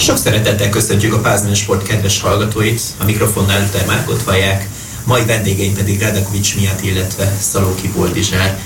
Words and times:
Sok 0.00 0.16
szeretettel 0.16 0.68
köszöntjük 0.68 1.14
a 1.14 1.18
Pázmány 1.18 1.54
Sport 1.54 1.86
kedves 1.86 2.20
hallgatóit, 2.20 2.82
a 2.98 3.04
mikrofonnál 3.04 3.60
Luther 3.60 3.86
Márkot 3.86 4.22
vallják, 4.22 4.68
mai 5.04 5.24
vendégeim 5.24 5.74
pedig 5.74 6.00
Radakovics 6.00 6.56
miatt, 6.56 6.82
illetve 6.82 7.36
Szalóki 7.40 7.88
Boldizsár. 7.88 8.58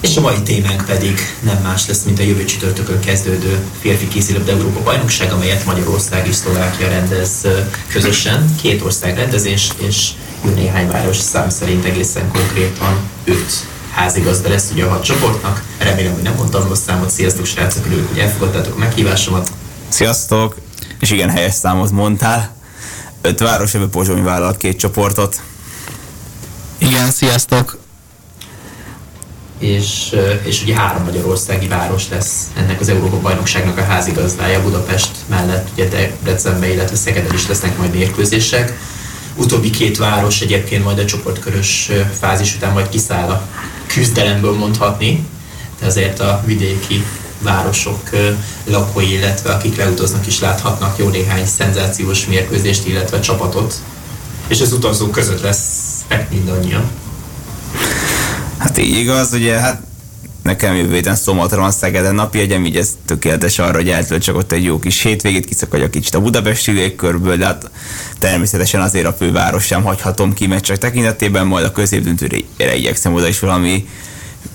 És 0.00 0.16
a 0.16 0.20
mai 0.20 0.42
témánk 0.42 0.84
pedig 0.84 1.18
nem 1.40 1.58
más 1.62 1.86
lesz, 1.86 2.02
mint 2.02 2.18
a 2.18 2.22
jövő 2.22 2.44
csütörtökön 2.44 3.00
kezdődő 3.00 3.64
férfi 3.80 4.08
kézilabda 4.08 4.52
Európa 4.52 4.82
bajnokság, 4.82 5.32
amelyet 5.32 5.64
Magyarország 5.64 6.26
és 6.26 6.34
Szlovákia 6.34 6.88
rendez 6.88 7.46
közösen. 7.88 8.54
Két 8.62 8.82
ország 8.82 9.16
rendezés, 9.16 9.68
és 9.76 10.10
jó 10.44 10.50
néhány 10.50 10.90
város 10.90 11.16
szám 11.16 11.50
szerint 11.50 11.84
egészen 11.84 12.28
konkrétan 12.32 12.98
öt 13.24 13.66
házigazda 13.90 14.48
lesz 14.48 14.70
ugye 14.72 14.84
a 14.84 14.88
hat 14.88 15.04
csoportnak. 15.04 15.62
Remélem, 15.78 16.12
hogy 16.12 16.22
nem 16.22 16.34
mondtam 16.34 16.68
rossz 16.68 16.82
számot. 16.86 17.10
Sziasztok, 17.10 17.46
srácok, 17.46 17.86
örülök, 17.86 18.08
hogy 18.08 18.18
elfogadtátok 18.18 18.74
a 18.74 18.78
meghívásomat. 18.78 19.50
Sziasztok! 19.88 20.65
És 21.00 21.10
igen, 21.10 21.30
helyes 21.30 21.54
számot 21.54 21.90
mondtál. 21.90 22.54
Öt 23.20 23.40
város, 23.40 23.74
ebből 23.74 23.90
Pozsony 23.90 24.22
vállalt 24.22 24.56
két 24.56 24.78
csoportot. 24.78 25.42
Igen, 26.78 27.10
sziasztok! 27.10 27.78
És, 29.58 30.16
és 30.44 30.62
ugye 30.62 30.74
három 30.74 31.04
magyarországi 31.04 31.68
város 31.68 32.08
lesz 32.08 32.46
ennek 32.56 32.80
az 32.80 32.88
Európa 32.88 33.20
bajnokságnak 33.20 33.78
a 33.78 33.84
házigazdája. 33.84 34.62
Budapest 34.62 35.10
mellett 35.26 35.68
ugye 35.72 35.88
Debrecenben, 35.88 36.70
illetve 36.70 36.96
Szegeden 36.96 37.34
is 37.34 37.46
lesznek 37.46 37.78
majd 37.78 37.94
mérkőzések. 37.94 38.78
Utóbbi 39.36 39.70
két 39.70 39.96
város 39.96 40.40
egyébként 40.40 40.84
majd 40.84 40.98
a 40.98 41.04
csoportkörös 41.04 41.90
fázis 42.18 42.54
után 42.54 42.72
majd 42.72 42.88
kiszáll 42.88 43.28
a 43.28 43.48
küzdelemből 43.86 44.52
mondhatni, 44.52 45.26
de 45.80 45.86
azért 45.86 46.20
a 46.20 46.42
vidéki 46.44 47.04
városok 47.38 48.10
lakói, 48.64 49.12
illetve 49.12 49.52
akik 49.52 49.76
leutaznak 49.76 50.26
is 50.26 50.40
láthatnak 50.40 50.98
jó 50.98 51.08
néhány 51.08 51.46
szenzációs 51.46 52.26
mérkőzést, 52.26 52.86
illetve 52.86 53.20
csapatot. 53.20 53.74
És 54.46 54.60
az 54.60 54.72
utazók 54.72 55.10
között 55.10 55.42
lesznek 55.42 56.30
mindannyian. 56.30 56.90
Hát 58.58 58.78
így 58.78 58.96
igaz, 58.96 59.32
ugye, 59.32 59.58
hát 59.58 59.82
nekem 60.46 60.74
jövő 60.74 60.94
héten 60.94 61.16
Szomatra 61.16 61.60
van 61.60 61.70
Szegeden 61.70 62.14
napi 62.14 62.38
egyem, 62.38 62.64
így 62.64 62.76
ez 62.76 62.96
tökéletes 63.06 63.58
arra, 63.58 63.76
hogy 63.76 63.88
eltölt 63.88 64.22
csak 64.22 64.36
ott 64.36 64.52
egy 64.52 64.64
jó 64.64 64.78
kis 64.78 65.02
hétvégét, 65.02 65.46
kiszakadjak 65.46 65.90
kicsit 65.90 66.14
a 66.14 66.20
budapesti 66.20 66.70
légkörből, 66.70 67.36
de 67.36 67.44
hát 67.44 67.70
természetesen 68.18 68.80
azért 68.80 69.06
a 69.06 69.12
főváros 69.12 69.64
sem 69.64 69.82
hagyhatom 69.82 70.32
ki 70.32 70.48
csak 70.60 70.76
tekintetében, 70.76 71.46
majd 71.46 71.64
a 71.64 71.72
középdöntőre 71.72 72.76
igyekszem 72.76 73.14
oda 73.14 73.28
is 73.28 73.38
valami 73.38 73.88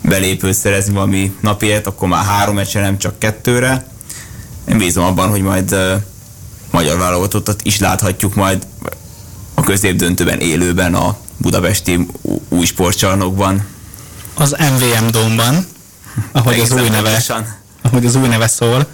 belépőt 0.02 0.53
szerezni, 0.53 0.94
valami 0.94 1.35
napiért, 1.41 1.88
akkor 1.88 2.07
már 2.07 2.25
három 2.25 2.55
meccse, 2.55 2.80
nem 2.80 2.97
csak 2.97 3.19
kettőre. 3.19 3.85
Én 4.67 4.77
bízom 4.77 5.03
abban, 5.03 5.30
hogy 5.30 5.41
majd 5.41 5.73
uh, 5.73 5.94
magyar 6.71 6.97
válogatottat 6.97 7.61
is 7.63 7.80
láthatjuk 7.80 8.35
majd 8.35 8.67
a 9.53 9.61
középdöntőben 9.61 10.39
élőben 10.39 10.95
a 10.95 11.17
budapesti 11.38 12.07
új 12.49 12.66
sportcsarnokban. 12.66 13.66
Az 14.33 14.55
MVM 14.59 15.07
Dómban, 15.11 15.67
ahogy 16.31 16.59
az 16.59 16.72
új 16.72 16.89
neve, 16.89 17.23
ahogy 17.81 18.05
az 18.05 18.16
új 18.16 18.27
neve 18.27 18.47
szól. 18.47 18.88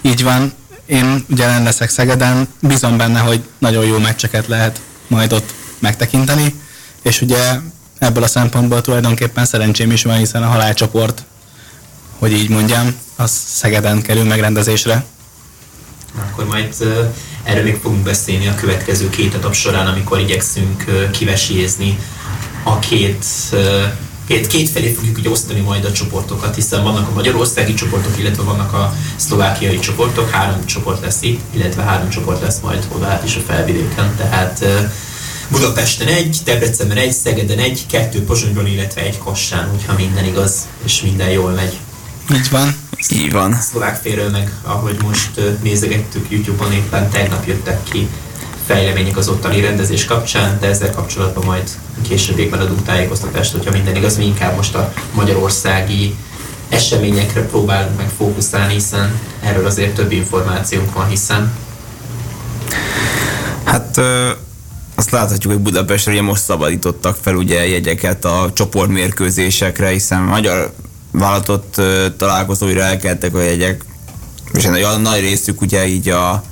Így 0.00 0.22
van, 0.22 0.52
én 0.86 1.24
ugye 1.28 1.58
leszek 1.58 1.90
Szegeden, 1.90 2.48
bízom 2.60 2.96
benne, 2.96 3.18
hogy 3.18 3.44
nagyon 3.58 3.84
jó 3.84 3.98
meccseket 3.98 4.46
lehet 4.46 4.80
majd 5.06 5.32
ott 5.32 5.54
megtekinteni, 5.78 6.54
és 7.02 7.20
ugye 7.20 7.58
ebből 8.00 8.22
a 8.22 8.26
szempontból 8.26 8.80
tulajdonképpen 8.80 9.44
szerencsém 9.44 9.90
is 9.90 10.02
van, 10.02 10.16
hiszen 10.16 10.42
a 10.42 10.46
halálcsoport, 10.46 11.22
hogy 12.18 12.32
így 12.32 12.48
mondjam, 12.48 12.94
az 13.16 13.30
Szegeden 13.46 14.02
kerül 14.02 14.24
megrendezésre. 14.24 15.04
Akkor 16.18 16.46
majd 16.46 16.74
erről 17.42 17.62
még 17.62 17.78
fogunk 17.82 18.02
beszélni 18.02 18.48
a 18.48 18.54
következő 18.54 19.10
két 19.10 19.34
etap 19.34 19.54
során, 19.54 19.86
amikor 19.86 20.18
igyekszünk 20.18 20.84
kivesézni 21.10 21.98
a 22.62 22.78
két 22.78 23.24
két, 24.30 24.46
két 24.46 24.68
felé 24.68 24.92
fogjuk 24.92 25.18
ugye 25.18 25.30
osztani 25.30 25.60
majd 25.60 25.84
a 25.84 25.92
csoportokat, 25.92 26.54
hiszen 26.54 26.82
vannak 26.82 27.08
a 27.08 27.14
magyarországi 27.14 27.74
csoportok, 27.74 28.18
illetve 28.18 28.42
vannak 28.42 28.72
a 28.72 28.94
szlovákiai 29.16 29.78
csoportok, 29.78 30.30
három 30.30 30.66
csoport 30.66 31.00
lesz 31.00 31.22
itt, 31.22 31.40
illetve 31.50 31.82
három 31.82 32.08
csoport 32.08 32.40
lesz 32.40 32.60
majd 32.60 32.86
oda 32.92 33.20
is 33.24 33.36
a 33.36 33.40
felvidéken, 33.40 34.16
tehát 34.16 34.64
Budapesten 35.50 36.08
egy, 36.08 36.40
Debrecenben 36.44 36.96
egy, 36.96 37.12
Szegeden 37.12 37.58
egy, 37.58 37.86
kettő 37.86 38.24
Pozsonyban, 38.24 38.66
illetve 38.66 39.00
egy 39.00 39.18
Kassán, 39.18 39.68
hogyha 39.68 39.94
minden 39.96 40.24
igaz, 40.24 40.68
és 40.84 41.02
minden 41.02 41.30
jól 41.30 41.50
megy. 41.50 41.78
Így 42.32 42.50
van. 42.50 42.76
Így 43.08 43.32
van. 43.32 43.60
Szlovák 43.60 44.00
félről 44.02 44.30
meg, 44.30 44.52
ahogy 44.62 44.96
most 45.02 45.30
nézegettük 45.62 46.30
YouTube-on, 46.30 46.72
éppen 46.72 47.10
tegnap 47.10 47.46
jöttek 47.46 47.82
ki 47.82 48.08
fejlemények 48.66 49.16
az 49.16 49.28
ottani 49.28 49.60
rendezés 49.60 50.04
kapcsán, 50.04 50.58
de 50.60 50.66
ezzel 50.66 50.90
kapcsolatban 50.90 51.44
majd 51.44 51.70
későbbiekben 52.08 52.60
adunk 52.60 52.82
tájékoztatást, 52.82 53.52
hogyha 53.52 53.70
minden 53.70 53.96
igaz, 53.96 54.16
mi 54.16 54.24
inkább 54.24 54.56
most 54.56 54.74
a 54.74 54.92
magyarországi 55.14 56.16
eseményekre 56.68 57.46
próbálunk 57.46 57.96
meg 57.96 58.08
fókuszálni, 58.16 58.72
hiszen 58.72 59.20
erről 59.42 59.66
azért 59.66 59.94
több 59.94 60.12
információnk 60.12 60.94
van, 60.94 61.08
hiszen. 61.08 61.52
Hát 63.64 64.00
azt 65.00 65.10
láthatjuk, 65.10 65.52
hogy 65.52 65.62
Budapestre 65.62 66.12
ugye 66.12 66.22
most 66.22 66.42
szabadítottak 66.42 67.16
fel 67.20 67.34
ugye 67.34 67.68
jegyeket 67.68 68.24
a 68.24 68.50
csoportmérkőzésekre, 68.54 69.88
hiszen 69.88 70.22
magyar 70.22 70.72
vállalatot 71.10 71.82
találkozóira 72.16 72.82
elkeltek 72.82 73.34
a 73.34 73.40
jegyek, 73.40 73.84
és 74.52 74.64
a 74.64 74.96
nagy 74.96 75.20
részük 75.20 75.60
ugye 75.60 75.86
így 75.86 76.08
a, 76.08 76.42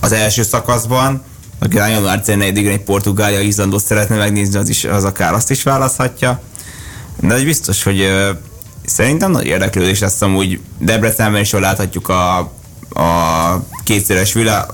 az 0.00 0.12
első 0.12 0.42
szakaszban, 0.42 1.22
aki 1.58 1.78
a 1.78 1.86
január 1.86 2.20
14 2.20 2.66
egy 2.66 2.82
Portugália, 2.82 3.40
Izlandot 3.40 3.84
szeretne 3.84 4.16
megnézni, 4.16 4.58
az, 4.58 4.68
is, 4.68 4.84
az 4.84 5.04
akár 5.04 5.34
azt 5.34 5.50
is 5.50 5.62
választhatja. 5.62 6.40
De 7.20 7.34
egy 7.34 7.44
biztos, 7.44 7.82
hogy 7.82 8.12
szerintem 8.86 9.30
nagy 9.30 9.46
érdeklődés 9.46 9.98
lesz 9.98 10.22
amúgy 10.22 10.60
Debrecenben 10.78 11.40
is 11.40 11.52
jól 11.52 11.62
láthatjuk 11.62 12.08
a 12.08 12.52
a 12.94 13.62
kétszeres 13.84 14.32
világ, 14.32 14.64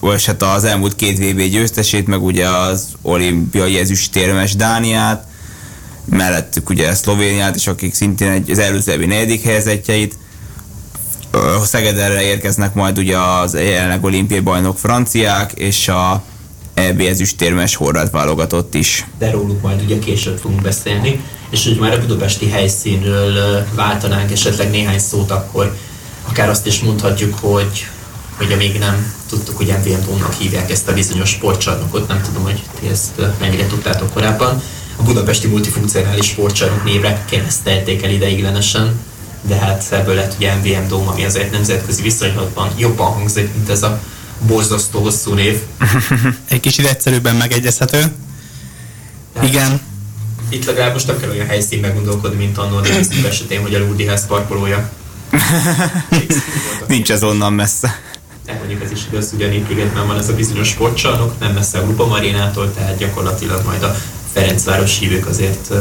vagy 0.00 0.24
hát 0.24 0.42
az 0.42 0.64
elmúlt 0.64 0.96
két 0.96 1.18
VB 1.18 1.40
győztesét, 1.42 2.06
meg 2.06 2.22
ugye 2.22 2.48
az 2.48 2.86
olimpiai 3.02 3.78
ezüstérmes 3.78 4.54
Dániát, 4.54 5.26
mellettük 6.04 6.68
ugye 6.68 6.94
Szlovéniát, 6.94 7.56
és 7.56 7.66
akik 7.66 7.94
szintén 7.94 8.28
egy, 8.28 8.50
az 8.50 8.58
előzőbbi 8.58 9.06
negyedik 9.06 9.42
helyezettjeit. 9.42 10.18
Szegederre 11.64 12.22
érkeznek 12.22 12.74
majd 12.74 12.98
ugye 12.98 13.18
az 13.18 13.54
jelenleg 13.54 14.04
olimpiai 14.04 14.40
bajnok 14.40 14.78
franciák, 14.78 15.52
és 15.52 15.88
a 15.88 16.22
EB 16.74 17.00
ezüstérmes 17.00 17.74
horvát 17.74 18.10
válogatott 18.10 18.74
is. 18.74 19.06
De 19.18 19.30
róluk 19.30 19.62
majd 19.62 19.82
ugye 19.82 19.98
később 19.98 20.38
fogunk 20.38 20.62
beszélni, 20.62 21.20
és 21.50 21.64
hogy 21.64 21.78
már 21.78 21.92
a 21.92 22.00
budapesti 22.00 22.48
helyszínről 22.48 23.64
váltanánk 23.74 24.30
esetleg 24.30 24.70
néhány 24.70 24.98
szót, 24.98 25.30
akkor 25.30 25.76
akár 26.30 26.48
azt 26.48 26.66
is 26.66 26.80
mondhatjuk, 26.80 27.38
hogy 27.40 27.86
hogy 28.36 28.56
még 28.56 28.78
nem 28.78 29.12
tudtuk, 29.28 29.56
hogy 29.56 29.66
MVM 29.66 30.04
Dómnak 30.04 30.34
hívják 30.34 30.70
ezt 30.70 30.88
a 30.88 30.92
bizonyos 30.92 31.28
sportcsarnokot, 31.28 32.08
nem 32.08 32.22
tudom, 32.22 32.42
hogy 32.42 32.62
ti 32.80 32.88
ezt 32.88 33.10
mennyire 33.40 33.66
tudtátok 33.66 34.12
korábban. 34.12 34.62
A 34.96 35.02
budapesti 35.02 35.46
multifunkcionális 35.46 36.26
sportcsarnok 36.26 36.84
névre 36.84 37.24
keresztelték 37.30 38.02
el 38.02 38.10
ideiglenesen, 38.10 39.00
de 39.42 39.54
hát 39.54 39.86
ebből 39.90 40.14
lett 40.14 40.34
ugye 40.36 40.54
MVM 40.54 40.88
Dóm, 40.88 41.08
ami 41.08 41.24
azért 41.24 41.50
nemzetközi 41.50 42.02
viszonylatban 42.02 42.70
jobban 42.76 43.12
hangzik, 43.12 43.54
mint 43.54 43.68
ez 43.68 43.82
a 43.82 44.00
borzasztó 44.46 45.00
hosszú 45.00 45.32
név. 45.32 45.60
Egy 46.48 46.60
kicsit 46.60 46.86
egyszerűbben 46.86 47.36
megegyezhető. 47.36 48.12
Tehát 49.32 49.48
Igen. 49.48 49.80
Itt 50.48 50.64
legalább 50.64 50.92
most 50.92 51.06
nem 51.06 51.20
kell 51.20 51.30
olyan 51.30 51.46
helyszín 51.46 51.80
meggondolkodni, 51.80 52.36
mint 52.36 52.58
annól 52.58 52.82
esetén, 53.26 53.60
hogy 53.60 53.74
a 53.74 53.78
Lurdi 53.78 54.06
ház 54.06 54.26
parkolója 54.26 54.90
Nincs 56.88 57.10
ez 57.10 57.22
onnan 57.22 57.52
messze. 57.52 58.00
De 58.46 58.56
mondjuk 58.58 58.82
ez 58.82 58.90
is 58.90 59.00
igaz, 59.10 59.32
ugye 59.34 59.48
Népligetben 59.48 60.06
van 60.06 60.18
ez 60.18 60.28
a 60.28 60.34
bizonyos 60.34 60.68
sportcsarnok, 60.68 61.38
nem 61.38 61.52
messze 61.52 61.78
a 61.78 61.82
Grupa 61.84 62.06
Marinától, 62.06 62.72
tehát 62.74 62.98
gyakorlatilag 62.98 63.64
majd 63.64 63.82
a 63.82 63.94
Ferencváros 64.32 64.98
hívők 64.98 65.26
azért 65.26 65.72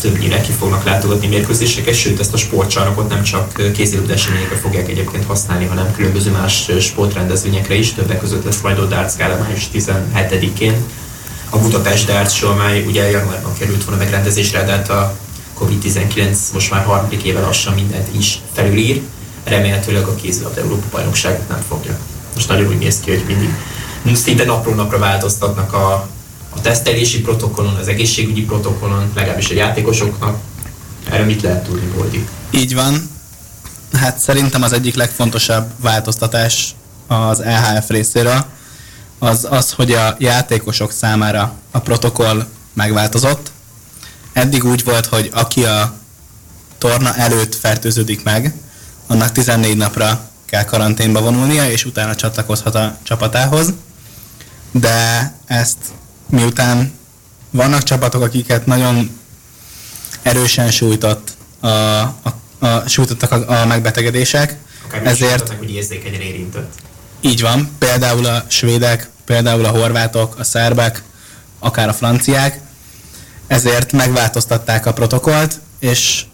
többnyire 0.00 0.40
ki 0.40 0.52
fognak 0.52 0.84
látogatni 0.84 1.26
mérkőzéseket, 1.26 1.94
sőt 1.94 2.20
ezt 2.20 2.32
a 2.32 2.36
sportcsarnokot 2.36 3.08
nem 3.08 3.22
csak 3.22 3.72
kézilabda 3.72 4.16
fogják 4.62 4.88
egyébként 4.88 5.24
használni, 5.24 5.64
hanem 5.64 5.92
különböző 5.92 6.30
más 6.30 6.70
sportrendezvényekre 6.80 7.74
is, 7.74 7.92
többek 7.92 8.18
között 8.18 8.44
lesz 8.44 8.60
majd 8.60 8.78
a 8.78 8.86
Darts 8.86 9.16
Gala 9.16 9.36
május 9.36 9.68
17-én. 9.74 10.74
A 11.50 11.58
Budapest 11.58 12.06
Darts 12.06 12.32
Show, 12.32 12.50
amely 12.50 12.84
ugye 12.86 13.10
januárban 13.10 13.52
került 13.58 13.84
volna 13.84 14.02
megrendezésre, 14.02 14.64
de 14.64 14.72
hát 14.72 14.90
a 14.90 15.16
Covid-19 15.60 16.36
most 16.52 16.70
már 16.70 16.84
harmadik 16.84 17.22
éve 17.22 17.40
lassan 17.40 17.74
mindent 17.74 18.14
is 18.16 18.38
felülír, 18.52 19.02
remélhetőleg 19.44 20.04
a 20.04 20.14
kézilabda 20.14 20.60
Európa 20.60 20.86
bajnokságot 20.90 21.48
nem 21.48 21.64
fogja. 21.68 21.98
Most 22.34 22.48
nagyon 22.48 22.66
úgy 22.68 22.78
néz 22.78 23.00
ki, 23.00 23.10
hogy 23.10 23.24
mindig 23.26 23.54
szinte 24.12 24.44
napról 24.44 24.74
napra 24.74 24.98
változtatnak 24.98 25.72
a, 25.72 26.08
a 26.50 26.60
tesztelési 26.60 27.20
protokollon, 27.20 27.74
az 27.74 27.88
egészségügyi 27.88 28.44
protokollon, 28.44 29.10
legalábbis 29.14 29.50
a 29.50 29.54
játékosoknak. 29.54 30.38
Erre 31.10 31.24
mit 31.24 31.42
lehet 31.42 31.64
tudni, 31.64 31.86
Boldi? 31.86 32.28
Így 32.50 32.74
van. 32.74 33.10
Hát 33.92 34.18
szerintem 34.18 34.62
az 34.62 34.72
egyik 34.72 34.94
legfontosabb 34.94 35.70
változtatás 35.80 36.74
az 37.06 37.40
EHF 37.40 37.88
részéről, 37.88 38.44
az 39.18 39.46
az, 39.50 39.72
hogy 39.72 39.92
a 39.92 40.16
játékosok 40.18 40.92
számára 40.92 41.52
a 41.70 41.78
protokoll 41.78 42.46
megváltozott. 42.72 43.52
Eddig 44.34 44.64
úgy 44.64 44.84
volt, 44.84 45.06
hogy 45.06 45.30
aki 45.32 45.64
a 45.64 45.94
torna 46.78 47.14
előtt 47.14 47.54
fertőződik 47.54 48.22
meg, 48.22 48.54
annak 49.06 49.32
14 49.32 49.76
napra 49.76 50.28
kell 50.44 50.64
karanténba 50.64 51.20
vonulnia, 51.20 51.70
és 51.70 51.84
utána 51.84 52.14
csatlakozhat 52.14 52.74
a 52.74 52.98
csapatához. 53.02 53.72
De 54.70 55.32
ezt 55.46 55.78
miután 56.30 56.92
vannak 57.50 57.82
csapatok, 57.82 58.22
akiket 58.22 58.66
nagyon 58.66 59.18
erősen 60.22 60.70
sújtott 60.70 61.36
a, 61.60 61.68
a, 61.68 62.34
a, 62.58 62.88
sújtottak 62.88 63.30
a, 63.30 63.60
a 63.60 63.66
megbetegedések, 63.66 64.56
Akár 64.86 65.06
ezért... 65.06 65.48
hogy 65.48 65.70
érzékenyen 65.70 66.20
érintett. 66.20 66.72
Így 67.20 67.40
van, 67.40 67.70
például 67.78 68.26
a 68.26 68.44
svédek, 68.48 69.08
például 69.24 69.64
a 69.64 69.68
horvátok, 69.68 70.38
a 70.38 70.44
szerbek, 70.44 71.02
akár 71.58 71.88
a 71.88 71.92
franciák, 71.92 72.60
ezért 73.54 73.92
megváltoztatták 73.92 74.86
a 74.86 74.92
protokollt, 74.92 75.60
és 75.78 76.24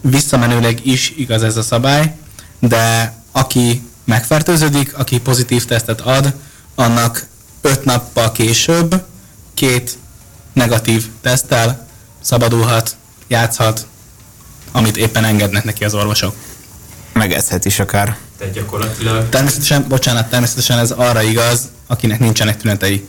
visszamenőleg 0.00 0.86
is 0.86 1.12
igaz 1.16 1.42
ez 1.42 1.56
a 1.56 1.62
szabály, 1.62 2.14
de 2.58 3.14
aki 3.32 3.82
megfertőződik, 4.04 4.98
aki 4.98 5.20
pozitív 5.20 5.64
tesztet 5.64 6.00
ad, 6.00 6.34
annak 6.74 7.26
öt 7.60 7.84
nappal 7.84 8.32
később 8.32 9.04
két 9.54 9.98
negatív 10.52 11.06
teszttel 11.20 11.86
szabadulhat, 12.20 12.96
játszhat, 13.26 13.86
amit 14.72 14.96
éppen 14.96 15.24
engednek 15.24 15.64
neki 15.64 15.84
az 15.84 15.94
orvosok. 15.94 16.34
Megezhet 17.12 17.64
is 17.64 17.78
akár. 17.78 18.16
Tehát 18.38 18.54
gyakorlatilag... 18.54 19.28
Természetesen, 19.28 19.84
bocsánat, 19.88 20.30
természetesen 20.30 20.78
ez 20.78 20.90
arra 20.90 21.22
igaz, 21.22 21.68
akinek 21.86 22.18
nincsenek 22.18 22.56
tünetei. 22.56 23.08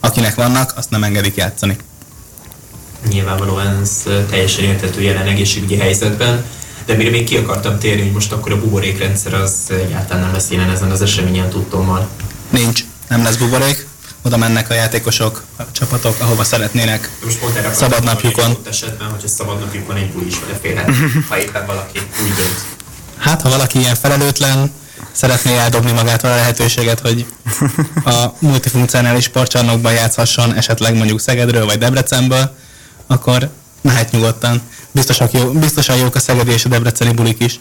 Akinek 0.00 0.34
vannak, 0.34 0.72
azt 0.76 0.90
nem 0.90 1.04
engedik 1.04 1.34
játszani. 1.36 1.76
Nyilvánvalóan 3.08 3.80
ez 3.82 4.02
teljesen 4.30 4.64
értető 4.64 5.02
jelen 5.02 5.26
egészségügyi 5.26 5.76
helyzetben. 5.76 6.44
De 6.86 6.94
mire 6.94 7.10
még 7.10 7.24
ki 7.24 7.36
akartam 7.36 7.78
térni, 7.78 8.02
hogy 8.02 8.12
most 8.12 8.32
akkor 8.32 8.52
a 8.52 8.58
buborékrendszer 8.58 9.34
az 9.34 9.54
egyáltalán 9.70 10.22
nem 10.22 10.32
lesz 10.32 10.50
jelen 10.50 10.70
ezen 10.70 10.90
az 10.90 11.02
eseményen 11.02 11.48
tudtommal. 11.48 12.08
Nincs, 12.50 12.84
nem 13.08 13.22
lesz 13.22 13.36
buborék. 13.36 13.86
Oda 14.24 14.36
mennek 14.36 14.70
a 14.70 14.74
játékosok, 14.74 15.44
a 15.58 15.62
csapatok, 15.72 16.16
ahova 16.20 16.44
szeretnének. 16.44 17.10
most 17.24 17.38
pont 17.38 17.56
erre 17.56 17.72
szabad 17.72 18.04
napjukon. 18.04 18.56
esetben, 18.68 19.08
hogyha 19.08 19.28
szabad 19.28 19.58
napjukon 19.58 19.96
egy 19.96 20.10
buli 20.10 20.26
is 20.26 20.38
beleférhet, 20.38 20.90
ha 21.28 21.38
éppen 21.38 21.66
valaki 21.66 21.98
úgy 21.98 22.34
dönt. 22.34 22.64
Hát, 23.18 23.42
ha 23.42 23.48
valaki 23.48 23.78
ilyen 23.78 23.94
felelőtlen, 23.94 24.72
szeretné 25.12 25.56
eldobni 25.56 25.92
magát 25.92 26.24
a 26.24 26.28
lehetőséget, 26.28 27.00
hogy 27.00 27.26
a 28.14 28.34
multifunkcionális 28.38 29.24
sportcsarnokban 29.24 29.92
játszhasson, 29.92 30.54
esetleg 30.54 30.96
mondjuk 30.96 31.20
Szegedről 31.20 31.64
vagy 31.64 31.78
Debrecenből, 31.78 32.56
akkor 33.06 33.50
mehet 33.80 34.10
nyugodtan. 34.10 34.62
Biztosan, 34.90 35.28
jó, 35.32 35.50
biztosan 35.50 35.96
jók 35.96 36.14
a 36.14 36.18
szegedi 36.18 36.50
és 36.50 36.64
a 36.64 36.68
debreceni 36.68 37.12
bulik 37.12 37.40
is. 37.40 37.60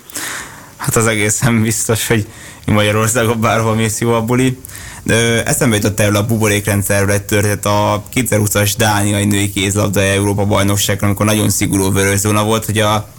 Hát 0.77 0.95
az 0.95 1.07
egészen 1.07 1.61
biztos, 1.61 2.07
hogy 2.07 2.27
Magyarországon 2.65 3.41
bárhol 3.41 3.75
mész 3.75 3.99
jó 3.99 4.13
a 4.13 4.21
buli. 4.21 4.59
De 5.03 5.43
eszembe 5.43 5.75
jutott 5.75 5.99
erről 5.99 6.15
a 6.15 6.25
buborékrendszerről 6.25 7.11
egy 7.11 7.23
történet 7.23 7.65
a 7.65 8.03
2020-as 8.13 8.73
Dániai 8.77 9.25
női 9.25 9.51
kézlabda 9.51 10.01
Európa 10.01 10.45
bajnokságon, 10.45 11.03
amikor 11.03 11.25
nagyon 11.25 11.49
szigorú 11.49 11.91
vöröszóna 11.91 12.43
volt, 12.43 12.65
hogy 12.65 12.77
a 12.77 13.09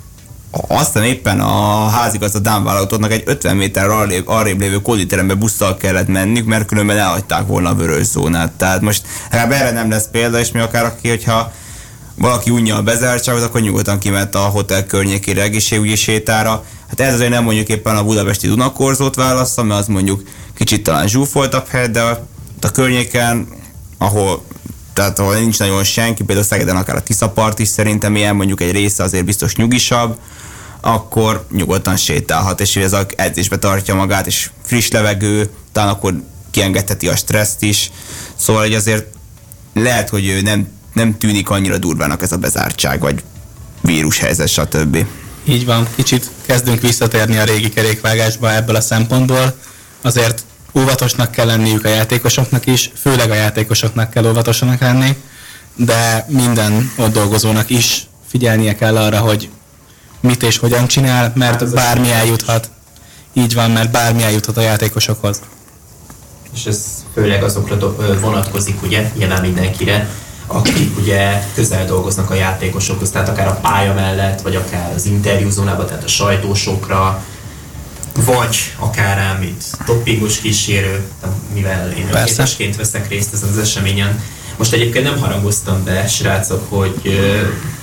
aztán 0.68 1.04
éppen 1.04 1.40
a 1.40 1.88
házigazda 1.88 2.38
Dán 2.38 2.64
vállalatodnak 2.64 3.12
egy 3.12 3.22
50 3.26 3.56
méter 3.56 3.88
arrébb, 3.88 4.28
arrébb 4.28 4.60
lévő 4.60 4.80
koditerembe 4.82 5.34
busszal 5.34 5.76
kellett 5.76 6.08
menniük, 6.08 6.46
mert 6.46 6.66
különben 6.66 6.98
elhagyták 6.98 7.46
volna 7.46 7.68
a 7.68 7.74
vörös 7.74 8.06
zónát. 8.06 8.52
Tehát 8.52 8.80
most 8.80 9.02
erre 9.30 9.70
nem 9.70 9.90
lesz 9.90 10.08
példa, 10.10 10.38
és 10.38 10.52
mi 10.52 10.60
akár 10.60 10.84
aki, 10.84 11.08
hogyha 11.08 11.52
valaki 12.22 12.50
unja 12.50 12.76
a 12.76 12.82
bezártságot, 12.82 13.42
akkor 13.42 13.60
nyugodtan 13.60 13.98
kiment 13.98 14.34
a 14.34 14.38
hotel 14.38 14.86
környékére 14.86 15.42
egészségügyi 15.42 15.94
sétára. 15.96 16.64
Hát 16.88 17.00
ez 17.00 17.14
azért 17.14 17.30
nem 17.30 17.44
mondjuk 17.44 17.68
éppen 17.68 17.96
a 17.96 18.04
budapesti 18.04 18.46
Dunakorzót 18.46 19.14
válaszol, 19.14 19.64
mert 19.64 19.80
az 19.80 19.86
mondjuk 19.86 20.22
kicsit 20.54 20.82
talán 20.82 21.08
zsúfoltabb 21.08 21.66
hely, 21.68 21.88
de 21.88 22.02
a 22.60 22.70
környéken, 22.72 23.48
ahol 23.98 24.44
tehát 24.92 25.18
ahol 25.18 25.34
nincs 25.34 25.58
nagyon 25.58 25.84
senki, 25.84 26.24
például 26.24 26.46
Szegeden 26.46 26.76
akár 26.76 26.96
a 26.96 27.02
Tiszapart 27.02 27.58
is 27.58 27.68
szerintem 27.68 28.16
ilyen, 28.16 28.36
mondjuk 28.36 28.60
egy 28.60 28.72
része 28.72 29.02
azért 29.02 29.24
biztos 29.24 29.56
nyugisabb, 29.56 30.18
akkor 30.80 31.46
nyugodtan 31.50 31.96
sétálhat, 31.96 32.60
és 32.60 32.76
ez 32.76 32.92
az 32.92 33.06
edzésbe 33.16 33.58
tartja 33.58 33.94
magát, 33.94 34.26
és 34.26 34.50
friss 34.64 34.90
levegő, 34.90 35.50
talán 35.72 35.88
akkor 35.88 36.22
kiengedheti 36.50 37.08
a 37.08 37.16
stresszt 37.16 37.62
is, 37.62 37.90
szóval 38.36 38.62
hogy 38.62 38.74
azért 38.74 39.06
lehet, 39.74 40.08
hogy 40.08 40.26
ő 40.26 40.40
nem 40.40 40.80
nem 40.92 41.18
tűnik 41.18 41.50
annyira 41.50 41.78
durvának 41.78 42.22
ez 42.22 42.32
a 42.32 42.36
bezártság, 42.36 43.00
vagy 43.00 43.22
vírushelyzet, 43.80 44.48
stb. 44.48 45.06
Így 45.44 45.64
van, 45.64 45.88
kicsit 45.94 46.30
kezdünk 46.46 46.80
visszatérni 46.80 47.36
a 47.36 47.44
régi 47.44 47.68
kerékvágásba 47.68 48.54
ebből 48.54 48.76
a 48.76 48.80
szempontból. 48.80 49.54
Azért 50.02 50.44
óvatosnak 50.78 51.30
kell 51.30 51.46
lenniük 51.46 51.84
a 51.84 51.88
játékosoknak 51.88 52.66
is, 52.66 52.90
főleg 52.94 53.30
a 53.30 53.34
játékosoknak 53.34 54.10
kell 54.10 54.26
óvatosnak 54.26 54.80
lenni, 54.80 55.16
de 55.76 56.26
minden 56.28 56.92
ott 56.96 57.12
dolgozónak 57.12 57.70
is 57.70 58.06
figyelnie 58.28 58.74
kell 58.74 58.96
arra, 58.96 59.18
hogy 59.18 59.48
mit 60.20 60.42
és 60.42 60.58
hogyan 60.58 60.86
csinál, 60.86 61.32
mert 61.34 61.60
hát 61.60 61.74
bármi 61.74 62.10
eljuthat. 62.10 62.70
Így 63.32 63.54
van, 63.54 63.70
mert 63.70 63.90
bármi 63.90 64.22
eljuthat 64.22 64.56
a 64.56 64.60
játékosokhoz. 64.60 65.40
És 66.54 66.64
ez 66.64 66.84
főleg 67.14 67.42
azokra 67.42 67.94
vonatkozik, 68.20 68.82
ugye, 68.82 69.10
nyilván 69.16 69.40
mindenkire, 69.40 70.08
akik 70.52 70.98
ugye 70.98 71.44
közel 71.54 71.86
dolgoznak 71.86 72.30
a 72.30 72.34
játékosokhoz, 72.34 73.10
tehát 73.10 73.28
akár 73.28 73.46
a 73.48 73.58
pálya 73.62 73.94
mellett, 73.94 74.40
vagy 74.40 74.56
akár 74.56 74.92
az 74.94 75.06
interjúzónában, 75.06 75.86
tehát 75.86 76.04
a 76.04 76.08
sajtósokra, 76.08 77.24
vagy 78.24 78.56
akár 78.78 79.18
ám 79.18 79.42
itt 79.42 79.62
toppingos 79.86 80.40
kísérő, 80.40 81.08
mivel 81.54 81.90
én 81.90 82.08
önkéntesként 82.12 82.76
veszek 82.76 83.08
részt 83.08 83.32
ezen 83.32 83.48
az 83.48 83.58
eseményen. 83.58 84.22
Most 84.56 84.72
egyébként 84.72 85.04
nem 85.04 85.18
harangoztam 85.18 85.84
be, 85.84 86.06
srácok, 86.06 86.66
hogy 86.68 87.00
uh, 87.04 87.40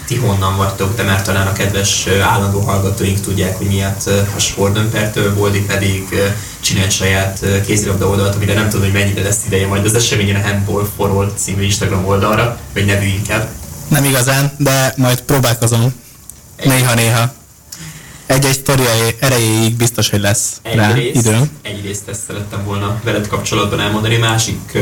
ti 0.08 0.16
honnan 0.16 0.58
vagytok, 0.58 0.96
de 0.96 1.04
már 1.04 1.22
talán 1.22 1.48
a 1.48 1.54
kedves 1.54 2.06
uh, 2.06 2.28
állandó 2.28 2.60
hallgatóink 2.60 3.22
tudják, 3.22 3.58
hogy 3.58 3.68
miatt 3.68 4.02
uh, 4.06 4.14
a 4.36 4.40
sportdömpertől, 4.40 5.36
Boldi 5.36 5.62
pedig 5.62 6.08
uh, 6.12 6.20
csinált 6.60 6.92
saját 6.92 7.46
kézilabda 7.66 8.08
oldalt, 8.08 8.36
amire 8.36 8.54
nem 8.54 8.70
tudom, 8.70 8.86
hogy 8.86 8.94
mennyire 8.94 9.22
lesz 9.22 9.46
ideje 9.46 9.68
majd 9.68 9.86
az 9.86 9.96
eseményen 9.96 10.42
a 10.42 10.48
Handball 10.48 10.88
for 10.96 11.10
All 11.10 11.32
című 11.36 11.64
Instagram 11.64 12.06
oldalra, 12.06 12.60
vagy 12.74 12.86
nevű 12.86 13.06
inkább. 13.06 13.48
Nem 13.88 14.04
igazán, 14.04 14.52
de 14.58 14.94
majd 14.98 15.22
próbálkozom. 15.22 15.94
Néha-néha. 16.64 17.39
Egy-egy 18.30 18.54
sztori 18.54 18.84
erejéig 19.20 19.76
biztos, 19.76 20.10
hogy 20.10 20.20
lesz 20.20 20.60
egy 20.62 20.76
rá 20.76 20.94
rész, 20.94 21.16
időm. 21.16 21.50
Egyrészt 21.62 22.08
ezt 22.08 22.20
szerettem 22.28 22.64
volna 22.64 23.02
veled 23.04 23.28
kapcsolatban 23.28 23.80
elmondani, 23.80 24.18
másik 24.18 24.78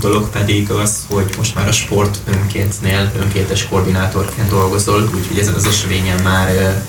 dolog 0.00 0.30
pedig 0.30 0.70
az, 0.70 0.96
hogy 1.10 1.34
most 1.36 1.54
már 1.54 1.68
a 1.68 1.72
sport 1.72 2.18
önkéntnél 2.24 3.12
önkéntes 3.18 3.68
koordinátorként 3.68 4.48
dolgozol, 4.48 5.10
úgyhogy 5.14 5.38
ezen 5.38 5.54
az 5.54 5.66
eseményen 5.66 6.22
már 6.22 6.82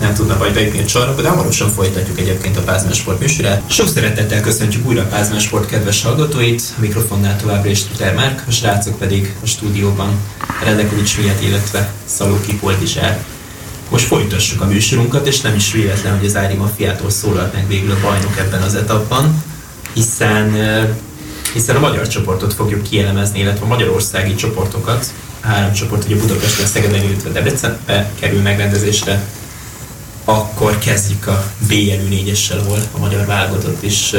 nem 0.00 0.14
tudna 0.14 0.38
vagy 0.38 0.52
bejutni 0.52 0.78
a 0.78 0.84
csarnokba, 0.84 1.22
de 1.22 1.28
hamarosan 1.28 1.70
folytatjuk 1.70 2.18
egyébként 2.18 2.56
a 2.56 2.60
Pázmán 2.60 2.92
Sport 2.92 3.20
műsorát. 3.20 3.70
Sok 3.70 3.88
szeretettel 3.88 4.40
köszöntjük 4.40 4.86
újra 4.86 5.02
a 5.02 5.06
Pázmán 5.06 5.40
Sport 5.40 5.68
kedves 5.68 6.02
hallgatóit, 6.02 6.62
a 6.76 6.80
mikrofonnál 6.80 7.36
továbbra 7.36 7.70
is 7.70 7.84
Tuter 7.84 8.14
Márk, 8.14 8.44
a 8.46 8.50
srácok 8.50 8.98
pedig 8.98 9.34
a 9.42 9.46
stúdióban 9.46 10.20
Redekovics 10.64 11.18
miatt, 11.18 11.42
illetve 11.42 11.92
Szalóki 12.04 12.54
Poldizsár. 12.54 13.24
Most 13.88 14.04
folytassuk 14.04 14.60
a 14.60 14.66
műsorunkat, 14.66 15.26
és 15.26 15.40
nem 15.40 15.54
is 15.54 15.72
véletlen, 15.72 16.16
hogy 16.16 16.26
az 16.26 16.36
Ári 16.36 16.54
Mafiától 16.54 17.10
szólalt 17.10 17.52
meg 17.52 17.68
végül 17.68 17.90
a 17.90 18.00
bajnok 18.02 18.38
ebben 18.38 18.62
az 18.62 18.74
etapban, 18.74 19.44
hiszen 19.92 20.56
hiszen 21.52 21.76
a 21.76 21.80
magyar 21.80 22.08
csoportot 22.08 22.54
fogjuk 22.54 22.82
kielemezni, 22.82 23.38
illetve 23.38 23.64
a 23.64 23.68
magyarországi 23.68 24.34
csoportokat. 24.34 25.12
Három 25.40 25.72
csoport, 25.72 26.04
ugye 26.04 26.16
Budapesten, 26.16 26.66
Szegeden, 26.66 27.02
illetve 27.02 27.30
Debrecenbe 27.30 28.10
kerül 28.20 28.42
megrendezésre. 28.42 29.26
Akkor 30.24 30.78
kezdjük 30.78 31.26
a 31.26 31.44
BLU 31.68 32.08
4-essel, 32.10 32.60
ahol 32.60 32.78
a 32.92 32.98
magyar 32.98 33.26
válogatott 33.26 33.82
is 33.82 34.14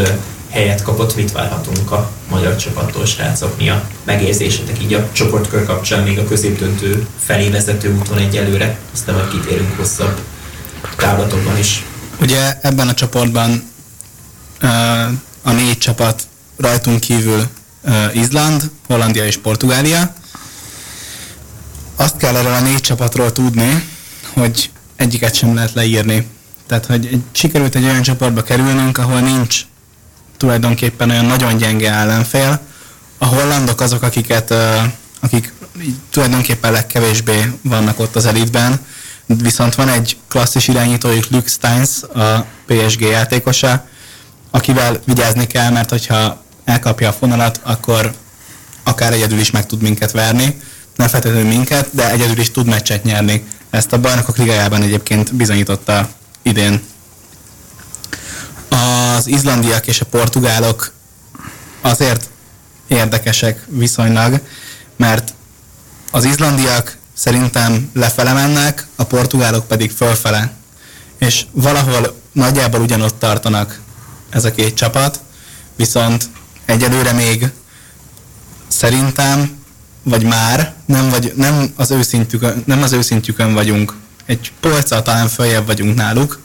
helyet 0.50 0.84
kapott. 0.84 1.16
Mit 1.16 1.32
várhatunk 1.32 1.92
a 1.92 2.12
magyar 2.30 2.56
csapattól, 2.56 3.06
srácok? 3.06 3.58
Mi 3.58 3.70
a 3.70 3.88
megérzésetek 4.04 4.82
így 4.84 4.94
a 4.94 5.10
csoportkör 5.12 5.66
kapcsán, 5.66 6.04
még 6.04 6.20
a 6.20 6.26
középdöntő 6.26 7.08
felé 7.20 7.50
vezető 7.50 7.98
úton 7.98 8.18
egyelőre? 8.18 8.80
Aztán 8.94 9.16
majd 9.16 9.30
kitérünk 9.30 9.78
hosszabb 9.78 10.20
távlatokban 10.98 11.58
is. 11.58 11.84
Ugye 12.22 12.58
ebben 12.62 12.88
a 12.88 12.94
csoportban 12.94 13.72
a 15.42 15.52
négy 15.52 15.78
csapat 15.78 16.24
rajtunk 16.58 17.00
kívül 17.00 17.48
Izland, 18.14 18.72
Hollandia 18.88 19.26
és 19.26 19.38
Portugália. 19.38 20.14
Azt 21.96 22.18
kell 22.18 22.36
erről 22.36 22.54
a 22.54 22.62
négy 22.62 22.82
csapatról 22.82 23.32
tudni, 23.32 23.90
hogy 24.34 24.70
egyiket 24.96 25.36
sem 25.36 25.56
lehet 25.56 25.74
leírni. 25.74 26.28
Tehát, 26.68 26.86
hogy 26.86 27.22
sikerült 27.32 27.76
egy 27.76 27.84
olyan 27.84 28.02
csoportba 28.02 28.44
kerülnünk, 28.44 28.98
ahol 28.98 29.20
nincs 29.20 29.62
tulajdonképpen 30.40 31.10
olyan 31.10 31.26
nagyon 31.26 31.58
gyenge 31.58 31.92
ellenfél. 31.92 32.60
A 33.18 33.26
hollandok 33.26 33.82
azok, 33.82 34.04
akiket, 34.04 34.54
akik 35.20 35.54
tulajdonképpen 36.10 36.72
legkevésbé 36.72 37.52
vannak 37.62 38.00
ott 38.00 38.16
az 38.16 38.26
elitben, 38.26 38.80
viszont 39.26 39.76
van 39.76 39.90
egy 39.90 40.18
klasszis 40.28 40.68
irányítójuk, 40.68 41.30
Luke 41.30 41.50
Steins, 41.50 42.04
a 42.04 42.46
PSG 42.66 43.02
játékosa, 43.02 43.88
akivel 44.52 45.00
vigyázni 45.06 45.48
kell, 45.48 45.72
mert 45.72 45.90
hogyha 45.90 46.44
elkapja 46.66 47.10
a 47.10 47.14
fonalat, 47.14 47.60
akkor 47.64 48.14
akár 48.84 49.14
egyedül 49.14 49.40
is 49.40 49.52
meg 49.52 49.66
tud 49.66 49.82
minket 49.82 50.12
verni, 50.12 50.62
nem 50.96 51.08
feltétlenül 51.08 51.48
minket, 51.48 51.90
de 51.92 52.12
egyedül 52.12 52.40
is 52.40 52.52
tud 52.52 52.66
meccset 52.66 53.04
nyerni. 53.04 53.44
Ezt 53.70 53.94
a 53.94 54.00
bajnokok 54.00 54.38
ligájában 54.38 54.82
egyébként 54.82 55.36
bizonyította 55.36 56.10
idén. 56.42 56.82
Az 58.70 59.28
izlandiak 59.28 59.88
és 59.88 60.02
a 60.02 60.06
portugálok 60.06 60.94
azért 61.82 62.30
érdekesek 62.88 63.66
viszonylag, 63.68 64.42
mert 64.96 65.34
az 66.12 66.24
izlandiak 66.24 66.98
szerintem 67.14 67.90
lefele 67.94 68.34
mennek, 68.34 68.88
a 68.96 69.04
portugálok 69.04 69.68
pedig 69.68 69.92
fölfele. 69.92 70.52
És 71.18 71.46
valahol 71.52 72.22
nagyjából 72.32 72.82
ugyanott 72.82 73.20
tartanak 73.20 73.80
ez 74.30 74.46
a 74.46 74.52
két 74.52 74.76
csapat, 74.76 75.20
viszont 75.76 76.30
egyelőre 76.66 77.12
még 77.12 77.50
szerintem, 78.68 79.58
vagy 80.04 80.24
már 80.24 80.74
nem, 80.86 81.10
vagy, 81.10 81.34
nem, 81.36 81.74
az 81.76 81.92
őszintjükön, 81.92 82.64
nem 82.66 82.84
az 82.84 82.92
őszintjükön 82.92 83.54
vagyunk. 83.54 83.94
Egy 84.26 84.52
polccal 84.60 85.02
talán 85.02 85.28
följebb 85.28 85.66
vagyunk 85.66 85.96
náluk, 85.96 86.40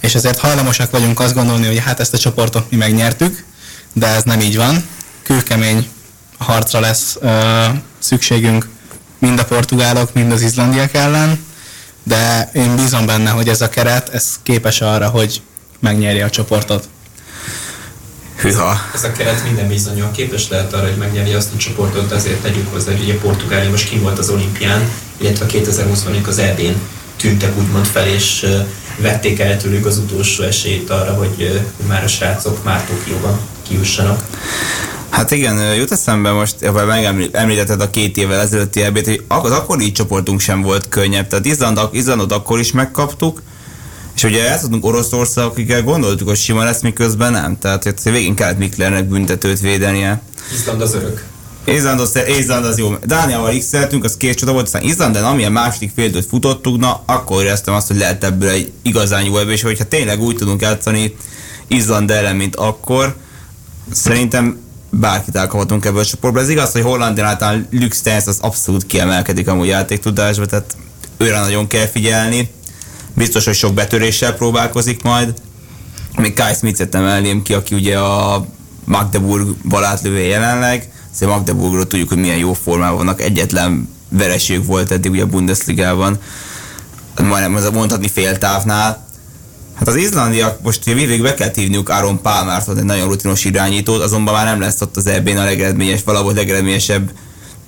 és 0.00 0.14
ezért 0.14 0.38
hajlamosak 0.38 0.90
vagyunk 0.90 1.20
azt 1.20 1.34
gondolni, 1.34 1.66
hogy 1.66 1.78
hát 1.78 2.00
ezt 2.00 2.14
a 2.14 2.18
csoportot 2.18 2.70
mi 2.70 2.76
megnyertük, 2.76 3.44
de 3.92 4.06
ez 4.06 4.22
nem 4.22 4.40
így 4.40 4.56
van. 4.56 4.84
Kőkemény 5.22 5.88
harcra 6.38 6.80
lesz 6.80 7.16
ö, 7.20 7.64
szükségünk 7.98 8.68
mind 9.18 9.38
a 9.38 9.44
portugálok, 9.44 10.12
mind 10.12 10.32
az 10.32 10.42
izlandiak 10.42 10.94
ellen, 10.94 11.44
de 12.02 12.50
én 12.52 12.76
bízom 12.76 13.06
benne, 13.06 13.30
hogy 13.30 13.48
ez 13.48 13.60
a 13.60 13.68
keret, 13.68 14.08
ez 14.08 14.38
képes 14.42 14.80
arra, 14.80 15.08
hogy 15.08 15.42
megnyerje 15.80 16.24
a 16.24 16.30
csoportot. 16.30 16.88
Hűha. 18.36 18.80
Ez 18.94 19.04
a 19.04 19.12
keret 19.12 19.44
minden 19.44 19.68
bizonyal 19.68 20.10
képes 20.10 20.48
lehet 20.48 20.72
arra, 20.72 20.86
hogy 20.86 20.96
megnyerje 20.96 21.36
azt 21.36 21.52
a 21.54 21.56
csoportot, 21.56 22.12
azért 22.12 22.40
tegyük 22.40 22.72
hozzá, 22.72 22.90
hogy 22.90 23.00
ugye 23.00 23.18
Portugália 23.18 23.70
most 23.70 23.88
kim 23.88 24.00
volt 24.00 24.18
az 24.18 24.28
olimpián, 24.28 24.90
illetve 25.16 25.46
2020-ban 25.48 26.26
az 26.26 26.38
EB-n 26.38 26.74
tűntek 27.20 27.58
úgymond 27.58 27.86
fel, 27.86 28.06
és 28.06 28.46
vették 28.98 29.38
el 29.38 29.56
tőlük 29.56 29.86
az 29.86 29.98
utolsó 29.98 30.42
esélyt 30.42 30.90
arra, 30.90 31.12
hogy 31.12 31.60
már 31.86 32.04
a 32.04 32.08
srácok 32.08 32.64
már 32.64 32.84
Tokióban 32.84 33.40
kiussanak. 33.68 34.24
Hát 35.10 35.30
igen, 35.30 35.74
jut 35.74 35.92
eszembe 35.92 36.30
most, 36.30 36.64
ha 36.64 36.84
megemlítetted 36.84 37.80
a 37.80 37.90
két 37.90 38.16
évvel 38.16 38.40
ezelőtti 38.40 38.82
ebét, 38.82 39.06
hogy 39.06 39.24
az 39.28 39.50
akkori 39.50 39.92
csoportunk 39.92 40.40
sem 40.40 40.62
volt 40.62 40.88
könnyebb. 40.88 41.26
Tehát 41.26 41.44
Izland, 41.44 41.80
Izlandot 41.92 42.32
akkor 42.32 42.58
is 42.58 42.72
megkaptuk, 42.72 43.42
és 44.14 44.22
ugye 44.22 44.48
el 44.48 44.60
tudunk 44.60 44.84
Oroszország, 44.84 45.44
akikkel 45.44 45.82
gondoltuk, 45.82 46.28
hogy 46.28 46.36
sima 46.36 46.64
lesz, 46.64 46.80
miközben 46.80 47.32
nem. 47.32 47.58
Tehát 47.58 47.82
hogy 47.82 48.12
végén 48.12 48.34
kellett 48.34 48.58
Miklernek 48.58 49.04
büntetőt 49.04 49.60
védenie. 49.60 50.22
Izland 50.52 50.80
az 50.80 50.94
örök. 50.94 51.24
Izland 51.64 52.00
az, 52.00 52.18
Izland 52.38 52.64
az 52.64 52.78
jó. 52.78 52.94
Dániával 53.04 53.58
x 53.58 53.72
az 54.02 54.16
két 54.16 54.36
csoda 54.36 54.52
volt, 54.52 54.64
aztán 54.64 54.82
Izlanden, 54.82 55.24
amilyen 55.24 55.52
második 55.52 55.92
fél 55.94 56.22
futottuk, 56.22 56.78
na 56.78 57.02
akkor 57.06 57.42
éreztem 57.42 57.74
azt, 57.74 57.86
hogy 57.86 57.96
lehet 57.96 58.24
ebből 58.24 58.48
egy 58.48 58.72
igazán 58.82 59.24
jó 59.24 59.38
ebből, 59.38 59.52
és 59.52 59.62
hogyha 59.62 59.84
tényleg 59.84 60.20
úgy 60.20 60.36
tudunk 60.36 60.60
játszani 60.60 61.16
Izland 61.66 62.10
ellen, 62.10 62.36
mint 62.36 62.56
akkor, 62.56 63.16
szerintem 63.92 64.58
bárkit 64.90 65.36
elkaphatunk 65.36 65.84
ebből 65.84 66.00
a 66.00 66.04
csoportból. 66.04 66.42
Ez 66.42 66.48
igaz, 66.48 66.72
hogy 66.72 66.82
Hollandián 66.82 67.26
általán 67.26 67.68
Lux 67.70 68.02
az 68.26 68.38
abszolút 68.40 68.86
kiemelkedik 68.86 69.48
amúgy 69.48 69.66
játéktudásba, 69.66 70.46
tehát 70.46 70.76
őre 71.16 71.40
nagyon 71.40 71.66
kell 71.66 71.86
figyelni 71.86 72.50
biztos, 73.14 73.44
hogy 73.44 73.54
sok 73.54 73.74
betöréssel 73.74 74.34
próbálkozik 74.34 75.02
majd. 75.02 75.34
Még 76.16 76.34
Kai 76.34 76.54
Smith-et 76.54 76.94
emelném 76.94 77.42
ki, 77.42 77.54
aki 77.54 77.74
ugye 77.74 77.98
a 77.98 78.46
Magdeburg 78.84 79.56
balátlövő 79.68 80.18
jelenleg. 80.18 80.92
Szóval 81.10 81.36
Magdeburgról 81.36 81.86
tudjuk, 81.86 82.08
hogy 82.08 82.18
milyen 82.18 82.36
jó 82.36 82.52
formában 82.52 82.96
vannak. 82.96 83.20
Egyetlen 83.20 83.88
vereség 84.08 84.66
volt 84.66 84.90
eddig 84.90 85.10
ugye 85.10 85.22
a 85.22 85.26
Bundesligában. 85.26 86.18
Majdnem 87.22 87.54
az 87.54 87.70
mondhatni 87.72 88.08
fél 88.08 88.38
távnál. 88.38 89.08
Hát 89.74 89.88
az 89.88 89.96
izlandiak 89.96 90.62
most 90.62 90.84
végig 90.84 91.22
be 91.22 91.34
kell 91.34 91.50
hívniuk 91.54 91.88
Aaron 91.88 92.20
Palmert, 92.22 92.68
egy 92.68 92.84
nagyon 92.84 93.08
rutinos 93.08 93.44
irányítót, 93.44 94.02
azonban 94.02 94.34
már 94.34 94.44
nem 94.44 94.60
lesz 94.60 94.80
ott 94.80 94.96
az 94.96 95.06
eb 95.06 95.28
a 95.28 95.44
legeredményes, 95.44 96.02
valahol 96.04 96.34
legeredményesebb 96.34 97.10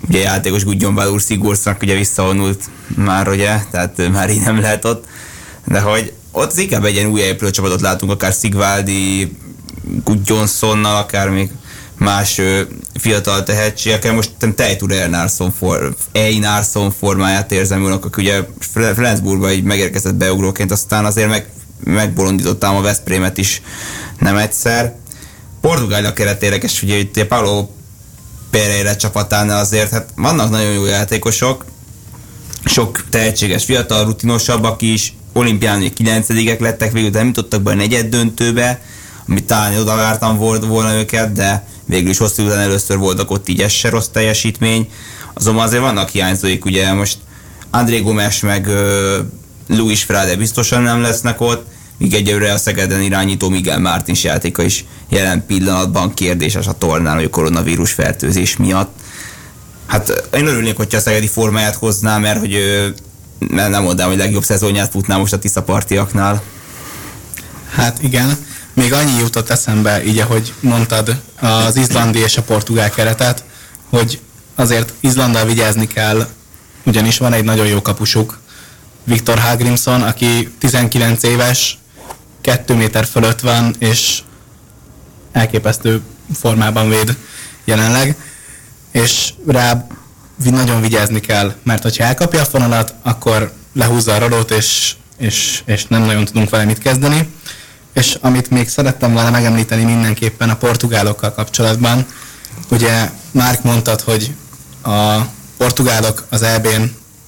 ugye 0.09 0.19
játékos 0.19 0.65
Gudjon 0.65 0.95
Valur 0.95 1.21
Sigurdsnak 1.21 1.83
ugye 1.83 1.97
visszavonult 1.97 2.65
már, 2.97 3.29
ugye, 3.29 3.59
tehát 3.71 4.11
már 4.13 4.31
így 4.31 4.41
nem 4.41 4.61
lehet 4.61 4.85
ott 4.85 5.07
de 5.65 5.81
hogy 5.81 6.13
ott 6.31 6.59
inkább 6.59 6.85
egy 6.85 6.95
ilyen 6.95 7.11
új 7.11 7.21
épülő 7.21 7.51
csapatot 7.51 7.81
látunk, 7.81 8.13
akár 8.13 8.33
Sigvaldi, 8.33 9.37
Johnsonnal, 10.25 10.97
akár 10.97 11.29
még 11.29 11.51
más 12.03 12.39
ö, 12.39 12.63
fiatal 12.95 13.43
tehetségekkel. 13.43 14.15
Most 14.15 14.31
Tejtur 14.55 14.93
Einarsson, 14.93 15.53
for, 15.53 15.95
Einarsson 16.13 16.91
formáját 16.91 17.53
érzem 17.53 17.83
úrnak, 17.83 18.05
aki 18.05 18.23
ugye 18.23 18.41
Flensburgba 18.95 19.49
egy 19.49 19.63
megérkezett 19.63 20.15
beugróként, 20.15 20.71
aztán 20.71 21.05
azért 21.05 21.29
meg, 21.29 21.49
megbolondítottam 21.85 22.77
a 22.77 22.81
Veszprémet 22.81 23.39
is 23.39 23.63
nem 24.19 24.37
egyszer. 24.37 24.95
Portugália 25.61 26.13
keret 26.13 26.43
érdekes, 26.43 26.83
ugye 26.83 26.97
itt 26.97 27.25
Paulo 27.25 27.69
Pereira 28.51 28.97
csapatánál 28.97 29.59
azért, 29.59 29.91
hát 29.91 30.09
vannak 30.17 30.51
nagyon 30.51 30.73
jó 30.73 30.85
játékosok, 30.85 31.65
sok 32.65 33.05
tehetséges 33.11 33.65
fiatal, 33.65 34.05
rutinosabbak 34.05 34.83
is, 34.83 35.15
olimpián 35.33 35.93
9 35.95 36.29
lettek, 36.59 36.93
végül 36.93 37.11
nem 37.11 37.27
jutottak 37.27 37.63
be 37.63 37.71
a 37.71 37.75
negyed 37.75 38.07
döntőbe, 38.07 38.81
amit 39.29 39.45
talán 39.45 39.77
oda 39.77 39.97
vártam 39.97 40.37
volna 40.69 40.95
őket, 40.95 41.33
de 41.33 41.67
végül 41.93 42.11
is 42.11 42.19
hosszú 42.19 42.45
után 42.45 42.59
először 42.59 42.99
voltak 42.99 43.31
ott 43.31 43.49
így 43.49 43.61
ez 43.61 43.71
se 43.71 43.89
rossz 43.89 44.07
teljesítmény. 44.13 44.89
Azonban 45.35 45.65
azért 45.65 45.83
vannak 45.83 46.09
hiányzóik, 46.09 46.65
ugye 46.65 46.93
most 46.93 47.19
André 47.71 48.01
Gomes 48.01 48.41
meg 48.41 48.67
uh, 48.67 48.77
Luis 49.67 50.03
Frade 50.03 50.37
biztosan 50.37 50.83
nem 50.83 51.01
lesznek 51.01 51.41
ott, 51.41 51.67
míg 51.99 52.15
egyelőre 52.15 52.53
a 52.53 52.59
Szegeden 52.59 53.03
irányító 53.03 53.49
Miguel 53.49 53.79
Mártins 53.79 54.25
játéka 54.25 54.63
is 54.63 54.85
jelen 55.09 55.47
pillanatban 55.47 56.15
kérdéses 56.15 56.67
a 56.67 56.73
tornán, 56.73 57.15
hogy 57.15 57.25
a 57.25 57.31
koronavírus 57.31 57.93
fertőzés 57.93 58.57
miatt. 58.57 58.99
Hát 59.87 60.29
én 60.35 60.47
örülnék, 60.47 60.77
hogyha 60.77 60.99
a 60.99 61.01
Szegedi 61.01 61.27
formáját 61.27 61.75
hozná, 61.75 62.19
mert 62.19 62.39
hogy 62.39 62.57
mert 63.49 63.71
nem 63.71 63.83
mondám, 63.83 64.09
hogy 64.09 64.17
legjobb 64.17 64.45
szezonját 64.45 64.91
futná 64.91 65.17
most 65.17 65.33
a 65.33 65.39
Tisza 65.39 65.63
partiaknál. 65.63 66.43
Hát 67.75 68.03
igen, 68.03 68.37
még 68.75 68.93
annyi 68.93 69.19
jutott 69.19 69.51
eszembe, 69.51 70.05
így 70.05 70.19
ahogy 70.19 70.53
mondtad, 70.61 71.21
az 71.41 71.77
izlandi 71.77 72.19
és 72.19 72.37
a 72.37 72.43
portugál 72.43 72.91
keretet, 72.91 73.45
hogy 73.89 74.21
azért 74.55 74.93
Izlandal 75.01 75.45
vigyázni 75.45 75.87
kell, 75.87 76.29
ugyanis 76.85 77.19
van 77.19 77.33
egy 77.33 77.45
nagyon 77.45 77.67
jó 77.67 77.83
kapusuk, 77.83 78.41
Viktor 79.05 79.39
Hagrimson, 79.39 80.03
aki 80.03 80.55
19 80.59 81.23
éves, 81.23 81.79
2 82.41 82.75
méter 82.75 83.07
fölött 83.07 83.41
van, 83.41 83.75
és 83.79 84.19
elképesztő 85.33 86.03
formában 86.35 86.89
véd 86.89 87.17
jelenleg, 87.65 88.17
és 88.93 89.33
rá 89.47 89.87
nagyon 90.51 90.81
vigyázni 90.81 91.21
kell, 91.21 91.55
mert 91.63 91.83
hogyha 91.83 92.05
elkapja 92.05 92.41
a 92.41 92.45
fonalat, 92.45 92.95
akkor 93.03 93.53
lehúzza 93.73 94.15
a 94.15 94.19
radót, 94.19 94.51
és, 94.51 94.95
és, 95.19 95.63
és 95.65 95.87
nem 95.87 96.03
nagyon 96.03 96.25
tudunk 96.25 96.51
vele 96.51 96.65
mit 96.65 96.79
kezdeni. 96.79 97.29
És 97.93 98.19
amit 98.21 98.51
még 98.51 98.69
szerettem 98.69 99.13
volna 99.13 99.31
megemlíteni 99.31 99.85
mindenképpen 99.85 100.51
a 100.51 100.57
portugálokkal 100.57 101.33
kapcsolatban, 101.33 102.07
ugye 102.71 103.11
Márk 103.31 103.63
mondtad, 103.63 104.01
hogy 104.01 104.35
a 104.83 105.19
portugálok 105.57 106.27
az 106.29 106.43
EB-n 106.43 106.83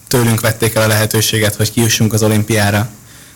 tőlünk 0.09 0.41
vették 0.41 0.75
el 0.75 0.83
a 0.83 0.87
lehetőséget, 0.87 1.55
hogy 1.55 1.73
kiussunk 1.73 2.13
az 2.13 2.23
olimpiára. 2.23 2.89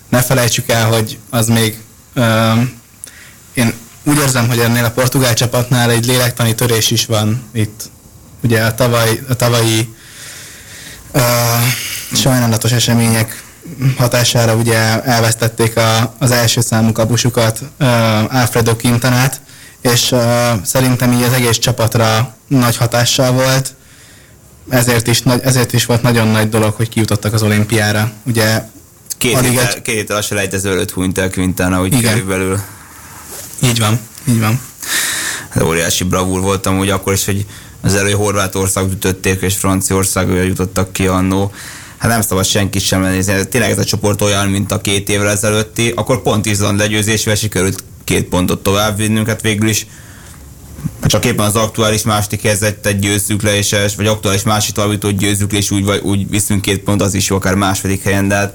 Ne 0.08 0.23
felejtsük 0.23 0.68
el, 0.68 0.87
hogy 0.87 1.18
az 1.30 1.47
még 1.47 1.78
ö, 2.14 2.52
én 3.54 3.73
úgy 4.04 4.18
érzem, 4.18 4.49
hogy 4.49 4.58
ennél 4.58 4.85
a 4.85 4.90
portugál 4.90 5.35
csapatnál 5.35 5.90
egy 5.90 6.06
lélektani 6.06 6.54
törés 6.54 6.90
is 6.90 7.06
van 7.06 7.42
itt. 7.52 7.90
Ugye 8.42 8.64
a, 8.64 8.75
tavaly, 8.75 9.20
a 9.28 9.35
tavalyi 9.35 9.94
ö, 11.12 11.20
sajnálatos 12.12 12.73
események 12.73 13.42
hatására 13.96 14.54
ugye 14.54 15.02
elvesztették 15.02 15.76
a, 15.76 16.14
az 16.18 16.30
első 16.30 16.60
számú 16.60 16.92
kapusukat, 16.92 17.60
Alfredo 18.28 18.76
Quintanát, 18.76 19.40
és 19.80 20.14
szerintem 20.64 21.12
így 21.12 21.22
az 21.22 21.32
egész 21.32 21.58
csapatra 21.58 22.34
nagy 22.46 22.76
hatással 22.76 23.32
volt, 23.32 23.75
ezért 24.68 25.06
is, 25.06 25.22
ezért 25.42 25.72
is 25.72 25.84
volt 25.84 26.02
nagyon 26.02 26.28
nagy 26.28 26.48
dolog, 26.48 26.75
hogy 26.75 26.88
kijutottak 26.88 27.32
az 27.32 27.42
olimpiára. 27.42 28.10
Ugye 28.26 28.62
Két 29.18 29.40
héttel, 29.40 29.66
egy... 29.66 29.82
két 29.82 29.94
héttel 29.94 30.16
a 30.16 30.22
selejtező 30.22 30.70
előtt 30.70 30.90
hunyt 30.90 31.18
el 31.18 31.30
Quintana, 31.30 31.80
úgy 31.80 31.92
Igen. 31.92 32.12
körülbelül. 32.12 32.60
Így 33.62 33.78
van, 33.78 34.00
így 34.28 34.40
van. 34.40 34.60
Ez 35.48 35.62
óriási 35.62 36.04
bravúr 36.04 36.40
voltam, 36.40 36.78
hogy 36.78 36.90
akkor 36.90 37.12
is, 37.12 37.25
hogy 37.25 37.46
az 37.80 37.94
elő 37.94 38.12
Horvátország 38.12 38.90
ütötték, 38.90 39.40
és 39.40 39.56
Franciaország 39.56 40.28
jutottak 40.28 40.92
ki 40.92 41.06
annó 41.06 41.52
hát 41.99 42.11
nem 42.11 42.21
szabad 42.21 42.45
senki 42.45 42.78
sem 42.78 43.02
lenézni. 43.02 43.49
Tényleg 43.49 43.71
ez 43.71 43.78
a 43.78 43.85
csoport 43.85 44.23
olyan, 44.23 44.49
mint 44.49 44.73
a 44.73 44.81
két 44.81 45.09
évvel 45.09 45.31
ezelőtti, 45.31 45.93
akkor 45.97 46.23
pont 46.23 46.47
Izland 46.47 46.78
legyőzésvel 46.78 47.35
sikerült 47.35 47.85
két 48.05 48.28
pontot 48.28 48.62
tovább 48.62 48.97
vinnünk, 48.97 49.26
hát 49.26 49.43
végül 49.43 49.69
is 49.69 49.87
csak 51.02 51.25
éppen 51.25 51.47
az 51.47 51.57
aktuális 51.57 52.02
második 52.02 52.43
helyzetet 52.43 52.99
győzzük 52.99 53.43
le, 53.43 53.57
és, 53.57 53.76
vagy 53.97 54.07
aktuális 54.07 54.43
másik 54.43 54.75
továbbítót 54.75 55.17
győzzük 55.17 55.52
le, 55.52 55.59
és 55.59 55.71
úgy, 55.71 55.85
vagy, 55.85 56.00
úgy 56.00 56.31
viszünk 56.31 56.62
két 56.62 56.81
pont, 56.81 57.02
az 57.02 57.14
is 57.14 57.28
jó, 57.28 57.37
akár 57.37 57.55
második 57.55 58.02
helyen, 58.02 58.28
de 58.28 58.35
hát 58.35 58.55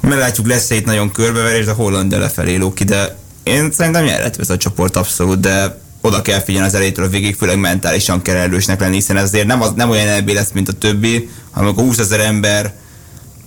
meglátjuk, 0.00 0.46
lesz 0.46 0.70
egy 0.70 0.84
nagyon 0.84 1.12
körbeverés, 1.12 1.66
a 1.66 1.72
Hollandia 1.72 2.18
lefelé 2.18 2.56
ló 2.56 2.72
ki, 2.72 2.84
de 2.84 3.16
én 3.42 3.72
szerintem 3.72 4.04
nyerhető 4.04 4.40
ez 4.40 4.50
a 4.50 4.56
csoport 4.56 4.96
abszolút, 4.96 5.40
de 5.40 5.81
oda 6.02 6.22
kell 6.22 6.40
figyelni 6.40 6.66
az 6.66 6.74
elejétől 6.74 7.04
a 7.04 7.08
végig, 7.08 7.36
főleg 7.36 7.58
mentálisan 7.58 8.22
kell 8.22 8.36
erősnek 8.36 8.80
lenni, 8.80 8.94
hiszen 8.94 9.16
ezért 9.16 9.46
nem, 9.46 9.62
az, 9.62 9.72
nem 9.76 9.90
olyan 9.90 10.20
NB 10.20 10.28
lesz, 10.28 10.50
mint 10.52 10.68
a 10.68 10.72
többi, 10.72 11.28
hanem 11.50 11.68
akkor 11.68 11.84
20 11.84 11.98
ezer 11.98 12.20
ember 12.20 12.74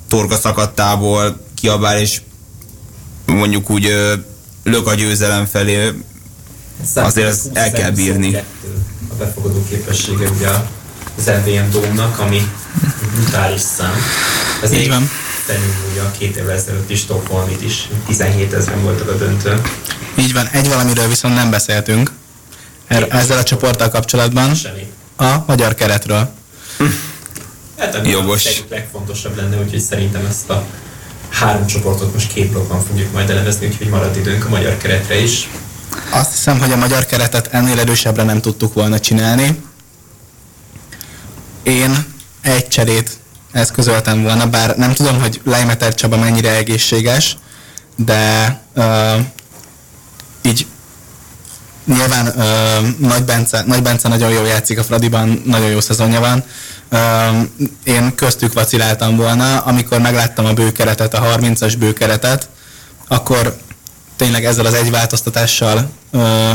torka 0.07 0.35
szakadtából 0.35 1.41
kiabál, 1.55 1.99
és 1.99 2.21
mondjuk 3.25 3.69
úgy 3.69 3.93
lök 4.63 4.87
a 4.87 4.93
győzelem 4.93 5.45
felé, 5.45 5.93
azért 6.93 7.27
ezt 7.27 7.49
el 7.53 7.71
kell 7.71 7.91
bírni. 7.91 8.35
A 9.09 9.15
befogadó 9.17 9.65
képessége 9.69 10.29
ugye 10.29 10.47
az 11.17 11.25
MVM 11.25 11.71
Dómnak, 11.71 12.19
ami 12.19 12.51
brutális 13.13 13.61
szám. 13.61 13.93
Ez 14.63 14.71
Így 14.71 14.89
van. 14.89 15.09
Ugye 15.91 16.01
a 16.01 16.11
két 16.17 16.35
évvel 16.35 16.55
ezelőtt 16.55 16.89
is 16.89 16.99
Stockholmit 16.99 17.61
is, 17.61 17.89
17 18.07 18.53
ezeren 18.53 18.81
voltak 18.81 19.09
a 19.09 19.13
döntő. 19.13 19.61
Így 20.15 20.33
van, 20.33 20.47
egy 20.47 20.67
valamiről 20.67 21.07
viszont 21.07 21.35
nem 21.35 21.49
beszéltünk, 21.49 22.11
Er, 22.95 23.07
ezzel 23.09 23.37
a 23.37 23.43
csoporttal 23.43 23.89
kapcsolatban 23.89 24.55
Semmi. 24.55 24.87
a 25.17 25.43
magyar 25.47 25.73
keretről. 25.73 26.29
Hát 27.77 27.95
ami 27.95 28.09
Jogos. 28.09 28.45
a 28.45 28.63
legfontosabb 28.69 29.35
lenne, 29.35 29.57
úgyhogy 29.57 29.79
szerintem 29.79 30.25
ezt 30.25 30.49
a 30.49 30.65
három 31.29 31.65
csoportot 31.65 32.13
most 32.13 32.33
két 32.33 32.51
blokkban 32.51 32.81
fogjuk 32.81 33.11
majd 33.11 33.29
elemezni, 33.29 33.67
úgyhogy 33.67 33.87
marad 33.87 34.15
időnk 34.15 34.45
a 34.45 34.49
magyar 34.49 34.77
keretre 34.77 35.19
is. 35.19 35.49
Azt 36.09 36.31
hiszem, 36.31 36.59
hogy 36.59 36.71
a 36.71 36.75
magyar 36.75 37.05
keretet 37.05 37.47
ennél 37.51 37.79
erősebbre 37.79 38.23
nem 38.23 38.41
tudtuk 38.41 38.73
volna 38.73 38.99
csinálni. 38.99 39.63
Én 41.63 42.05
egy 42.41 42.67
cserét 42.67 43.11
eszközöltem 43.51 44.21
volna, 44.23 44.47
bár 44.47 44.77
nem 44.77 44.93
tudom, 44.93 45.21
hogy 45.21 45.41
Leimeter 45.43 45.93
Csaba 45.93 46.17
mennyire 46.17 46.55
egészséges, 46.55 47.37
de 47.95 48.59
uh, 48.75 49.19
így 50.41 50.65
Nyilván 51.85 52.27
uh, 52.27 53.07
Nagy, 53.07 53.23
Bence, 53.23 53.63
Nagy 53.65 53.81
Bence 53.81 54.07
nagyon 54.07 54.31
jól 54.31 54.47
játszik 54.47 54.79
a 54.79 54.83
Fradiban, 54.83 55.41
nagyon 55.45 55.69
jó 55.69 55.79
szezonja 55.79 56.19
van. 56.19 56.43
Uh, 56.91 57.47
én 57.83 58.15
köztük 58.15 58.53
vaciláltam 58.53 59.15
volna, 59.15 59.59
amikor 59.59 59.99
megláttam 59.99 60.45
a 60.45 60.53
bőkeretet, 60.53 61.13
a 61.13 61.37
30-as 61.37 61.73
bőkeretet, 61.79 62.49
akkor 63.07 63.57
tényleg 64.15 64.45
ezzel 64.45 64.65
az 64.65 64.73
egy 64.73 64.91
változtatással, 64.91 65.89
uh, 66.11 66.51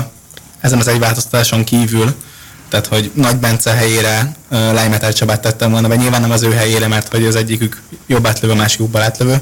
ezen 0.60 0.78
az 0.78 0.88
egy 0.88 0.98
változtatáson 0.98 1.64
kívül, 1.64 2.14
tehát 2.68 2.86
hogy 2.86 3.10
Nagy 3.14 3.36
Bence 3.36 3.72
helyére 3.72 4.36
Leimeter 4.48 5.12
Csabát 5.12 5.40
tettem 5.40 5.70
volna, 5.70 5.88
vagy 5.88 5.98
nyilván 5.98 6.20
nem 6.20 6.30
az 6.30 6.42
ő 6.42 6.52
helyére, 6.52 6.86
mert 6.86 7.08
hogy 7.08 7.24
az 7.24 7.34
egyikük 7.34 7.82
jobb 8.06 8.26
átlövő, 8.26 8.52
a 8.52 8.56
másik 8.56 8.78
jobb 8.78 8.96
átlövő, 8.96 9.40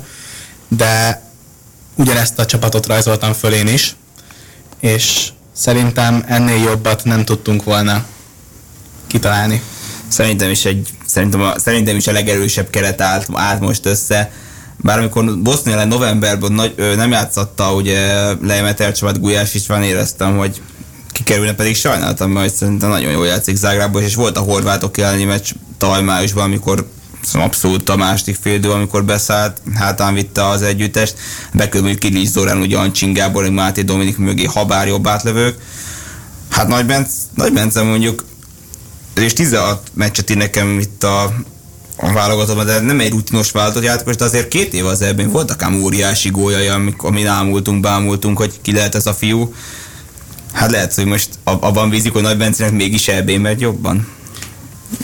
de 0.68 1.22
ugyanezt 1.94 2.38
a 2.38 2.46
csapatot 2.46 2.86
rajzoltam 2.86 3.32
föl 3.32 3.52
én 3.52 3.68
is, 3.68 3.96
és 4.80 5.28
Szerintem 5.58 6.24
ennél 6.26 6.62
jobbat 6.62 7.04
nem 7.04 7.24
tudtunk 7.24 7.64
volna 7.64 8.04
kitalálni. 9.06 9.62
Szerintem 10.08 10.50
is, 10.50 10.64
egy, 10.64 10.88
szerintem, 11.06 11.40
a, 11.40 11.58
szerintem 11.58 11.96
is 11.96 12.06
a 12.06 12.12
legerősebb 12.12 12.70
keret 12.70 13.00
állt, 13.00 13.26
állt 13.32 13.60
most 13.60 13.86
össze. 13.86 14.32
Bár 14.76 14.98
amikor 14.98 15.38
Bosznia 15.38 15.74
ellen 15.74 15.88
novemberben 15.88 16.52
nagy, 16.52 16.72
ö, 16.76 16.94
nem 16.94 17.10
játszotta 17.10 17.74
ugye 17.74 18.12
Leimet 18.42 18.96
Csabát 18.96 19.20
Gulyás 19.20 19.66
van 19.66 19.82
éreztem, 19.82 20.36
hogy 20.36 20.62
kikerülne, 21.12 21.54
pedig 21.54 21.76
sajnáltam, 21.76 22.30
mert 22.30 22.54
szerintem 22.54 22.88
nagyon 22.88 23.12
jól 23.12 23.26
játszik 23.26 23.56
Zágrából, 23.56 24.02
és 24.02 24.14
volt 24.14 24.36
a 24.36 24.40
horvátok 24.40 24.98
elleni 24.98 25.24
meccs 25.24 25.50
tavaly 25.78 26.02
májusban, 26.02 26.44
amikor 26.44 26.88
abszolút 27.32 27.88
a 27.88 27.96
második 27.96 28.36
fél 28.40 28.70
amikor 28.70 29.04
beszállt, 29.04 29.60
hátán 29.74 30.14
vitte 30.14 30.46
az 30.46 30.62
együttest, 30.62 31.14
bekülönböző 31.52 31.98
Kilics 31.98 32.28
Zorán, 32.28 32.60
ugye 32.60 32.78
Ancsin 32.78 33.12
Gábor, 33.12 33.50
Máté 33.50 33.82
Dominik 33.82 34.18
mögé 34.18 34.44
habár 34.44 34.86
jobb 34.86 35.06
átlövők. 35.06 35.56
Hát 36.50 36.68
Nagy, 36.68 36.86
Bence, 36.86 37.10
Nagy 37.34 37.52
Bence 37.52 37.82
mondjuk, 37.82 38.24
és 39.14 39.32
16 39.32 39.90
meccset 39.94 40.34
nekem 40.34 40.78
itt 40.78 41.04
a, 41.04 41.22
a 41.96 42.12
válogatóban, 42.12 42.66
de 42.66 42.80
nem 42.80 43.00
egy 43.00 43.10
rutinos 43.10 43.50
válogatott 43.50 43.84
játékos, 43.84 44.16
de 44.16 44.24
azért 44.24 44.48
két 44.48 44.74
év 44.74 44.86
az 44.86 45.02
ebben 45.02 45.30
voltak 45.30 45.62
ám 45.62 45.82
óriási 45.82 46.30
gólyai, 46.30 46.66
amikor 46.66 47.10
mi 47.10 47.24
ámultunk, 47.24 47.80
bámultunk, 47.80 48.36
hogy 48.36 48.60
ki 48.62 48.72
lehet 48.72 48.94
ez 48.94 49.06
a 49.06 49.14
fiú. 49.14 49.54
Hát 50.52 50.70
lehet, 50.70 50.94
hogy 50.94 51.04
most 51.04 51.28
abban 51.44 51.90
bízik, 51.90 52.12
hogy 52.12 52.22
Nagy 52.22 52.36
Bencenek 52.36 52.72
mégis 52.72 53.08
ebben 53.08 53.40
megy 53.40 53.60
jobban. 53.60 54.08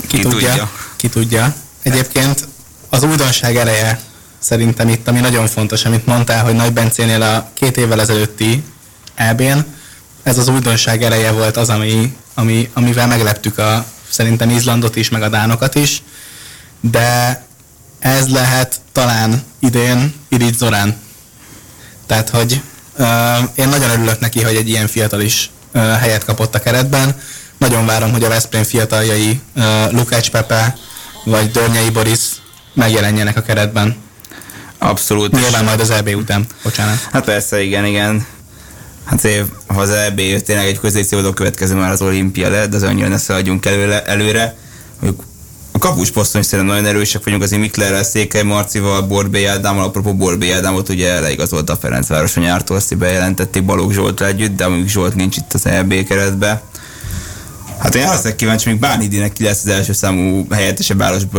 Ki, 0.07 0.17
ki 0.17 0.23
tudja, 0.23 0.49
tudja. 0.49 0.71
Ki 0.97 1.09
tudja. 1.09 1.55
Egyébként 1.85 2.49
az 2.91 3.03
újdonság 3.03 3.57
ereje 3.57 4.01
szerintem 4.39 4.89
itt, 4.89 5.09
ami 5.09 5.21
nagyon 5.21 5.47
fontos, 5.47 5.85
amit 5.85 6.07
mondtál, 6.07 6.45
hogy 6.45 6.55
Nagy 6.55 6.73
Bencénél 6.73 7.23
a 7.23 7.51
két 7.55 7.77
évvel 7.77 8.01
ezelőtti 8.01 8.65
EB-n, 9.15 9.59
ez 10.23 10.39
az 10.39 10.49
újdonság 10.49 11.03
ereje 11.03 11.31
volt 11.31 11.57
az, 11.57 11.69
ami, 11.69 12.17
ami, 12.35 12.71
amivel 12.73 13.07
megleptük 13.07 13.59
a, 13.59 13.85
szerintem 14.11 14.51
Izlandot 14.51 14.97
is, 14.97 15.09
meg 15.09 15.23
a 15.23 15.29
Dánokat 15.29 15.75
is, 15.75 16.03
de 16.81 17.43
ez 17.99 18.29
lehet 18.29 18.81
talán 18.93 19.43
idén 19.59 20.15
Iric 20.29 20.57
Zorán. 20.57 20.97
Tehát, 22.07 22.29
hogy 22.29 22.61
uh, 22.99 23.07
én 23.55 23.69
nagyon 23.69 23.91
örülök 23.91 24.21
neki, 24.21 24.43
hogy 24.43 24.57
egy 24.57 24.69
ilyen 24.69 24.87
fiatal 24.87 25.21
is 25.21 25.51
uh, 25.75 25.83
helyet 25.97 26.25
kapott 26.25 26.55
a 26.55 26.61
keretben. 26.61 27.21
Nagyon 27.59 27.87
várom, 27.87 28.13
hogy 28.13 28.25
a 28.25 28.29
Veszprém 28.29 28.63
fiataljai 28.63 29.41
uh, 29.57 29.93
Lukács 29.93 30.31
Pepe, 30.31 30.77
vagy 31.25 31.51
Dörnyei 31.51 31.91
Boris 31.91 32.21
megjelenjenek 32.75 33.37
a 33.37 33.43
keretben. 33.43 33.97
Abszolút. 34.79 35.33
Nyilván 35.33 35.65
majd 35.65 35.81
az 35.81 35.91
EB 35.91 36.09
után, 36.09 36.47
bocsánat. 36.63 37.09
Hát 37.13 37.25
persze, 37.25 37.63
igen, 37.63 37.85
igen. 37.85 38.27
Hát 39.05 39.25
év, 39.25 39.45
ha 39.67 39.81
az 39.81 39.91
EB 39.91 40.21
tényleg 40.45 40.67
egy 40.67 40.81
középszívódó 40.81 41.33
következő 41.33 41.75
már 41.75 41.91
az 41.91 42.03
olimpia 42.03 42.49
lett, 42.49 42.71
de 42.71 42.77
az 42.77 42.83
annyira 42.83 43.09
ne 43.09 43.19
szaladjunk 43.19 43.67
előre. 43.67 44.05
előre. 44.05 44.57
A 45.73 45.79
kapus 45.79 46.11
poszton 46.11 46.41
is 46.41 46.47
szerintem 46.47 46.75
nagyon 46.75 46.91
erősek 46.91 47.25
vagyunk, 47.25 47.43
azért 47.43 47.61
Miklerrel, 47.61 48.03
Székely 48.03 48.43
Marcival, 48.43 49.03
Borbé 49.03 49.45
Ádámmal, 49.45 49.85
apropó 49.85 50.15
Borbé 50.15 50.51
Ádámot 50.51 50.89
ugye 50.89 51.21
leigazolta 51.21 51.73
a 51.73 51.77
Ferencváros 51.77 52.37
a 52.37 52.41
nyártól, 52.41 52.77
azt 52.77 52.97
bejelentették 52.97 53.65
Balogh 53.65 53.93
Zsoltra 53.93 54.27
együtt, 54.27 54.57
de 54.57 54.65
amíg 54.65 54.89
Zsolt 54.89 55.15
nincs 55.15 55.37
itt 55.37 55.53
az 55.53 55.67
EB 55.67 56.07
keretbe. 56.07 56.63
Hát 57.85 57.95
én 57.95 58.07
azt 58.07 58.37
kíváncsi, 58.37 58.69
még 58.69 58.79
Bánhidinek 58.79 59.33
ki 59.33 59.43
lesz 59.43 59.65
az 59.65 59.71
első 59.71 59.93
számú 59.93 60.47
helyettese 60.51 60.95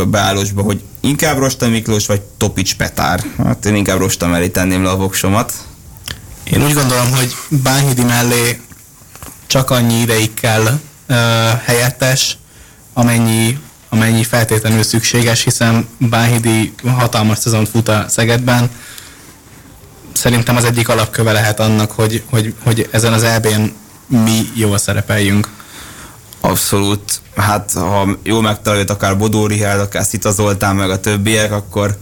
beállósba, 0.06 0.62
hogy 0.62 0.82
inkább 1.00 1.38
Rosta 1.38 1.68
Miklós 1.68 2.06
vagy 2.06 2.20
Topics 2.20 2.76
Petár. 2.76 3.24
Hát 3.44 3.64
én 3.64 3.74
inkább 3.74 3.98
Rosta 3.98 4.26
mellé 4.26 4.48
tenném 4.48 4.82
le 4.82 4.90
a 4.90 4.96
voksomat. 4.96 5.52
Én 6.44 6.64
úgy 6.64 6.72
gondolom, 6.72 7.10
hogy 7.10 7.34
Bánhidi 7.48 8.02
mellé 8.02 8.60
csak 9.46 9.70
annyi 9.70 10.00
ideig 10.00 10.34
kell 10.34 10.62
uh, 10.62 11.16
helyettes, 11.64 12.36
amennyi, 12.92 13.58
amennyi 13.88 14.24
feltétlenül 14.24 14.82
szükséges, 14.82 15.42
hiszen 15.42 15.88
Bánhidi 15.98 16.74
hatalmas 16.84 17.38
szezont 17.38 17.68
fut 17.68 17.88
a 17.88 18.04
Szegedben. 18.08 18.70
Szerintem 20.12 20.56
az 20.56 20.64
egyik 20.64 20.88
alapköve 20.88 21.32
lehet 21.32 21.60
annak, 21.60 21.90
hogy, 21.90 22.22
hogy, 22.30 22.54
hogy 22.64 22.88
ezen 22.90 23.12
az 23.12 23.22
EB-n 23.22 23.62
mi 24.06 24.48
jól 24.54 24.78
szerepeljünk. 24.78 25.48
Abszolút. 26.46 27.20
Hát 27.36 27.72
ha 27.72 28.18
jól 28.22 28.42
megtaláljuk 28.42 28.90
akár 28.90 29.18
Bodó 29.18 29.46
Rihárd, 29.46 29.80
akár 29.80 30.04
Szita 30.04 30.30
Zoltán, 30.30 30.76
meg 30.76 30.90
a 30.90 31.00
többiek, 31.00 31.52
akkor 31.52 31.96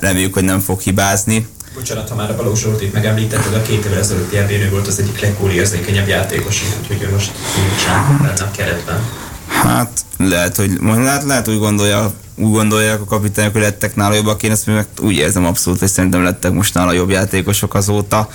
reméljük, 0.00 0.34
hogy 0.34 0.44
nem 0.44 0.60
fog 0.60 0.80
hibázni. 0.80 1.46
Bocsánat, 1.74 2.08
ha 2.08 2.14
már 2.14 2.30
a 2.30 2.36
Balogh 2.36 2.58
Zsoltit 2.58 2.92
megemlítetted, 2.92 3.54
a 3.54 3.62
két 3.62 3.84
évvel 3.84 3.98
ezelőtti 3.98 4.36
ebénő 4.36 4.70
volt 4.70 4.86
az 4.86 4.98
egyik 4.98 5.26
érzékenyebb 5.52 6.08
játékos, 6.08 6.62
úgyhogy 6.80 7.02
ő 7.02 7.12
most 7.12 7.32
nincsen 7.56 8.18
benne 8.22 8.42
a 8.42 8.50
keretben. 8.50 9.02
Hát 9.48 10.04
lehet, 10.16 10.56
hogy 10.56 10.70
lehet, 10.80 11.24
lehet 11.24 11.48
úgy 11.48 11.58
gondolja, 11.58 12.12
úgy 12.34 12.52
gondolják 12.52 13.00
a 13.00 13.04
kapitányok, 13.04 13.52
hogy 13.52 13.60
lettek 13.60 13.96
nála 13.96 14.14
jobbak, 14.14 14.42
én 14.42 14.50
ezt 14.50 14.66
meg 14.66 14.86
úgy 15.00 15.14
érzem 15.14 15.44
abszolút, 15.44 15.78
hogy 15.78 15.88
szerintem 15.88 16.22
lettek 16.22 16.52
most 16.52 16.74
nála 16.74 16.92
jobb 16.92 17.10
játékosok 17.10 17.74
azóta 17.74 18.28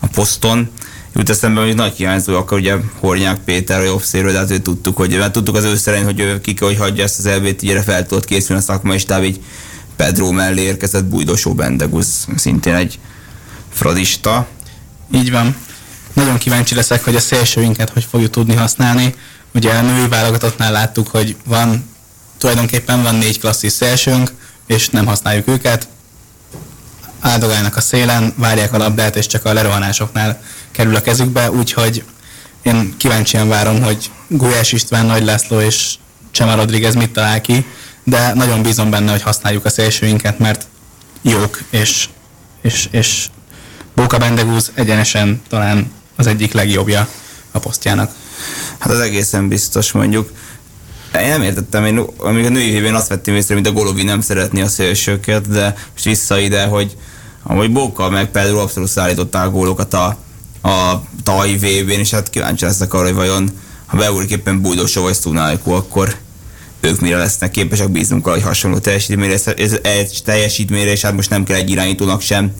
a 0.00 0.06
poszton. 0.06 0.70
Jut 1.16 1.30
eszembe, 1.30 1.60
hogy 1.60 1.74
nagy 1.74 1.96
hiányzó, 1.96 2.36
akkor 2.36 2.58
ugye 2.58 2.76
Hornyák 2.98 3.38
Péter 3.38 3.80
a 3.80 3.84
jobb 3.84 4.02
szélről, 4.02 4.32
de 4.32 4.38
hát 4.38 4.50
ő 4.50 4.58
tudtuk, 4.58 4.96
hogy 4.96 5.18
mert 5.18 5.32
tudtuk 5.32 5.56
az 5.56 5.64
őszerén, 5.64 6.04
hogy 6.04 6.20
ő 6.20 6.40
ki 6.40 6.56
hogy 6.60 6.76
hagyja 6.76 7.04
ezt 7.04 7.18
az 7.18 7.26
elvét, 7.26 7.62
így 7.62 7.80
fel 7.84 8.06
tudott 8.06 8.24
készülni 8.24 8.62
a 8.62 8.64
szakmai 8.64 8.98
stáb, 8.98 9.22
így 9.22 9.40
Pedro 9.96 10.30
mellé 10.30 10.62
érkezett 10.62 11.04
Bújdosó 11.04 11.54
Bendeguz, 11.54 12.26
szintén 12.36 12.74
egy 12.74 12.98
fradista. 13.72 14.46
Így 15.14 15.30
van. 15.30 15.56
Nagyon 16.12 16.38
kíváncsi 16.38 16.74
leszek, 16.74 17.04
hogy 17.04 17.16
a 17.16 17.20
szélsőinket 17.20 17.90
hogy 17.90 18.06
fogjuk 18.10 18.30
tudni 18.30 18.54
használni. 18.54 19.14
Ugye 19.54 19.72
a 19.72 19.82
női 19.82 20.08
válogatottnál 20.08 20.72
láttuk, 20.72 21.08
hogy 21.08 21.36
van, 21.44 21.90
tulajdonképpen 22.38 23.02
van 23.02 23.14
négy 23.14 23.40
klasszis 23.40 23.72
szélsőnk, 23.72 24.32
és 24.66 24.88
nem 24.88 25.06
használjuk 25.06 25.48
őket. 25.48 25.88
Áldogálnak 27.20 27.76
a 27.76 27.80
szélen, 27.80 28.34
várják 28.36 28.72
a 28.72 28.78
labdát, 28.78 29.16
és 29.16 29.26
csak 29.26 29.44
a 29.44 29.52
lerohanásoknál 29.52 30.40
kerül 30.76 30.96
a 30.96 31.00
kezükbe, 31.00 31.50
úgyhogy 31.50 32.04
én 32.62 32.94
kíváncsian 32.96 33.48
várom, 33.48 33.82
hogy 33.82 34.10
Gulyás 34.28 34.72
István, 34.72 35.06
Nagy 35.06 35.24
László 35.24 35.60
és 35.60 35.94
Csema 36.30 36.54
Rodriguez 36.54 36.94
mit 36.94 37.12
talál 37.12 37.40
ki, 37.40 37.66
de 38.04 38.34
nagyon 38.34 38.62
bízom 38.62 38.90
benne, 38.90 39.10
hogy 39.10 39.22
használjuk 39.22 39.64
a 39.64 39.68
szélsőinket, 39.68 40.38
mert 40.38 40.66
jók, 41.22 41.58
és, 41.70 42.08
és, 42.62 42.88
és 42.90 43.26
Bóka 43.94 44.18
Bendegúz 44.18 44.70
egyenesen 44.74 45.42
talán 45.48 45.92
az 46.16 46.26
egyik 46.26 46.52
legjobbja 46.52 47.08
a 47.50 47.58
posztjának. 47.58 48.10
Hát 48.78 48.92
az 48.92 49.00
egészen 49.00 49.48
biztos 49.48 49.92
mondjuk. 49.92 50.32
Én 51.20 51.28
nem 51.28 51.42
értettem, 51.42 51.84
én 51.84 51.98
amíg 52.16 52.44
a 52.44 52.48
női 52.48 52.70
évén 52.70 52.94
azt 52.94 53.08
vettem 53.08 53.34
észre, 53.34 53.54
mint 53.54 53.66
a 53.66 53.72
Golovi 53.72 54.02
nem 54.02 54.20
szeretni 54.20 54.60
a 54.60 54.68
szélsőket, 54.68 55.48
de 55.48 55.74
most 55.92 56.04
vissza 56.04 56.38
ide, 56.38 56.64
hogy 56.64 56.96
amúgy 57.42 57.72
Bóka 57.72 58.10
meg 58.10 58.30
például 58.30 58.58
abszolút 58.58 58.88
szállították 58.88 59.46
a 59.46 59.50
gólokat 59.50 59.94
a, 59.94 60.24
a 60.66 61.02
tavalyi 61.22 61.56
vb 61.56 61.88
és 61.88 62.10
hát 62.10 62.30
kíváncsi 62.30 62.64
leszek 62.64 62.94
arra, 62.94 63.04
hogy 63.04 63.14
vajon 63.14 63.50
ha 63.86 63.96
beúrik 63.96 64.30
éppen 64.30 64.60
Bújdosó 64.60 65.02
vagy 65.02 65.14
Szunájkó, 65.14 65.72
akkor 65.72 66.16
ők 66.80 67.00
mire 67.00 67.16
lesznek 67.16 67.50
képesek, 67.50 67.90
bízunk 67.90 68.26
hogy 68.26 68.42
hasonló 68.42 68.78
teljesítményre, 68.78 69.38
ez 69.56 69.80
teljesítményre, 70.24 70.90
és 70.90 71.00
hát 71.00 71.12
most 71.12 71.30
nem 71.30 71.44
kell 71.44 71.56
egy 71.56 71.70
irányítónak 71.70 72.20
sem 72.20 72.52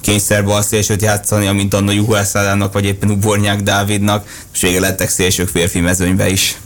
kényszerbe 0.00 0.54
a 0.54 0.62
szélsőt 0.62 1.02
játszani, 1.02 1.46
amint 1.46 1.74
anna 1.74 1.92
Juhászádának, 1.92 2.72
vagy 2.72 2.84
éppen 2.84 3.10
Ubornyák 3.10 3.62
Dávidnak, 3.62 4.28
és 4.54 4.60
vége 4.60 4.80
lettek 4.80 5.08
szélsők 5.08 5.48
férfi 5.48 5.80
mezőnybe 5.80 6.28
is. 6.28 6.56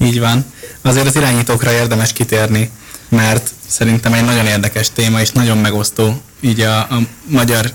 Így 0.00 0.20
van. 0.20 0.44
Azért 0.82 1.06
az 1.06 1.16
irányítókra 1.16 1.72
érdemes 1.72 2.12
kitérni, 2.12 2.70
mert 3.08 3.50
szerintem 3.66 4.12
egy 4.12 4.24
nagyon 4.24 4.46
érdekes 4.46 4.90
téma, 4.92 5.20
és 5.20 5.30
nagyon 5.30 5.58
megosztó 5.58 6.20
így 6.40 6.60
a, 6.60 6.78
a 6.78 6.98
magyar 7.26 7.72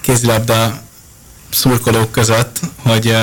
kézilabda 0.00 0.82
szurkolók 1.50 2.10
között, 2.10 2.60
hogy, 2.76 3.16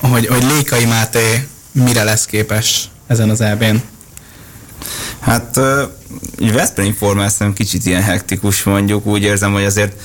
hogy, 0.00 0.26
hogy 0.26 0.42
Lékai 0.42 0.84
Máté 0.84 1.48
mire 1.72 2.04
lesz 2.04 2.24
képes 2.24 2.90
ezen 3.06 3.30
az 3.30 3.40
EB-n? 3.40 3.76
Hát 5.20 5.60
egy 6.38 6.52
Veszprém 6.52 6.92
forma 6.92 7.26
kicsit 7.54 7.86
ilyen 7.86 8.02
hektikus 8.02 8.62
mondjuk, 8.62 9.06
úgy 9.06 9.22
érzem, 9.22 9.52
hogy 9.52 9.64
azért 9.64 10.00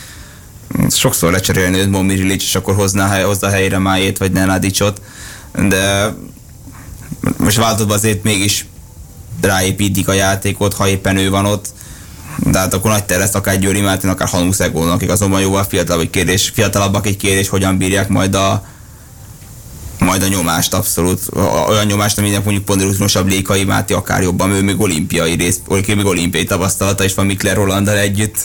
sokszor 0.90 1.32
lecserélni 1.32 1.78
őt 1.78 1.90
Momir 1.90 2.26
és 2.26 2.56
akkor 2.56 2.76
hozná, 2.76 3.24
hozza 3.24 3.50
helyre 3.50 3.78
Májét 3.78 4.18
vagy 4.18 4.32
Nenadicsot, 4.32 5.02
de 5.68 6.14
most 7.38 7.58
változva 7.58 7.94
azért 7.94 8.24
mégis 8.24 8.66
ráépítik 9.42 10.08
a 10.08 10.14
játékot, 10.14 10.74
ha 10.74 10.88
éppen 10.88 11.18
ő 11.18 11.30
van 11.30 11.46
ott, 11.46 11.74
de 12.44 12.60
hát 12.60 12.74
akkor 12.74 12.92
nagy 12.92 13.04
ter 13.04 13.20
lesz 13.20 13.36
akár 13.36 13.60
Győri 13.60 13.82
Mártin, 13.82 14.10
akár 14.10 14.28
Hanusz 14.28 14.60
Egónak, 14.60 14.94
akik 14.94 15.10
azonban 15.10 15.42
jóval 15.42 15.64
fiatalabb 15.64 16.02
egy 16.02 16.10
kérdés, 16.10 16.52
fiatalabbak 16.54 17.08
egy 17.08 17.18
kérdés, 17.18 17.50
hogyan 17.50 17.78
bírják 17.78 18.08
majd 18.08 18.36
a, 18.36 18.64
majd 20.00 20.24
a 20.24 20.28
nyomást 20.28 20.74
abszolút, 20.74 21.22
olyan 21.68 21.86
nyomást, 21.86 22.18
aminek 22.18 22.44
mondjuk 22.44 22.66
ponderúznosabb 22.66 23.28
Lékai 23.28 23.64
Máté 23.64 23.94
akár 23.94 24.22
jobban, 24.22 24.52
ő 24.52 24.62
még 24.62 24.80
olimpiai 24.80 25.36
rész, 25.36 25.60
még 25.88 26.06
olimpiai 26.06 26.44
tapasztalata 26.44 27.04
is 27.04 27.14
van 27.14 27.26
Mikler 27.26 27.56
Rolanddal 27.56 27.98
együtt. 27.98 28.38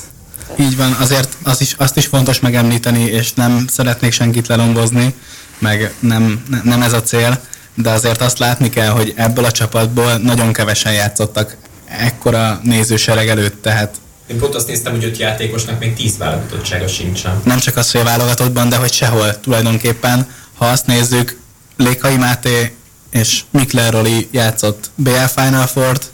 Így 0.59 0.77
van, 0.77 0.93
azért 0.93 1.37
az 1.43 1.61
is, 1.61 1.75
azt 1.79 1.97
is 1.97 2.07
fontos 2.07 2.41
megemlíteni, 2.41 3.05
és 3.05 3.33
nem 3.33 3.67
szeretnék 3.69 4.13
senkit 4.13 4.47
lelombozni, 4.47 5.15
meg 5.59 5.95
nem, 6.01 6.43
nem 6.65 6.83
ez 6.83 6.93
a 6.93 7.03
cél, 7.03 7.41
de 7.75 7.91
azért 7.91 8.21
azt 8.21 8.39
látni 8.39 8.69
kell, 8.69 8.91
hogy 8.91 9.13
ebből 9.17 9.45
a 9.45 9.51
csapatból 9.51 10.17
nagyon 10.17 10.53
kevesen 10.53 10.93
játszottak 10.93 11.57
ekkora 11.99 12.61
nézősereg 12.63 13.29
előtt, 13.29 13.63
tehát 13.63 14.01
én 14.27 14.39
pont 14.39 14.55
azt 14.55 14.67
néztem, 14.67 14.93
hogy 14.93 15.05
öt 15.05 15.17
játékosnak 15.17 15.79
még 15.79 15.95
tíz 15.95 16.19
válogatottsága 16.19 16.89
sincsen. 16.89 17.41
Nem 17.45 17.59
csak 17.59 17.77
az, 17.77 17.91
hogy 17.91 18.01
a 18.01 18.05
válogatottban, 18.05 18.69
de 18.69 18.77
hogy 18.77 18.93
sehol 18.93 19.41
tulajdonképpen. 19.41 20.31
Ha 20.55 20.67
azt 20.67 20.87
nézzük, 20.87 21.39
Lékai 21.77 22.17
Máté 22.17 22.77
és 23.11 23.41
Mikler 23.51 23.93
Roli 23.93 24.29
játszott 24.31 24.91
BL 24.95 25.25
Final 25.35 25.67
Four-t, 25.67 26.11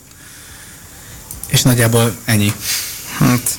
és 1.47 1.62
nagyjából 1.62 2.17
ennyi. 2.25 2.53
Hát, 3.19 3.59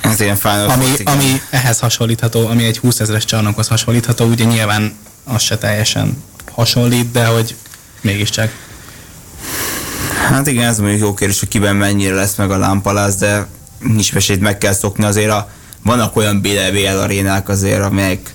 ez 0.00 0.20
ilyen 0.20 0.36
Final 0.36 0.68
ami, 0.68 0.84
Fort, 0.84 1.08
ami 1.08 1.40
ehhez 1.50 1.78
hasonlítható, 1.78 2.46
ami 2.46 2.64
egy 2.64 2.78
20 2.78 3.00
ezeres 3.00 3.24
csarnokhoz 3.24 3.68
hasonlítható, 3.68 4.24
ugye 4.24 4.44
nyilván 4.44 4.98
az 5.24 5.42
se 5.42 5.58
teljesen 5.58 6.22
hasonlít, 6.52 7.10
de 7.10 7.26
hogy 7.26 7.56
mégiscsak. 8.00 8.68
Hát 10.28 10.46
igen, 10.46 10.68
ez 10.68 10.78
mondjuk 10.78 11.00
jó 11.00 11.14
kérdés, 11.14 11.38
hogy 11.38 11.48
kiben 11.48 11.76
mennyire 11.76 12.14
lesz 12.14 12.36
meg 12.36 12.50
a 12.50 12.58
lámpalász, 12.58 13.16
de 13.16 13.46
nincs 13.78 14.12
mesét 14.14 14.40
meg 14.40 14.58
kell 14.58 14.72
szokni 14.72 15.04
azért 15.04 15.30
a, 15.30 15.48
vannak 15.82 16.16
olyan 16.16 16.40
BL 16.40 16.98
arénák 16.98 17.48
azért, 17.48 17.82
amelyek 17.82 18.34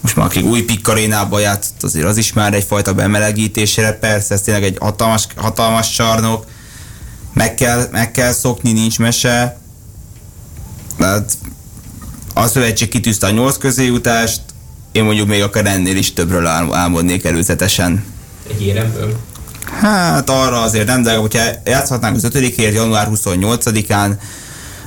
most 0.00 0.16
már 0.16 0.26
akik 0.26 0.44
új 0.44 0.62
pikkarénába 0.62 1.38
játszott, 1.38 1.82
azért 1.82 2.06
az 2.06 2.16
is 2.16 2.32
már 2.32 2.54
egyfajta 2.54 2.94
bemelegítésre, 2.94 3.92
persze 3.92 4.34
ez 4.34 4.40
tényleg 4.40 4.64
egy 4.64 4.76
hatalmas, 4.80 5.26
hatalmas 5.36 5.90
csarnok, 5.90 6.46
meg 7.32 7.54
kell, 7.54 7.88
meg 7.90 8.10
kell 8.10 8.32
szokni, 8.32 8.72
nincs 8.72 8.98
mese. 8.98 9.58
Hát 10.98 11.32
a 12.34 12.46
szövetség 12.46 12.88
kitűzte 12.88 13.26
a 13.26 13.30
nyolc 13.30 13.56
közéjutást, 13.58 14.40
én 14.92 15.04
mondjuk 15.04 15.28
még 15.28 15.42
akár 15.42 15.66
ennél 15.66 15.96
is 15.96 16.12
többről 16.12 16.46
álmodnék 16.46 17.24
előzetesen. 17.24 18.04
Egy 18.50 18.62
éremből? 18.62 19.18
Hát 19.80 20.30
arra 20.30 20.60
azért 20.60 20.86
nem, 20.86 21.02
de 21.02 21.16
hogyha 21.16 21.42
játszhatnánk 21.64 22.16
az 22.16 22.24
ötödikért 22.24 22.74
január 22.74 23.08
28-án, 23.10 24.12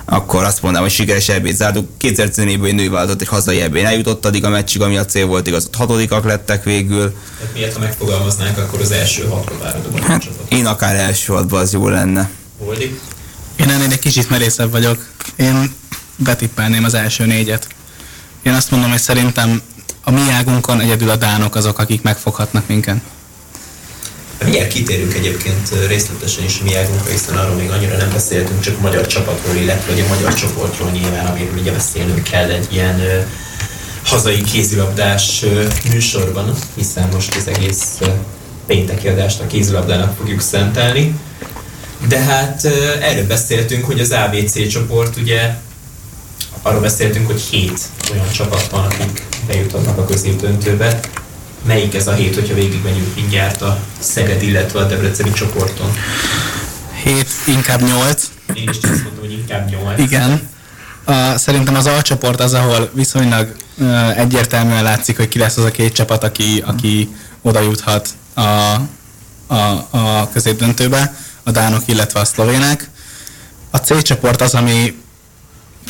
akkor 0.05 0.43
azt 0.43 0.61
mondanám, 0.61 0.87
hogy 0.87 0.95
sikeres 0.95 1.29
ebét 1.29 1.55
zártuk. 1.55 1.89
2014-ből 2.01 2.65
egy 2.65 2.75
női 2.75 2.87
váltott 2.87 3.21
egy 3.21 3.27
hazai 3.27 3.61
ebén 3.61 3.85
eljutott 3.85 4.25
addig 4.25 4.45
a 4.45 4.49
meccsig, 4.49 4.81
ami 4.81 4.97
a 4.97 5.05
cél 5.05 5.25
volt, 5.25 5.47
igaz, 5.47 5.65
ott 5.65 5.75
hatodikak 5.75 6.25
lettek 6.25 6.63
végül. 6.63 7.15
Tehát 7.37 7.53
miért, 7.53 7.73
ha 7.73 7.79
megfogalmaznánk, 7.79 8.57
akkor 8.57 8.81
az 8.81 8.91
első 8.91 9.23
hatba 9.27 9.65
hát, 10.01 10.29
Én 10.49 10.65
akár 10.65 10.95
első 10.95 11.33
hatba 11.33 11.59
az 11.59 11.73
jó 11.73 11.87
lenne. 11.87 12.29
Holdi? 12.57 12.99
Én 13.55 13.69
ennél 13.69 13.91
egy 13.91 13.99
kicsit 13.99 14.29
merészebb 14.29 14.71
vagyok. 14.71 15.05
Én 15.35 15.73
betippelném 16.15 16.83
az 16.83 16.93
első 16.93 17.25
négyet. 17.25 17.67
Én 18.41 18.53
azt 18.53 18.71
mondom, 18.71 18.89
hogy 18.89 18.99
szerintem 18.99 19.61
a 20.03 20.11
mi 20.11 20.29
águnkon 20.31 20.79
egyedül 20.79 21.09
a 21.09 21.15
dánok 21.15 21.55
azok, 21.55 21.79
akik 21.79 22.01
megfoghatnak 22.01 22.67
minket. 22.67 22.97
Mindjárt 24.41 24.67
kitérünk 24.67 25.13
egyébként 25.13 25.69
részletesen 25.87 26.43
is 26.43 26.59
mi 26.59 26.75
águnkra, 26.75 27.11
hiszen 27.11 27.37
arról 27.37 27.55
még 27.55 27.69
annyira 27.69 27.97
nem 27.97 28.11
beszéltünk, 28.11 28.59
csak 28.61 28.77
a 28.77 28.81
magyar 28.81 29.07
csapatról, 29.07 29.55
illetve 29.55 30.03
a 30.03 30.07
magyar 30.07 30.33
csoportról 30.33 30.89
nyilván, 30.89 31.25
amiről 31.25 31.57
ugye 31.57 31.71
beszélnünk 31.71 32.23
kell 32.23 32.49
egy 32.49 32.67
ilyen 32.71 33.01
hazai 34.03 34.41
kézilabdás 34.41 35.45
műsorban, 35.91 36.53
hiszen 36.75 37.09
most 37.13 37.35
az 37.35 37.47
egész 37.47 37.99
pénteki 38.65 39.07
adást 39.07 39.39
a 39.39 39.47
kézilabdának 39.47 40.15
fogjuk 40.17 40.41
szentelni. 40.41 41.15
De 42.07 42.19
hát 42.19 42.65
erről 43.01 43.27
beszéltünk, 43.27 43.85
hogy 43.85 43.99
az 43.99 44.11
ABC 44.11 44.67
csoport 44.67 45.17
ugye 45.17 45.55
arról 46.61 46.81
beszéltünk, 46.81 47.25
hogy 47.25 47.41
hét 47.41 47.79
olyan 48.11 48.31
csapat 48.31 48.67
van, 48.69 48.85
akik 48.85 49.25
bejuthatnak 49.47 49.97
a 49.97 50.05
középdöntőbe. 50.05 50.99
Melyik 51.65 51.95
ez 51.95 52.07
a 52.07 52.13
hét, 52.13 52.35
hogyha 52.35 52.53
végigmegyünk 52.53 53.15
mindjárt 53.15 53.61
a 53.61 53.79
Szeged, 53.99 54.41
illetve 54.41 54.79
a 54.79 54.83
Debreceni 54.83 55.31
csoporton? 55.31 55.91
Hét, 57.03 57.29
inkább 57.47 57.81
nyolc. 57.81 58.23
Én 58.53 58.69
is 58.69 58.77
azt 58.81 59.03
mondom, 59.03 59.19
hogy 59.19 59.31
inkább 59.31 59.69
nyolc. 59.69 59.99
Igen. 59.99 60.49
A, 61.03 61.37
szerintem 61.37 61.75
az 61.75 61.85
alcsoport 61.85 62.39
az, 62.39 62.53
ahol 62.53 62.89
viszonylag 62.93 63.55
uh, 63.77 64.19
egyértelműen 64.19 64.83
látszik, 64.83 65.17
hogy 65.17 65.27
ki 65.27 65.39
lesz 65.39 65.57
az 65.57 65.63
a 65.63 65.71
két 65.71 65.93
csapat, 65.93 66.23
aki, 66.23 66.63
aki 66.65 67.15
oda 67.41 67.59
juthat 67.59 68.09
a, 68.33 68.41
a, 69.47 69.87
a 69.89 70.29
középdöntőbe, 70.33 71.15
a 71.43 71.51
dánok, 71.51 71.81
illetve 71.85 72.19
a 72.19 72.25
szlovének. 72.25 72.89
A 73.71 73.77
C 73.77 74.01
csoport 74.01 74.41
az, 74.41 74.53
ami 74.53 75.01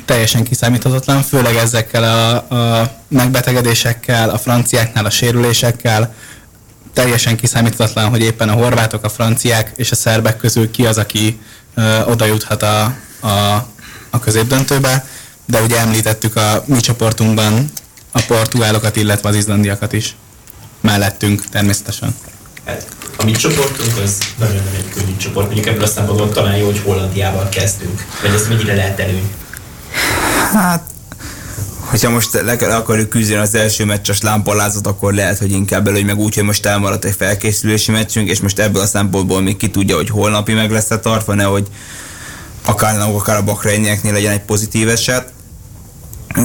teljesen 0.06 0.44
kiszámíthatatlan, 0.44 1.22
főleg 1.22 1.56
ezekkel 1.56 2.04
a, 2.04 2.56
a 2.56 2.92
megbetegedésekkel, 3.08 4.30
a 4.30 4.38
franciáknál 4.38 5.06
a 5.06 5.10
sérülésekkel, 5.10 6.14
teljesen 6.94 7.38
kiszámíthatatlan, 7.38 8.10
hogy 8.10 8.22
éppen 8.22 8.50
a 8.50 8.54
horvátok, 8.54 9.04
a 9.04 9.10
franciák 9.10 9.72
és 9.76 9.92
a 9.92 9.96
szerbek 9.96 10.38
közül 10.38 10.72
ki 10.72 10.86
az, 10.86 10.98
aki 10.98 11.40
ö, 11.76 12.04
oda 12.04 12.26
juthat 12.26 12.64
a, 12.64 12.84
a, 13.20 13.68
a 14.10 14.20
középdöntőbe, 14.20 15.06
de 15.46 15.62
ugye 15.62 15.80
említettük 15.80 16.36
a 16.36 16.64
mi 16.66 16.80
csoportunkban 16.80 17.72
a 18.12 18.22
portugálokat, 18.28 18.96
illetve 18.96 19.30
az 19.30 19.36
izlandiakat 19.36 19.94
is. 19.94 20.16
Mellettünk 20.82 21.50
természetesen. 21.50 22.16
Hát, 22.66 22.88
a 23.18 23.24
mi 23.24 23.32
csoportunk 23.32 23.98
az 24.04 24.18
nagyon 24.38 24.56
nem 24.56 24.74
egy 24.78 24.90
könnyű 24.90 25.18
csoport, 25.18 25.46
mondjuk 25.46 25.68
ebből 25.68 25.84
a 25.84 25.88
szempontból 25.88 26.30
talán 26.30 26.56
jó, 26.56 26.66
hogy 26.66 26.82
Hollandiával 26.84 27.50
kezdünk, 27.50 28.06
vagy 28.22 28.34
ez 28.34 28.48
mennyire 28.48 28.76
lehet 28.76 29.00
előny? 29.00 29.32
Hát, 30.52 30.84
hogyha 31.80 32.10
most 32.10 32.34
le, 32.34 32.56
le 32.60 32.76
akarjuk 32.76 33.10
küzdeni 33.10 33.40
az 33.40 33.56
első 33.56 33.86
meccses 33.86 34.22
lámpalázat, 34.22 34.88
akkor 34.88 35.14
lehet, 35.14 35.38
hogy 35.38 35.52
inkább 35.52 35.88
előny 35.88 36.06
meg 36.06 36.18
úgy, 36.18 36.36
hogy 36.36 36.44
most 36.44 36.66
elmaradt 36.66 37.06
egy 37.06 37.16
felkészülési 37.16 37.92
meccsünk, 37.92 38.30
és 38.30 38.40
most 38.40 38.60
ebből 38.60 38.82
a 38.82 38.86
szempontból 38.86 39.42
még 39.42 39.58
ki 39.58 39.70
tudja, 39.70 39.96
hogy 39.96 40.10
holnapi 40.10 40.54
meg 40.54 40.72
lesz-e 40.72 41.00
tartva, 41.00 41.34
nehogy 41.34 41.68
akár 42.66 43.00
akár 43.00 43.38
a 43.38 43.44
Bakreinyieknél 43.44 44.14
legyen 44.14 44.32
egy 44.32 44.42
pozitív 44.42 44.90
eset. 44.90 45.32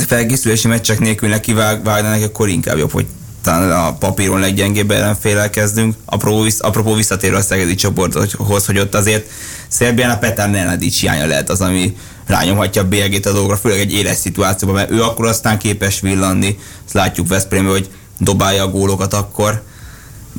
Felkészülési 0.06 0.68
meccsek 0.68 0.98
nélkül 0.98 1.28
neki 1.28 1.52
vágnának, 1.52 2.22
akkor 2.22 2.48
inkább 2.48 2.76
jobb, 2.76 2.92
hogy 2.92 3.06
talán 3.42 3.70
a 3.70 3.94
papíron 3.94 4.40
leggyengébb 4.40 4.90
ellenfélel 4.90 5.50
kezdünk. 5.50 5.94
Visz, 6.42 6.60
apropó 6.60 6.94
visszatérő 6.94 7.34
a 7.34 7.40
szegedi 7.40 7.74
csoporthoz, 7.74 8.66
hogy 8.66 8.78
ott 8.78 8.94
azért 8.94 9.30
Szerbián 9.68 10.10
a 10.10 10.18
Petár 10.18 10.50
Nenadic 10.50 11.00
hiánya 11.00 11.26
lehet 11.26 11.50
az, 11.50 11.60
ami 11.60 11.96
rányomhatja 12.28 12.82
a 12.82 12.88
bélyegét 12.88 13.26
a 13.26 13.32
dolgokra, 13.32 13.56
főleg 13.56 13.78
egy 13.78 13.92
éles 13.92 14.16
szituációban, 14.16 14.76
mert 14.76 14.90
ő 14.90 15.02
akkor 15.02 15.26
aztán 15.26 15.58
képes 15.58 16.00
villanni. 16.00 16.58
Ezt 16.84 16.94
látjuk 16.94 17.28
Veszprémben, 17.28 17.72
hogy 17.72 17.90
dobálja 18.18 18.62
a 18.62 18.70
gólokat 18.70 19.14
akkor. 19.14 19.62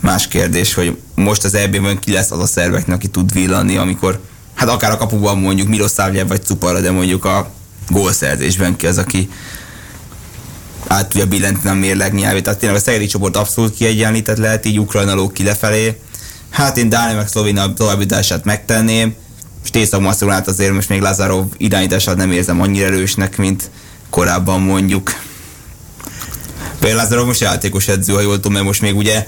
Más 0.01 0.27
kérdés, 0.27 0.73
hogy 0.73 0.97
most 1.15 1.43
az 1.43 1.53
EB-ben 1.53 1.99
ki 1.99 2.11
lesz 2.11 2.31
az 2.31 2.39
a 2.39 2.45
szerveknek, 2.45 2.95
aki 2.95 3.07
tud 3.07 3.33
villanni, 3.33 3.77
amikor 3.77 4.19
hát 4.53 4.69
akár 4.69 4.91
a 4.91 4.97
kapuban 4.97 5.37
mondjuk 5.37 5.67
Miroszávjev 5.67 6.27
vagy 6.27 6.43
Cupara, 6.43 6.79
de 6.79 6.91
mondjuk 6.91 7.25
a 7.25 7.51
gólszerzésben 7.89 8.75
ki 8.75 8.87
az, 8.87 8.97
aki 8.97 9.29
át 10.87 11.07
tudja 11.07 11.25
billenteni 11.25 11.69
a 11.69 11.79
mérleg 11.79 12.13
nyelvét. 12.13 12.43
Tehát 12.43 12.59
tényleg 12.59 12.77
a 12.77 12.81
szegedi 12.81 13.05
csoport 13.05 13.37
abszolút 13.37 13.75
kiegyenlített 13.75 14.37
lehet, 14.37 14.65
így 14.65 14.79
Ukrajna 14.79 15.13
ló 15.13 15.29
ki 15.29 15.43
lefelé. 15.43 15.99
Hát 16.49 16.77
én 16.77 16.89
Dánia 16.89 17.15
meg 17.15 17.27
Szlovénia 17.27 17.73
továbbítását 17.73 18.45
megtenném, 18.45 19.15
és 19.63 19.69
észak 19.73 20.05
azért 20.45 20.73
most 20.73 20.89
még 20.89 21.01
Lazarov 21.01 21.45
irányítását 21.57 22.15
nem 22.15 22.31
érzem 22.31 22.61
annyira 22.61 22.85
erősnek, 22.85 23.37
mint 23.37 23.69
korábban 24.09 24.61
mondjuk. 24.61 25.13
Például 26.79 27.01
Lazarov 27.01 27.25
most 27.25 27.41
játékos 27.41 27.87
edző, 27.87 28.13
ha 28.13 28.21
jól 28.21 28.35
tudom, 28.35 28.53
mert 28.53 28.65
most 28.65 28.81
még 28.81 28.95
ugye 28.95 29.27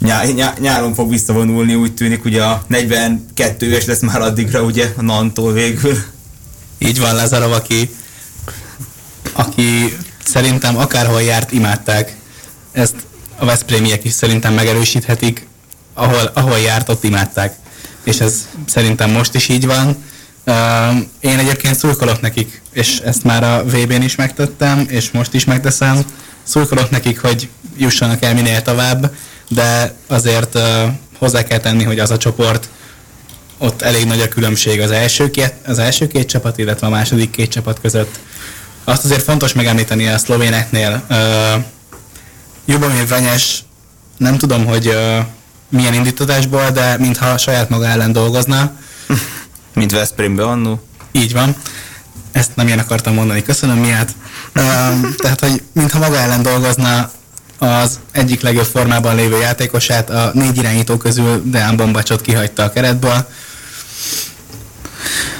nyá, 0.00 0.24
nyá, 0.24 0.54
nyáron 0.58 0.94
fog 0.94 1.10
visszavonulni, 1.10 1.74
úgy 1.74 1.94
tűnik, 1.94 2.24
ugye 2.24 2.44
a 2.44 2.62
42 2.66 3.66
éves 3.66 3.84
lesz 3.84 4.00
már 4.00 4.20
addigra, 4.20 4.62
ugye 4.62 4.92
a 4.96 5.02
Nantól 5.02 5.52
végül. 5.52 5.98
Így 6.78 7.00
van 7.00 7.14
Lazarov, 7.14 7.52
aki, 7.52 7.90
aki 9.32 9.96
szerintem 10.24 10.76
akárhol 10.76 11.22
járt, 11.22 11.52
imádták. 11.52 12.16
Ezt 12.72 12.94
a 13.36 13.44
Veszprémiek 13.44 14.04
is 14.04 14.12
szerintem 14.12 14.54
megerősíthetik. 14.54 15.46
Ahol, 15.94 16.30
ahol 16.34 16.58
járt, 16.58 16.88
ott 16.88 17.04
imádták. 17.04 17.56
És 18.10 18.20
ez 18.20 18.48
szerintem 18.66 19.10
most 19.10 19.34
is 19.34 19.48
így 19.48 19.66
van. 19.66 19.96
Én 21.20 21.38
egyébként 21.38 21.78
szurkolok 21.78 22.20
nekik, 22.20 22.62
és 22.72 22.98
ezt 22.98 23.24
már 23.24 23.44
a 23.44 23.64
VB-n 23.64 24.02
is 24.02 24.16
megtettem, 24.16 24.86
és 24.88 25.10
most 25.10 25.34
is 25.34 25.44
megteszem. 25.44 26.04
Szurkolok 26.42 26.90
nekik, 26.90 27.20
hogy 27.20 27.48
jussanak 27.76 28.24
el 28.24 28.34
minél 28.34 28.62
tovább, 28.62 29.12
de 29.48 29.94
azért 30.06 30.58
hozzá 31.18 31.42
kell 31.42 31.58
tenni, 31.58 31.84
hogy 31.84 31.98
az 31.98 32.10
a 32.10 32.16
csoport, 32.16 32.68
ott 33.58 33.82
elég 33.82 34.06
nagy 34.06 34.20
a 34.20 34.28
különbség 34.28 34.80
az 34.80 34.90
első 34.90 35.30
két, 35.30 35.54
az 35.66 35.78
első 35.78 36.06
két 36.06 36.28
csapat, 36.28 36.58
illetve 36.58 36.86
a 36.86 36.90
második 36.90 37.30
két 37.30 37.50
csapat 37.50 37.80
között. 37.80 38.18
Azt 38.84 39.04
azért 39.04 39.22
fontos 39.22 39.52
megemlíteni 39.52 40.06
a 40.06 40.18
szlovéneknél. 40.18 41.02
Uh, 41.10 41.64
Jubomir 42.64 43.06
Venyes, 43.06 43.64
nem 44.16 44.38
tudom, 44.38 44.66
hogy 44.66 44.86
uh, 44.86 45.18
milyen 45.70 45.94
indítatásból, 45.94 46.70
de 46.70 46.96
mintha 46.98 47.38
saját 47.38 47.68
maga 47.68 47.86
ellen 47.86 48.12
dolgozna. 48.12 48.72
Mint 49.74 49.92
Veszprémbe 49.92 50.44
annó. 50.44 50.82
Így 51.12 51.32
van. 51.32 51.56
Ezt 52.32 52.50
nem 52.54 52.66
ilyen 52.66 52.78
akartam 52.78 53.14
mondani, 53.14 53.42
köszönöm 53.42 53.78
miatt. 53.78 54.08
Uh, 54.08 54.64
tehát, 55.16 55.40
hogy 55.40 55.62
mintha 55.72 55.98
maga 55.98 56.18
ellen 56.18 56.42
dolgozna 56.42 57.10
az 57.58 57.98
egyik 58.12 58.40
legjobb 58.40 58.64
formában 58.64 59.14
lévő 59.14 59.38
játékosát, 59.38 60.10
a 60.10 60.30
négy 60.34 60.56
irányító 60.56 60.96
közül 60.96 61.42
Deán 61.44 61.76
Bombacsot 61.76 62.20
kihagyta 62.20 62.62
a 62.62 62.70
keretből. 62.70 63.26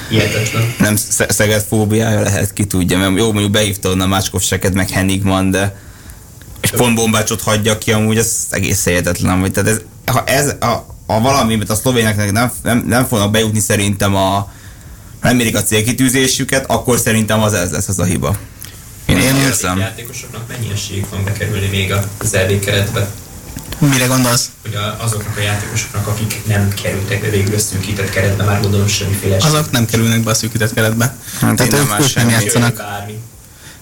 Hihetetlen. 0.08 0.74
Nem 0.78 0.96
Szeged 1.28 1.64
fóbiája 1.68 2.20
lehet, 2.20 2.52
ki 2.52 2.64
tudja, 2.64 2.98
mert 2.98 3.16
jó, 3.16 3.32
mondjuk 3.32 3.52
behívta 3.52 3.88
onnan 3.88 4.08
Mácskov 4.08 4.42
Seket, 4.42 4.74
meg 4.74 4.90
Hennigman, 4.90 5.50
de 5.50 5.76
és 6.60 6.70
pont 6.70 6.94
bombácsot 6.94 7.42
hagyja 7.42 7.78
ki, 7.78 7.92
amúgy 7.92 8.18
ez 8.18 8.46
egész 8.50 8.84
hihetetlen. 8.84 9.40
Vagy, 9.40 9.52
tehát 9.52 9.70
ez, 9.70 9.80
ha 10.10 10.24
ez, 10.24 10.54
a, 10.60 10.86
a 11.06 11.20
valami, 11.20 11.56
mert 11.56 11.70
a 11.70 11.74
szlovéneknek 11.74 12.32
nem, 12.32 12.52
nem, 12.62 12.84
nem 12.86 13.06
fognak 13.06 13.30
bejutni 13.30 13.60
szerintem 13.60 14.14
a 14.14 14.52
nem 15.22 15.36
mérik 15.36 15.56
a 15.56 15.62
célkitűzésüket, 15.62 16.64
akkor 16.70 16.98
szerintem 16.98 17.42
az 17.42 17.52
ez 17.52 17.70
lesz 17.70 17.88
az 17.88 17.98
a 17.98 18.04
hiba. 18.04 18.36
Én, 19.06 19.16
én 19.16 19.36
érzem. 19.36 19.76
A 19.76 19.80
játékosoknak 19.80 20.48
mennyi 20.48 20.70
esélyük 20.72 21.10
van 21.10 21.24
bekerülni 21.24 21.66
még 21.66 21.94
az 22.18 22.34
EB 22.34 22.58
keretbe? 22.58 23.08
Mire 23.78 24.06
gondolsz? 24.06 24.50
Hogy 24.62 24.74
a, 24.74 25.02
azoknak 25.02 25.36
a 25.36 25.40
játékosoknak, 25.40 26.06
akik 26.06 26.46
nem 26.46 26.68
kerültek 26.82 27.20
be 27.20 27.28
végül 27.28 27.54
a 27.54 27.58
szűkített 27.58 28.10
keretbe, 28.10 28.44
már 28.44 28.60
gondolom 28.60 28.86
semmiféle 28.86 29.36
esély. 29.36 29.50
Azok 29.50 29.70
nem 29.70 29.84
kerülnek 29.84 30.20
be 30.20 30.30
a 30.30 30.34
szűkített 30.34 30.74
keretbe. 30.74 31.16
Hát 31.40 31.56
Tehát 31.56 31.72
ők, 31.72 32.00
ők 32.00 32.14
nem 32.14 32.28
játszanak. 32.28 32.76
Bármi. 32.76 33.18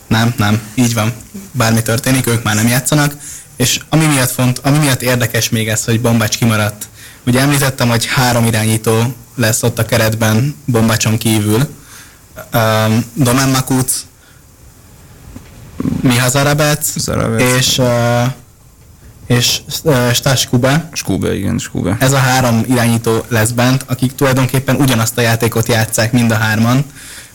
Nem, 0.07 0.35
nem, 0.37 0.61
így 0.75 0.95
van. 0.95 1.13
Bármi 1.53 1.83
történik, 1.83 2.27
ők 2.27 2.43
már 2.43 2.55
nem 2.55 2.69
játszanak. 2.69 3.15
És 3.59 3.81
ami 3.89 4.07
miatt, 4.07 4.31
font, 4.31 4.59
ami 4.59 4.79
miatt 4.79 5.03
érdekes 5.03 5.49
még 5.49 5.69
ez, 5.69 5.85
hogy 5.85 6.01
Bombács 6.01 6.37
kimaradt. 6.37 6.89
Ugye 7.27 7.41
említettem, 7.41 7.89
hogy 7.89 8.07
három 8.07 8.45
irányító 8.45 9.15
lesz 9.35 9.63
ott 9.63 9.79
a 9.79 9.85
keretben 9.85 10.57
Bombácson 10.65 11.19
kívül. 11.19 11.69
Um, 12.55 13.05
Domen 13.15 13.49
Makuc, 13.49 14.05
Miha 16.01 16.29
Zarabec, 16.29 16.95
és 17.39 17.79
uh, 17.79 18.27
és 19.27 19.61
uh, 19.83 20.11
Stas 20.13 20.41
Skube. 20.41 20.89
Skube, 20.93 21.35
igen, 21.35 21.59
Skube. 21.59 21.97
Ez 22.01 22.13
a 22.13 22.19
három 22.19 22.65
irányító 22.69 23.25
lesz 23.29 23.51
bent, 23.51 23.85
akik 23.87 24.15
tulajdonképpen 24.15 24.77
ugyanazt 24.77 25.19
a 25.19 25.21
játékot 25.21 25.69
játszák 25.69 26.13
mind 26.13 26.31
a 26.31 26.35
hárman. 26.35 26.85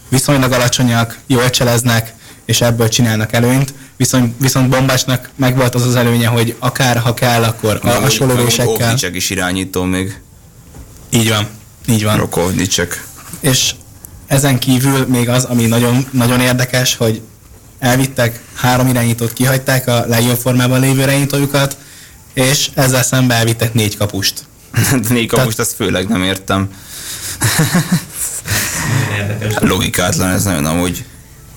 Viszonylag 0.10 0.52
alacsonyak, 0.52 1.18
jól 1.28 1.50
cseleznek, 1.50 2.14
és 2.46 2.62
ebből 2.62 2.90
csinálnak 2.90 3.34
előnyt. 3.34 3.74
Viszont, 3.97 4.36
viszont 4.39 4.69
Bombásnak 4.69 5.29
megvolt 5.36 5.75
az 5.75 5.86
az 5.86 5.95
előnye, 5.95 6.27
hogy 6.27 6.56
akár 6.60 6.97
ha 6.97 7.13
kell, 7.13 7.43
akkor 7.43 7.79
a 7.84 7.89
hasonló 7.89 8.36
lövésekkel. 8.36 8.97
is 9.12 9.29
irányító 9.29 9.84
még. 9.84 10.19
Így 11.10 11.29
van, 11.29 11.47
így 11.88 12.03
van. 12.03 12.17
Rokovnicek. 12.17 13.06
És 13.39 13.75
ezen 14.27 14.60
kívül 14.60 15.06
még 15.08 15.29
az, 15.29 15.43
ami 15.43 15.65
nagyon, 15.65 16.08
nagyon 16.12 16.39
érdekes, 16.39 16.95
hogy 16.95 17.21
elvittek 17.79 18.43
három 18.53 18.88
irányítót, 18.88 19.34
kihagyták 19.34 19.88
a 19.88 20.06
legjobb 20.08 20.38
formában 20.38 20.79
lévő 20.79 21.01
irányítójukat, 21.01 21.77
és 22.34 22.69
ezzel 22.73 23.03
szemben 23.03 23.38
elvittek 23.38 23.73
négy 23.73 23.97
kapust. 23.97 24.45
négy 25.10 25.27
kapust, 25.27 25.60
azt 25.60 25.73
főleg 25.73 26.08
nem 26.08 26.23
értem. 26.23 26.69
Logikátlan 29.60 30.29
ez 30.29 30.43
nagyon 30.43 30.65
amúgy 30.65 31.06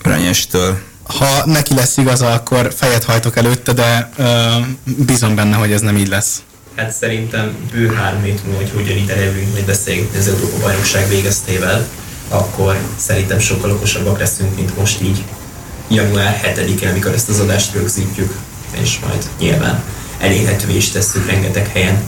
Renyestől. 0.02 0.78
Ha 1.06 1.46
neki 1.46 1.74
lesz 1.74 1.96
igaza, 1.96 2.32
akkor 2.32 2.72
fejet 2.76 3.04
hajtok 3.04 3.36
előtte, 3.36 3.72
de 3.72 4.10
uh, 4.18 4.26
bízom 4.84 5.34
benne, 5.34 5.56
hogy 5.56 5.72
ez 5.72 5.80
nem 5.80 5.96
így 5.96 6.08
lesz. 6.08 6.42
Hát 6.76 6.92
szerintem 6.92 7.56
bő 7.72 7.94
három 7.94 8.22
hét 8.22 8.44
múlva, 8.44 8.58
hogy 8.58 8.72
ugyanígy 8.82 9.10
elevünk, 9.10 9.54
hogy 9.54 9.64
beszélgetni 9.64 10.18
az 10.18 10.28
Európa 10.28 10.58
Bajnokság 10.60 11.08
végeztével, 11.08 11.86
akkor 12.28 12.78
szerintem 12.96 13.38
sokkal 13.38 13.70
okosabbak 13.70 14.18
leszünk, 14.18 14.56
mint 14.56 14.76
most 14.78 15.02
így 15.02 15.24
január 15.88 16.40
7-én, 16.44 16.88
amikor 16.88 17.12
ezt 17.12 17.28
az 17.28 17.40
adást 17.40 17.74
rögzítjük, 17.74 18.34
és 18.80 18.98
majd 18.98 19.28
nyilván 19.38 19.82
elérhetővé 20.18 20.76
is 20.76 20.90
tesszük 20.90 21.26
rengeteg 21.26 21.70
helyen. 21.72 22.02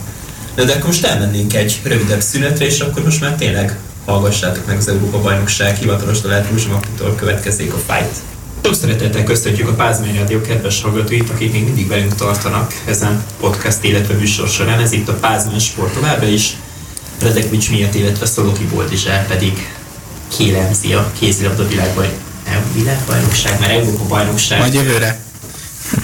De, 0.55 0.63
de 0.63 0.73
akkor 0.73 0.85
most 0.85 1.05
elmennénk 1.05 1.53
egy 1.53 1.79
rövidebb 1.83 2.21
szünetre, 2.21 2.65
és 2.65 2.79
akkor 2.79 3.03
most 3.03 3.21
már 3.21 3.35
tényleg 3.35 3.77
hallgassátok 4.05 4.65
meg 4.65 4.77
az 4.77 4.87
Európa 4.87 5.21
Bajnokság 5.21 5.75
hivatalos 5.75 6.21
dalát 6.21 6.49
Rúzsamaktól 6.49 7.15
következik 7.15 7.73
a 7.73 7.77
Fight. 7.77 8.15
Sok 8.63 8.73
szeretettel 8.73 9.23
köszöntjük 9.23 9.67
a 9.67 9.73
Pázmány 9.73 10.15
Rádió 10.15 10.41
kedves 10.41 10.81
hallgatóit, 10.81 11.29
akik 11.29 11.51
még 11.51 11.63
mindig 11.63 11.87
velünk 11.87 12.15
tartanak 12.15 12.73
ezen 12.85 13.23
podcast, 13.39 13.83
illetve 13.83 14.13
műsor 14.13 14.47
során. 14.47 14.79
Ez 14.79 14.91
itt 14.91 15.07
a 15.07 15.13
Pázmány 15.13 15.59
Sport 15.59 15.93
továbbra 15.93 16.27
is. 16.27 16.55
Redekvics 17.21 17.69
miatt, 17.71 17.95
illetve 17.95 18.25
Szoloki 18.25 18.65
Boldizsár 18.65 19.27
pedig 19.27 19.73
kélemzi 20.37 20.93
a 20.93 21.11
kézilabda 21.19 21.67
világban 21.67 22.05
világbajnokság, 22.73 23.59
mert 23.59 23.71
Európa 23.71 24.03
bajnokság. 24.03 24.59
Majd 24.59 24.73
jövőre. 24.73 25.19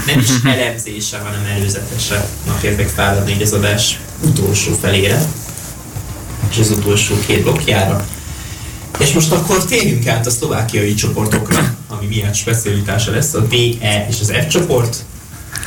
Nem 0.06 0.20
is 0.20 0.30
elemzése, 0.44 1.18
hanem 1.18 1.46
előzetese 1.56 2.28
napját 2.46 2.92
fáradni 2.92 3.42
az 3.42 3.54
adás 3.54 4.00
utolsó 4.22 4.74
felére, 4.82 5.26
és 6.50 6.58
az 6.58 6.70
utolsó 6.70 7.16
két 7.28 7.44
blokkjára. 7.44 8.06
És 8.98 9.14
most 9.14 9.32
akkor 9.32 9.66
térjünk 9.66 10.08
át 10.08 10.26
a 10.26 10.30
szlovákiai 10.30 10.94
csoportokra, 10.94 11.76
ami 11.88 12.06
milyen 12.06 12.34
specialitása 12.34 13.12
lesz, 13.12 13.34
a 13.34 13.40
D, 13.40 13.54
E 13.80 14.06
és 14.10 14.20
az 14.22 14.32
F 14.32 14.48
csoport, 14.48 14.98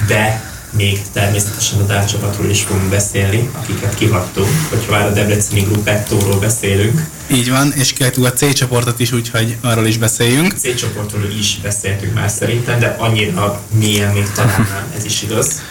de 0.07 0.43
még 0.71 1.01
természetesen 1.13 1.79
a 1.79 1.83
Dár 1.83 2.05
csapatról 2.05 2.51
is 2.51 2.63
fogunk 2.63 2.89
beszélni, 2.89 3.51
akiket 3.53 3.95
kihagytunk, 3.95 4.49
hogyha 4.69 4.93
már 4.93 5.07
a 5.07 5.13
Debreceni 5.13 5.61
Gruppettóról 5.61 6.39
beszélünk. 6.39 7.07
Így 7.33 7.51
van, 7.51 7.73
és 7.73 7.93
kihagytuk 7.93 8.25
a 8.25 8.33
C 8.33 8.53
csoportot 8.53 9.01
is, 9.01 9.13
úgyhogy 9.13 9.57
arról 9.61 9.87
is 9.87 9.99
beszéljünk. 9.99 10.53
C 10.53 10.75
csoportról 10.75 11.31
is 11.39 11.59
beszéltünk 11.63 12.15
már 12.15 12.31
szerintem, 12.31 12.79
de 12.79 12.97
annyira 12.99 13.63
mélyen 13.79 14.13
még 14.13 14.31
talán 14.35 14.67
nem, 14.73 14.93
ez 14.97 15.05
is 15.05 15.23
igaz. 15.23 15.63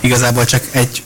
Igazából 0.00 0.44
csak 0.44 0.62
egy 0.70 1.02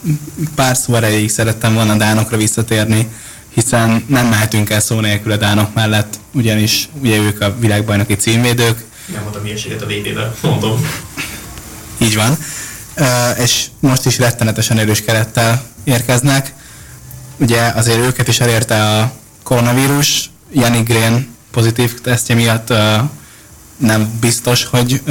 pár 0.55 0.77
szó 0.77 0.95
erejéig 0.95 1.29
szerettem 1.29 1.73
volna 1.73 1.95
Dánokra 1.95 2.37
visszatérni, 2.37 3.07
hiszen 3.53 4.03
nem 4.07 4.27
mehetünk 4.27 4.69
el 4.69 4.79
szó 4.79 4.99
nélkül 4.99 5.31
a 5.31 5.37
Dánok 5.37 5.73
mellett, 5.73 6.19
ugyanis 6.33 6.89
ugye 7.01 7.17
ők 7.17 7.41
a 7.41 7.55
világbajnoki 7.59 8.15
címvédők. 8.15 8.85
Nem 9.13 9.23
mondom 9.23 9.41
hülyeséget 9.41 9.81
a 9.81 9.85
vb 9.85 10.19
mondom. 10.41 10.87
Így 11.97 12.15
van 12.15 12.37
és 13.37 13.65
most 13.79 14.05
is 14.05 14.17
rettenetesen 14.17 14.77
erős 14.77 15.01
kerettel 15.01 15.63
érkeznek. 15.83 16.53
Ugye 17.37 17.61
azért 17.61 17.97
őket 17.97 18.27
is 18.27 18.39
elérte 18.39 18.97
a 18.97 19.11
koronavírus, 19.43 20.29
Janik 20.51 20.87
Green 20.87 21.35
pozitív 21.51 22.01
tesztje 22.01 22.35
miatt 22.35 22.73
nem 23.77 24.17
biztos, 24.19 24.65
hogy 24.65 25.01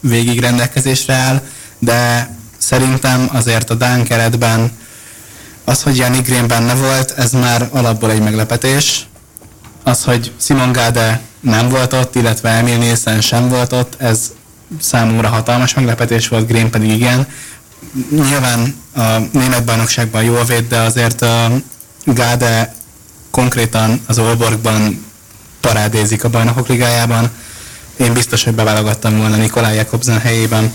végig 0.00 0.40
rendelkezésre 0.40 1.14
áll, 1.14 1.42
de 1.78 2.30
szerintem 2.58 3.28
azért 3.32 3.70
a 3.70 3.74
Dán 3.74 4.04
keretben 4.04 4.72
az, 5.68 5.82
hogy 5.82 5.96
Janik 5.96 6.26
Green 6.26 6.46
benne 6.46 6.74
volt, 6.74 7.14
ez 7.16 7.32
már 7.32 7.68
alapból 7.72 8.10
egy 8.10 8.22
meglepetés. 8.22 9.06
Az, 9.82 10.04
hogy 10.04 10.32
Simon 10.40 10.72
Gade 10.72 11.20
nem 11.40 11.68
volt 11.68 11.92
ott, 11.92 12.14
illetve 12.14 12.50
Emil 12.50 12.78
Nielsen 12.78 13.20
sem 13.20 13.48
volt 13.48 13.72
ott, 13.72 13.94
ez 13.98 14.20
számomra 14.80 15.28
hatalmas 15.28 15.74
meglepetés 15.74 16.28
volt, 16.28 16.46
Green 16.46 16.70
pedig 16.70 16.90
igen. 16.90 17.26
Nyilván 18.10 18.74
a 18.94 19.02
német 19.32 19.64
bajnokságban 19.64 20.22
jól 20.22 20.44
véd, 20.44 20.68
de 20.68 20.78
azért 20.78 21.22
a 21.22 21.50
Gáde 22.04 22.74
konkrétan 23.30 24.00
az 24.06 24.18
Olborgban 24.18 25.04
parádézik 25.60 26.24
a 26.24 26.28
bajnokok 26.28 26.68
ligájában. 26.68 27.30
Én 27.96 28.12
biztos, 28.12 28.44
hogy 28.44 28.54
beválogattam 28.54 29.16
volna 29.16 29.36
Nikolaj 29.36 29.74
Jakobsen 29.74 30.18
helyében. 30.18 30.72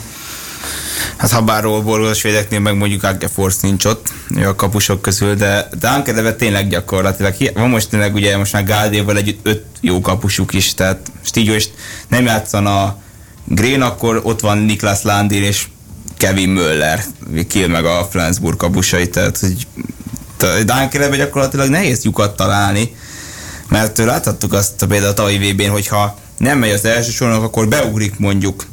Hát 1.18 1.32
ha 1.32 1.42
bár 1.42 1.66
Olborgos 1.66 2.22
védeknél 2.22 2.60
meg 2.60 2.78
mondjuk 2.78 3.08
Force 3.34 3.58
nincs 3.62 3.86
ott 3.86 4.08
a 4.46 4.56
kapusok 4.56 5.02
közül, 5.02 5.36
de, 5.36 5.68
de 5.80 5.88
Ankereve 5.88 6.36
tényleg 6.36 6.68
gyakorlatilag, 6.68 7.36
van 7.54 7.70
most 7.70 7.90
tényleg 7.90 8.14
ugye 8.14 8.38
most 8.38 8.54
már 8.54 8.64
Gáldéval 8.64 9.18
együtt 9.18 9.40
öt 9.44 9.66
jó 9.82 10.02
kapusuk 10.02 10.54
is, 10.54 10.74
tehát 10.74 11.12
Stígyó 11.22 11.54
is 11.54 11.70
nem 12.08 12.26
játszana 12.26 13.02
Green, 13.46 13.82
akkor 13.82 14.22
ott 14.24 14.40
van 14.40 14.58
Niklas 14.58 15.02
Landin 15.02 15.44
és 15.44 15.68
Kevin 16.18 16.50
Möller, 16.50 17.04
kill 17.48 17.68
meg 17.68 17.86
a 17.86 18.08
Flensburg 18.12 18.58
kabusait, 18.58 19.12
tehát 19.12 19.38
hogy 19.38 19.68
Dunkerebe 20.66 21.16
gyakorlatilag 21.16 21.70
nehéz 21.70 22.04
lyukat 22.04 22.36
találni, 22.36 22.96
mert 23.68 23.98
láthattuk 23.98 24.54
azt 24.54 24.86
például 24.86 25.12
a 25.12 25.14
tavalyi 25.14 25.52
vb 25.52 25.68
hogyha 25.68 26.18
nem 26.38 26.58
megy 26.58 26.72
az 26.72 26.86
első 26.86 27.12
sornak, 27.12 27.44
akkor 27.44 27.68
beugrik 27.68 28.20
mondjuk 28.20 28.66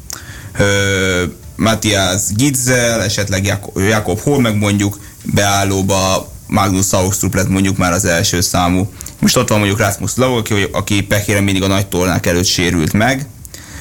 Matthias 1.60 2.22
Gitzel, 2.34 3.02
esetleg 3.02 3.58
Jakob 3.74 4.20
Hol, 4.20 4.40
meg 4.40 4.56
mondjuk 4.56 4.98
beállóba 5.24 6.32
Magnus 6.46 6.92
Austrup 6.92 7.34
lett 7.34 7.48
mondjuk 7.48 7.76
már 7.76 7.92
az 7.92 8.04
első 8.04 8.40
számú. 8.40 8.92
Most 9.18 9.36
ott 9.36 9.48
van 9.48 9.58
mondjuk 9.58 9.78
Rasmus 9.78 10.16
Lau, 10.16 10.36
aki, 10.36 10.68
aki 10.72 11.02
pekére 11.02 11.40
mindig 11.40 11.62
a 11.62 11.66
nagy 11.66 11.86
tornák 11.86 12.26
előtt 12.26 12.44
sérült 12.44 12.92
meg, 12.92 13.26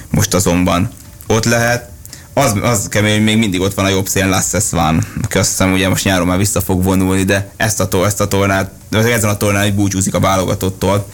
most 0.09 0.33
azonban 0.33 0.91
ott 1.27 1.45
lehet. 1.45 1.89
Az, 2.33 2.53
az 2.61 2.87
kemény, 2.89 3.13
hogy 3.13 3.23
még 3.23 3.37
mindig 3.37 3.61
ott 3.61 3.73
van 3.73 3.85
a 3.85 3.89
jobb 3.89 4.07
szél 4.07 4.27
Lasse 4.27 4.59
Svan, 4.59 5.05
aki 5.23 5.37
azt 5.37 5.49
hiszem 5.49 5.73
ugye 5.73 5.89
most 5.89 6.03
nyáron 6.03 6.27
már 6.27 6.37
vissza 6.37 6.61
fog 6.61 6.83
vonulni, 6.83 7.23
de 7.23 7.51
ezt 7.57 7.79
a, 7.79 8.05
ezt 8.05 8.21
a 8.21 8.27
tornát, 8.27 8.71
ezen 8.91 9.29
a 9.29 9.37
tornán 9.37 9.63
egy 9.63 9.75
búcsúzik 9.75 10.13
a 10.13 10.19
válogatottól. 10.19 11.07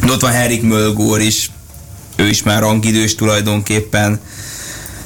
De 0.00 0.12
ott 0.12 0.20
van 0.20 0.32
Henrik 0.32 0.62
Mölgór 0.62 1.20
is, 1.20 1.50
ő 2.16 2.28
is 2.28 2.42
már 2.42 2.60
rangidős 2.60 3.14
tulajdonképpen. 3.14 4.20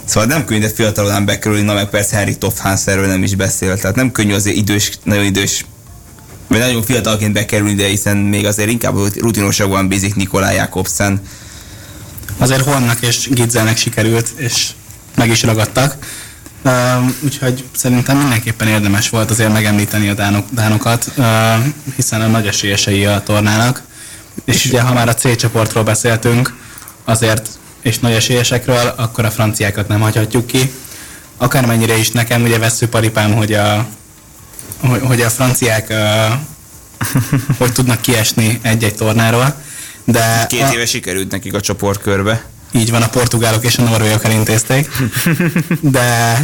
Szóval 0.08 0.28
nem 0.28 0.44
könnyű, 0.44 0.60
de 0.60 0.68
fiatalon 0.68 1.24
bekerülni, 1.24 1.64
na 1.64 1.74
meg 1.74 1.88
persze 1.88 2.16
Henrik 2.16 2.38
Toffhans 2.38 2.86
erről 2.86 3.06
nem 3.06 3.22
is 3.22 3.34
beszél. 3.34 3.78
Tehát 3.78 3.96
nem 3.96 4.12
könnyű 4.12 4.34
azért 4.34 4.56
idős, 4.56 4.90
nagyon 5.02 5.24
idős 5.24 5.64
vagy 6.46 6.58
nagyon 6.58 6.82
fiatalként 6.82 7.32
bekerülni, 7.32 7.74
de 7.74 7.86
hiszen 7.86 8.16
még 8.16 8.46
azért 8.46 8.70
inkább 8.70 8.94
rutinosabban 9.20 9.88
bízik 9.88 10.14
Nikolaj 10.14 10.54
Jakobsen 10.54 11.20
azért 12.38 12.64
Hornnak 12.64 13.00
és 13.00 13.28
Gidzelnek 13.30 13.76
sikerült, 13.76 14.28
és 14.36 14.68
meg 15.14 15.28
is 15.28 15.42
ragadtak. 15.42 15.96
Uh, 16.64 16.72
úgyhogy 17.20 17.64
szerintem 17.76 18.18
mindenképpen 18.18 18.68
érdemes 18.68 19.08
volt 19.08 19.30
azért 19.30 19.52
megemlíteni 19.52 20.08
a 20.08 20.14
dánok, 20.14 20.46
dánokat, 20.50 21.10
uh, 21.16 21.24
hiszen 21.96 22.20
a 22.20 22.26
nagy 22.26 22.46
esélyesei 22.46 23.04
a 23.04 23.22
tornának. 23.22 23.82
És, 24.44 24.54
és 24.54 24.64
ugye, 24.64 24.80
ha 24.80 24.92
már 24.92 25.08
a 25.08 25.14
C 25.14 25.36
csoportról 25.36 25.84
beszéltünk, 25.84 26.56
azért, 27.04 27.48
és 27.82 27.98
nagy 27.98 28.12
esélyesekről, 28.12 28.94
akkor 28.96 29.24
a 29.24 29.30
franciákat 29.30 29.88
nem 29.88 30.00
hagyhatjuk 30.00 30.46
ki. 30.46 30.72
Akármennyire 31.36 31.96
is 31.96 32.10
nekem 32.10 32.42
ugye 32.42 32.58
vesző 32.58 32.88
paripám, 32.88 33.34
hogy 33.34 33.52
a, 33.52 33.86
hogy, 34.80 35.00
hogy 35.00 35.20
a 35.20 35.30
franciák 35.30 35.86
uh, 35.90 36.38
hogy 37.58 37.72
tudnak 37.72 38.00
kiesni 38.00 38.58
egy-egy 38.62 38.94
tornáról, 38.94 39.54
de 40.04 40.46
Két 40.48 40.62
a... 40.62 40.72
éve 40.72 40.86
sikerült 40.86 41.30
nekik 41.30 41.54
a 41.54 41.60
csoportkörbe. 41.60 42.44
Így 42.72 42.90
van, 42.90 43.02
a 43.02 43.08
portugálok 43.08 43.64
és 43.64 43.78
a 43.78 43.82
norvégok 43.82 44.24
elintézték. 44.24 44.88
De 45.80 46.40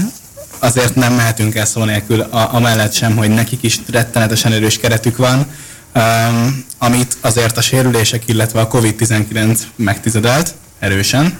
azért 0.58 0.94
nem 0.94 1.12
mehetünk 1.12 1.54
el 1.54 1.64
szó 1.64 1.84
nélkül 1.84 2.20
a, 2.20 2.54
amellett 2.54 2.92
sem, 2.92 3.16
hogy 3.16 3.28
nekik 3.28 3.62
is 3.62 3.80
rettenetesen 3.90 4.52
erős 4.52 4.78
keretük 4.78 5.16
van, 5.16 5.46
um, 5.94 6.64
amit 6.78 7.16
azért 7.20 7.56
a 7.56 7.60
sérülések, 7.60 8.22
illetve 8.26 8.60
a 8.60 8.68
COVID-19 8.68 9.58
megtizedelt 9.76 10.54
erősen. 10.84 11.38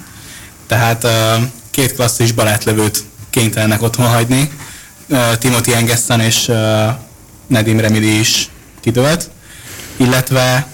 Tehát 0.67 1.07
két 1.71 1.95
klasszis 1.95 2.33
barátlövőt 2.33 3.05
kénytelenek 3.31 3.83
otthon 3.83 4.07
hagyni. 4.07 4.51
Timothy 5.39 5.75
Engesson 5.75 6.21
és 6.21 6.51
Nedim 7.47 7.81
Remidi 7.81 8.19
is 8.19 8.49
kidőlt, 8.81 9.31
illetve 9.97 10.67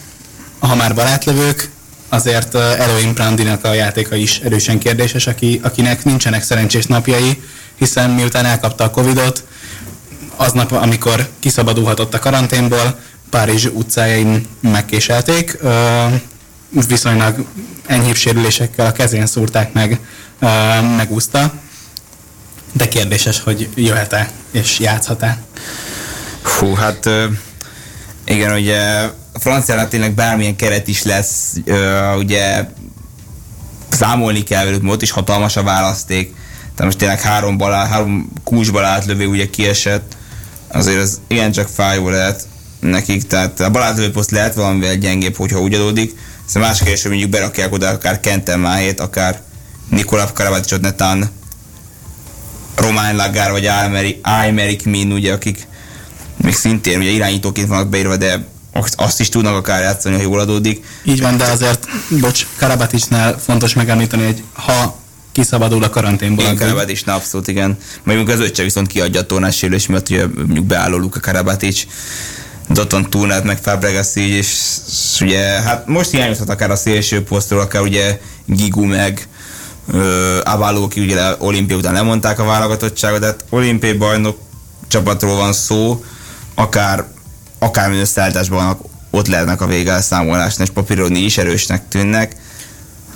ha 0.59 0.75
már 0.75 0.95
barátlövők, 0.95 1.71
azért 2.09 2.55
Elohim 2.55 3.15
Brandinak 3.15 3.65
a 3.65 3.73
játéka 3.73 4.15
is 4.15 4.39
erősen 4.39 4.79
kérdéses, 4.79 5.27
aki, 5.27 5.61
akinek 5.63 6.05
nincsenek 6.05 6.43
szerencsés 6.43 6.87
napjai, 6.87 7.43
hiszen 7.79 8.11
miután 8.11 8.45
elkapta 8.45 8.85
a 8.85 8.91
Covidot, 8.91 9.45
aznap, 10.37 10.73
amikor 10.73 11.29
kiszabadulhatott 11.39 12.15
a 12.15 12.19
karanténból, 12.19 12.99
Párizs 13.31 13.65
utcájain 13.65 14.47
megkéselték. 14.61 15.59
Viszonylag 16.71 17.47
enyhébb 17.87 18.15
sérülésekkel 18.15 18.87
a 18.87 18.93
kezén 18.93 19.27
szúrták 19.27 19.73
meg, 19.73 20.01
megúszta. 20.97 21.53
De 22.73 22.89
kérdéses, 22.89 23.41
hogy 23.41 23.69
jöhet-e 23.75 24.31
és 24.51 24.79
játszhat-e. 24.79 25.43
Fú, 26.43 26.75
hát 26.75 27.11
igen, 28.25 28.53
ugye 28.53 28.81
a 29.33 29.39
franciának 29.39 29.89
tényleg 29.89 30.15
bármilyen 30.15 30.57
keret 30.57 30.89
is 30.89 31.03
lesz, 31.03 31.55
ugye 32.17 32.65
számolni 33.89 34.43
kell 34.43 34.65
velük, 34.65 34.91
ott 34.91 35.03
is 35.03 35.11
hatalmas 35.11 35.57
a 35.57 35.63
választék. 35.63 36.35
Tehát 36.61 36.85
most 36.85 36.99
tényleg 36.99 37.21
három, 37.21 37.57
balá, 37.57 37.87
három 37.87 38.33
kulcsbal 38.45 38.85
átlövő 38.85 39.27
ugye 39.27 39.51
kiesett, 39.51 40.17
azért 40.69 41.01
ez 41.01 41.21
igencsak 41.27 41.69
fájó 41.69 42.09
lehet 42.09 42.47
nekik, 42.81 43.27
tehát 43.27 43.61
a 43.61 43.71
balátlövő 43.71 44.11
poszt 44.11 44.31
lehet 44.31 44.55
valamivel 44.55 44.95
gyengébb, 44.95 45.37
hogyha 45.37 45.61
úgy 45.61 45.75
adódik. 45.75 46.19
Szóval 46.53 46.69
másik 46.69 46.85
kérdés, 46.85 47.03
hogy 47.03 47.11
mondjuk 47.11 47.31
berakják 47.31 47.73
oda 47.73 47.89
akár 47.89 48.21
Kenten 48.21 48.61
Máhét, 48.61 49.01
akár 49.01 49.41
Nikola 49.89 50.33
Karabaticsot 50.33 50.81
netán 50.81 51.31
Román 52.77 53.17
Lagár 53.17 53.51
vagy 53.51 53.71
Aymeric 54.23 54.85
Min, 54.85 55.13
ugye, 55.13 55.33
akik 55.33 55.67
még 56.37 56.55
szintén 56.55 56.99
ugye 56.99 57.11
irányítóként 57.11 57.69
vannak 57.69 57.89
beírva, 57.89 58.17
de 58.17 58.47
azt 58.97 59.21
is 59.21 59.29
tudnak 59.29 59.55
akár 59.55 59.83
játszani, 59.83 60.17
ha 60.17 60.23
jól 60.23 60.41
adódik. 60.41 60.85
Így 61.05 61.21
van, 61.21 61.37
de 61.37 61.45
azért, 61.45 61.87
bocs, 62.21 62.47
Karabaticsnál 62.57 63.39
fontos 63.39 63.75
megemlíteni, 63.75 64.25
hogy 64.25 64.43
ha 64.53 64.99
kiszabadul 65.33 65.85
a 65.85 65.91
karanténból. 65.91 66.45
Igen, 66.45 66.57
Karabatics, 66.57 67.07
abszolút, 67.07 67.49
igen. 67.49 67.79
Majd 68.03 68.29
az 68.29 68.41
öccse 68.41 68.63
viszont 68.63 68.87
kiadja 68.87 69.21
a 69.21 69.27
tornás 69.27 69.57
sérülés 69.57 69.87
miatt, 69.87 70.09
ugye 70.09 70.27
mondjuk 70.27 70.65
beálló 70.65 70.97
Luka 70.97 71.21
Karabatics, 71.21 71.87
Doton 72.71 73.11
Turnát, 73.11 73.45
meg 73.45 73.59
Fabregas 73.63 74.17
így, 74.17 74.29
és, 74.29 74.57
és 74.87 75.21
ugye, 75.21 75.41
hát 75.41 75.87
most 75.87 76.11
hiányozhat 76.11 76.49
akár 76.49 76.71
a 76.71 76.77
szélső 76.77 77.23
posztról, 77.23 77.61
akár 77.61 77.83
ugye 77.83 78.21
Gigu 78.45 78.85
meg 78.85 79.29
Aváló, 80.45 80.85
aki 80.85 81.01
ugye 81.01 81.35
olimpia 81.39 81.77
után 81.77 81.93
lemondták 81.93 82.39
a 82.39 82.45
válogatottságot, 82.45 83.21
de 83.21 83.27
hát 83.27 83.45
olimpiai 83.49 83.93
bajnok 83.93 84.39
csapatról 84.89 85.37
van 85.37 85.53
szó, 85.53 86.05
akár 86.55 87.05
akármilyen 87.59 88.03
összeállításban 88.03 88.81
ott 89.11 89.27
lehetnek 89.27 89.61
a 89.61 89.67
végelszámolásnál, 89.67 90.67
és 90.67 90.73
papíron 90.73 91.15
is 91.15 91.39
erősnek 91.39 91.89
tűnnek. 91.89 92.37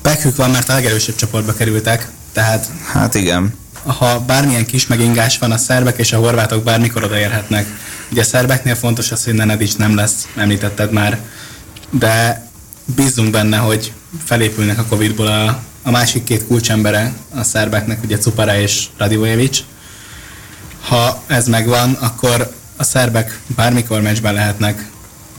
Pekük 0.03 0.37
van, 0.37 0.51
mert 0.51 0.69
a 0.69 0.73
legerősebb 0.73 1.15
csoportba 1.15 1.53
kerültek, 1.53 2.09
tehát... 2.33 2.67
Hát 2.93 3.15
igen. 3.15 3.55
Ha 3.87 4.20
bármilyen 4.20 4.66
kis 4.66 4.87
megingás 4.87 5.39
van, 5.39 5.51
a 5.51 5.57
szerbek 5.57 5.99
és 5.99 6.12
a 6.12 6.18
horvátok 6.18 6.62
bármikor 6.62 7.05
odaérhetnek. 7.05 7.66
Ugye 8.11 8.20
a 8.20 8.24
szerbeknél 8.24 8.74
fontos 8.74 9.12
az, 9.12 9.24
hogy 9.24 9.35
Nenedics 9.35 9.76
nem 9.76 9.95
lesz, 9.95 10.28
említetted 10.37 10.93
már, 10.93 11.18
de 11.91 12.47
bízunk 12.85 13.30
benne, 13.30 13.57
hogy 13.57 13.93
felépülnek 14.24 14.78
a 14.78 14.85
Covid-ból 14.85 15.26
a, 15.26 15.62
a 15.82 15.91
másik 15.91 16.24
két 16.24 16.47
kulcsembere 16.47 17.12
a 17.35 17.43
szerbeknek, 17.43 18.03
ugye 18.03 18.18
Cupara 18.18 18.59
és 18.59 18.87
Radivojevic. 18.97 19.59
Ha 20.80 21.22
ez 21.26 21.47
megvan, 21.47 21.93
akkor 21.93 22.53
a 22.76 22.85
szerbek 22.85 23.41
bármikor 23.47 24.01
meccsben 24.01 24.35
lehetnek, 24.35 24.89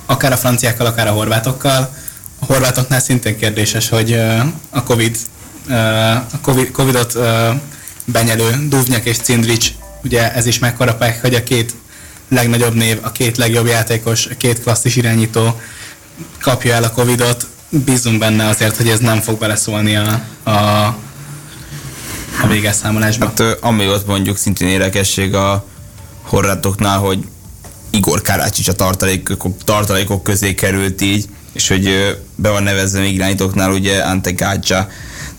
akár 0.06 0.32
a 0.32 0.38
franciákkal, 0.38 0.86
akár 0.86 1.08
a 1.08 1.12
horvátokkal. 1.12 1.96
A 2.40 2.46
horvátoknál 2.46 3.00
szintén 3.00 3.38
kérdéses, 3.38 3.90
hogy 3.90 4.14
a 4.70 4.84
Covid, 4.84 5.18
a 6.32 6.40
COVID, 6.42 6.72
Covidot 6.72 7.18
benyelő 8.06 8.68
Duvnyak 8.68 9.06
és 9.06 9.18
Cindric, 9.18 9.68
ugye 10.04 10.34
ez 10.34 10.46
is 10.46 10.60
mekkora 10.60 10.96
pek, 10.96 11.22
hogy 11.22 11.36
a 11.36 11.44
két 11.44 11.74
legnagyobb 12.30 12.74
név, 12.74 13.00
a 13.02 13.12
két 13.12 13.38
legjobb 13.38 13.66
játékos, 13.66 14.26
a 14.26 14.38
két 14.38 14.62
klasszis 14.62 14.96
irányító 14.96 15.60
kapja 16.40 16.74
el 16.74 16.84
a 16.84 16.92
Covidot. 16.92 17.48
Bízunk 17.70 18.20
benne 18.20 18.48
azért, 18.48 18.78
hogy 18.78 18.90
ez 18.90 19.00
nem 19.00 19.22
fog 19.22 19.40
beleszólni 19.40 19.96
a, 19.96 20.22
a, 20.44 20.52
a 22.42 22.48
végelszámolásba. 22.48 23.26
Hát 23.26 23.42
ami 23.62 23.88
ott 23.88 24.08
mondjuk 24.08 24.38
szintén 24.38 24.68
érdekesség 24.68 25.34
a 25.34 25.66
horvátoknál, 26.22 27.00
hogy 27.00 27.26
Igor 27.90 28.22
Karácsics 28.22 28.68
a 28.68 28.74
tartalékok, 28.74 29.64
tartalékok 29.64 30.24
közé 30.24 30.54
került 30.54 31.02
így, 31.02 31.26
és 31.54 31.68
hogy 31.68 32.18
be 32.36 32.50
van 32.50 32.64
nevezve 32.64 33.00
még 33.00 33.14
irányítóknál 33.14 33.72
ugye 33.72 34.00
Ante 34.00 34.32
Gácsa. 34.32 34.90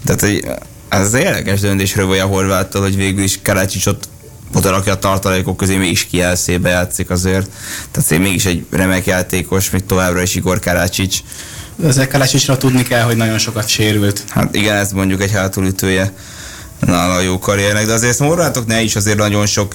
Tehát 0.05 0.21
hogy 0.21 0.45
ez 0.89 1.01
az 1.01 1.14
érdekes 1.14 1.61
döntésről 1.61 2.07
vagy 2.07 2.18
a 2.18 2.26
horváttól, 2.26 2.82
hogy 2.82 2.97
végül 2.97 3.22
is 3.22 3.39
Karácsicsot 3.43 4.09
oda 4.55 4.70
rakja 4.70 4.93
a 4.93 4.99
tartalékok 4.99 5.57
közé, 5.57 5.76
mégis 5.76 6.07
kielszébe 6.07 6.68
játszik 6.68 7.11
azért. 7.11 7.51
Tehát 7.91 8.11
én 8.11 8.20
mégis 8.20 8.45
egy 8.45 8.66
remek 8.70 9.07
játékos, 9.07 9.70
még 9.70 9.87
továbbra 9.87 10.22
is 10.22 10.34
Igor 10.34 10.61
Karácsics. 10.61 11.18
Ezek 11.84 12.09
Karácsicsra 12.09 12.57
tudni 12.57 12.82
kell, 12.82 13.03
hogy 13.03 13.16
nagyon 13.16 13.39
sokat 13.39 13.68
sérült. 13.68 14.24
Hát 14.28 14.55
igen, 14.55 14.76
ez 14.76 14.93
mondjuk 14.93 15.22
egy 15.22 15.32
hátulütője 15.32 16.12
nála 16.80 17.20
jó 17.20 17.39
karriernek, 17.39 17.87
de 17.87 17.93
azért 17.93 18.18
horvátok 18.18 18.66
ne 18.66 18.82
is 18.82 18.97
azért 18.97 19.18
nagyon 19.18 19.47
sok 19.47 19.74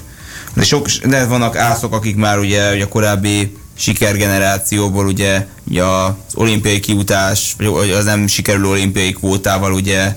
de, 0.54 0.64
sok, 0.64 0.88
de 0.88 1.26
vannak 1.26 1.56
ászok, 1.56 1.94
akik 1.94 2.16
már 2.16 2.40
ugye, 2.40 2.74
ugye 2.74 2.84
a 2.84 2.88
korábbi 2.88 3.58
sikergenerációból 3.78 5.06
ugye, 5.06 5.46
ugye 5.70 5.84
az 5.84 6.12
olimpiai 6.34 6.80
kiutás, 6.80 7.56
vagy 7.58 7.90
az 7.90 8.06
nem 8.06 8.28
sikerülő 8.28 8.68
olimpiai 8.68 9.14
kvótával 9.14 9.74
ugye 9.74 10.16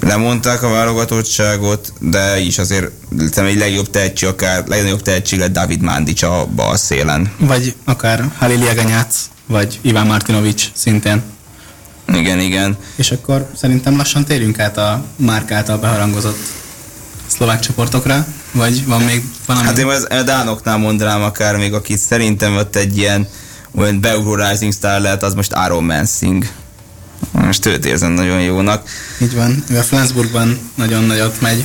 lemondták 0.00 0.62
a 0.62 0.68
válogatottságot, 0.68 1.92
de 2.00 2.40
is 2.40 2.58
azért 2.58 2.90
egy 3.34 3.58
legjobb 3.58 3.90
tehetség, 3.90 4.28
akár 4.28 4.66
legnagyobb 4.66 5.02
tehetség 5.02 5.38
lett 5.38 5.52
David 5.52 5.80
Mandic 5.80 6.22
a 6.22 6.46
bal 6.54 6.76
szélen. 6.76 7.32
Vagy 7.38 7.74
akár 7.84 8.24
Halil 8.38 8.62
Jaganyác, 8.62 9.16
vagy 9.46 9.78
Iván 9.82 10.06
Martinovics 10.06 10.70
szintén. 10.74 11.22
Igen, 12.14 12.38
igen. 12.38 12.76
És 12.96 13.10
akkor 13.10 13.50
szerintem 13.56 13.96
lassan 13.96 14.24
térjünk 14.24 14.58
át 14.58 14.76
a 14.76 15.04
Márk 15.16 15.50
által 15.50 15.78
beharangozott 15.78 16.38
szlovák 17.26 17.60
csoportokra, 17.60 18.26
vagy 18.52 18.86
van 18.86 19.02
még 19.02 19.24
valami? 19.46 19.66
Hát 19.66 19.78
én 19.78 19.86
az 19.86 20.06
a 20.10 20.22
Dánoknál 20.22 20.76
mondanám 20.76 21.22
akár 21.22 21.56
még, 21.56 21.74
aki 21.74 21.96
szerintem 21.96 22.56
ott 22.56 22.76
egy 22.76 22.96
ilyen 22.96 23.28
olyan 23.74 24.00
beugró 24.00 24.34
Rising 24.34 24.72
Star 24.72 25.00
lehet, 25.00 25.22
az 25.22 25.34
most 25.34 25.52
Aaron 25.52 25.84
Mansing. 25.84 26.48
Most 27.48 27.66
őt 27.66 27.86
érzem 27.86 28.12
nagyon 28.12 28.40
jónak. 28.40 28.88
Így 29.20 29.34
van, 29.34 29.64
ő 29.70 29.78
a 29.78 29.82
Flensburgban 29.82 30.70
nagyon 30.74 31.04
nagyot 31.04 31.40
megy. 31.40 31.64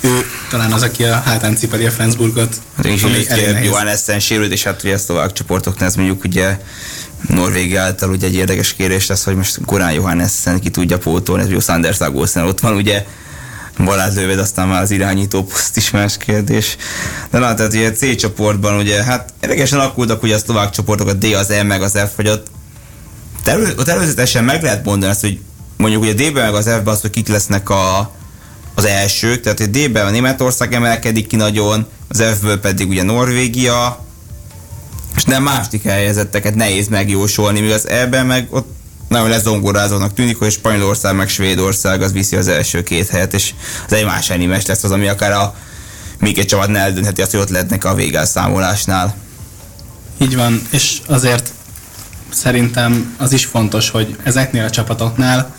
Ő 0.00 0.26
talán 0.50 0.72
az, 0.72 0.82
aki 0.82 1.04
a 1.04 1.14
hátán 1.14 1.56
cipeli 1.56 1.86
a 1.86 1.90
Flensburgot. 1.90 2.54
Hát 2.76 2.86
és 2.86 3.04
Johan 3.62 3.86
Essen 3.86 4.20
sérült, 4.20 4.52
és 4.52 4.62
hát 4.62 4.82
ugye 4.82 4.94
a 4.94 4.98
szlovák 4.98 5.32
csoportoknál 5.32 5.88
ez 5.88 5.94
mondjuk 5.94 6.24
ugye 6.24 6.58
Norvégia 7.28 7.82
által 7.82 8.10
ugye 8.10 8.26
egy 8.26 8.34
érdekes 8.34 8.74
kérés 8.74 9.06
lesz, 9.06 9.24
hogy 9.24 9.36
most 9.36 9.58
Korán 9.66 9.92
Johannessen 9.92 10.60
ki 10.60 10.70
tudja 10.70 10.98
pótolni, 10.98 11.42
ez 11.42 11.50
jó 11.50 11.60
Sanders 11.60 12.00
Agosen 12.00 12.44
ott 12.44 12.60
van, 12.60 12.74
ugye 12.74 13.06
Balázs 13.84 14.14
lőved, 14.14 14.38
aztán 14.38 14.68
már 14.68 14.82
az 14.82 14.90
irányító 14.90 15.42
poszt 15.44 15.76
is 15.76 15.90
más 15.90 16.16
kérdés. 16.16 16.76
De 17.30 17.38
na, 17.38 17.54
tehát 17.54 17.72
ugye 17.72 17.92
C 17.92 18.16
csoportban 18.16 18.78
ugye, 18.78 19.02
hát 19.02 19.32
érdekesen 19.40 19.78
alakultak 19.78 20.22
ugye 20.22 20.34
a 20.34 20.38
szlovák 20.38 20.70
csoportok, 20.70 21.08
a 21.08 21.12
D, 21.12 21.24
az 21.24 21.50
E, 21.50 21.62
meg 21.62 21.82
az 21.82 21.92
F, 21.92 22.16
hogy 22.16 22.28
ott, 22.28 22.46
elő, 23.48 23.74
ott 23.78 23.88
előzetesen 23.88 24.44
meg 24.44 24.62
lehet 24.62 24.84
mondani 24.84 25.12
azt, 25.12 25.20
hogy 25.20 25.38
mondjuk 25.76 26.02
ugye 26.02 26.12
D-ben 26.12 26.44
meg 26.44 26.54
az 26.54 26.64
F-ben 26.64 26.86
az, 26.86 27.00
hogy 27.00 27.10
kik 27.10 27.28
lesznek 27.28 27.70
a, 27.70 28.12
az 28.74 28.84
elsők, 28.84 29.40
tehát 29.40 29.60
a 29.60 29.66
D-ben 29.66 30.06
a 30.06 30.10
Németország 30.10 30.74
emelkedik 30.74 31.26
ki 31.26 31.36
nagyon, 31.36 31.86
az 32.08 32.22
F-ből 32.38 32.60
pedig 32.60 32.88
ugye 32.88 33.02
Norvégia, 33.02 34.04
és 35.16 35.24
nem 35.24 35.42
második 35.42 35.82
helyezetteket 35.82 36.54
nehéz 36.54 36.88
megjósolni, 36.88 37.60
míg 37.60 37.70
az 37.70 37.88
E-ben 37.88 38.26
meg 38.26 38.46
ott 38.50 38.68
nagyon 39.08 39.28
lezongorázónak 39.28 40.14
tűnik, 40.14 40.38
hogy 40.38 40.50
Spanyolország 40.50 41.16
meg 41.16 41.28
Svédország 41.28 42.02
az 42.02 42.12
viszi 42.12 42.36
az 42.36 42.48
első 42.48 42.82
két 42.82 43.08
helyet, 43.08 43.34
és 43.34 43.54
az 43.86 43.92
egy 43.92 44.04
más 44.04 44.30
animes 44.30 44.66
lesz 44.66 44.84
az, 44.84 44.90
ami 44.90 45.08
akár 45.08 45.32
a 45.32 45.54
még 46.18 46.38
egy 46.38 46.46
csapat 46.46 46.68
ne 46.68 46.78
eldöntheti 46.78 47.22
azt, 47.22 47.30
hogy 47.30 47.40
ott 47.40 47.50
lehetnek 47.50 47.84
a 47.84 47.94
végelszámolásnál. 47.94 49.14
Így 50.18 50.36
van, 50.36 50.62
és 50.70 50.98
azért 51.06 51.52
szerintem 52.32 53.14
az 53.18 53.32
is 53.32 53.44
fontos, 53.44 53.90
hogy 53.90 54.16
ezeknél 54.22 54.64
a 54.64 54.70
csapatoknál, 54.70 55.54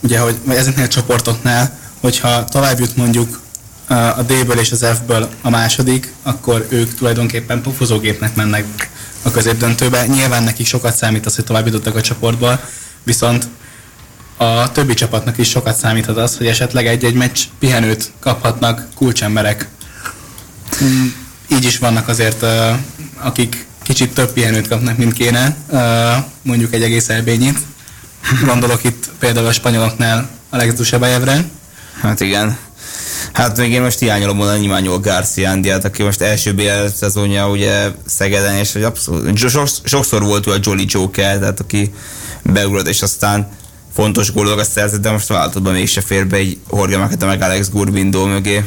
ugye, 0.00 0.18
hogy 0.18 0.36
vagy 0.44 0.56
ezeknél 0.56 0.84
a 0.84 0.88
csoportoknál, 0.88 1.78
hogyha 2.00 2.44
tovább 2.44 2.78
jut 2.78 2.96
mondjuk 2.96 3.40
a 3.88 4.22
D-ből 4.22 4.58
és 4.58 4.72
az 4.72 4.86
F-ből 4.94 5.28
a 5.42 5.50
második, 5.50 6.12
akkor 6.22 6.66
ők 6.68 6.94
tulajdonképpen 6.94 7.62
pofozógépnek 7.62 8.34
mennek 8.34 8.90
a 9.22 9.30
középdöntőbe. 9.30 10.06
Nyilván 10.06 10.42
neki 10.42 10.64
sokat 10.64 10.96
számít 10.96 11.26
az, 11.26 11.34
hogy 11.34 11.44
tovább 11.44 11.66
jutottak 11.66 11.96
a 11.96 12.00
csoportból, 12.00 12.60
viszont 13.02 13.48
a 14.36 14.72
többi 14.72 14.94
csapatnak 14.94 15.38
is 15.38 15.48
sokat 15.48 15.76
számíthat 15.76 16.16
az, 16.16 16.36
hogy 16.36 16.46
esetleg 16.46 16.86
egy-egy 16.86 17.14
meccs 17.14 17.40
pihenőt 17.58 18.12
kaphatnak 18.20 18.86
kulcsemberek. 18.94 19.68
Mm, 20.84 21.06
így 21.48 21.64
is 21.64 21.78
vannak 21.78 22.08
azért, 22.08 22.44
akik 23.18 23.66
kicsit 23.84 24.14
több 24.14 24.32
pihenőt 24.32 24.68
kapnak, 24.68 24.96
mint 24.96 25.12
kéne, 25.12 25.56
mondjuk 26.42 26.74
egy 26.74 26.82
egész 26.82 27.08
elbényit. 27.08 27.58
Gondolok 28.44 28.84
itt 28.84 29.10
például 29.18 29.46
a 29.46 29.52
spanyoloknál 29.52 30.28
Alex 30.50 30.74
Dusebajevre. 30.74 31.44
Hát 32.00 32.20
igen. 32.20 32.56
Hát 33.32 33.56
még 33.56 33.72
én 33.72 33.82
most 33.82 33.98
hiányolom 33.98 34.36
volna 34.36 34.56
Nyimányol 34.56 34.98
Garcia 34.98 35.50
Andiát, 35.50 35.84
aki 35.84 36.02
most 36.02 36.20
első 36.20 36.54
BL 36.54 36.86
szezonja 36.96 37.48
ugye 37.50 37.90
Szegeden, 38.06 38.54
és 38.54 38.74
abszolút, 38.74 39.38
sokszor 39.84 40.22
volt 40.22 40.46
ő 40.46 40.50
a 40.50 40.58
Jolly 40.62 40.84
Joker, 40.88 41.38
tehát 41.38 41.60
aki 41.60 41.94
beugrott, 42.42 42.88
és 42.88 43.02
aztán 43.02 43.48
fontos 43.94 44.32
gólokat 44.32 44.70
szerzett, 44.70 45.00
de 45.00 45.10
most 45.10 45.28
váltottban 45.28 45.72
mégse 45.72 46.00
fér 46.00 46.26
be 46.26 46.36
egy 46.36 46.58
Jorge 46.72 46.98
Maketa 46.98 47.26
meg 47.26 47.42
Alex 47.42 47.70
Gurbindó 47.70 48.24
mögé. 48.24 48.64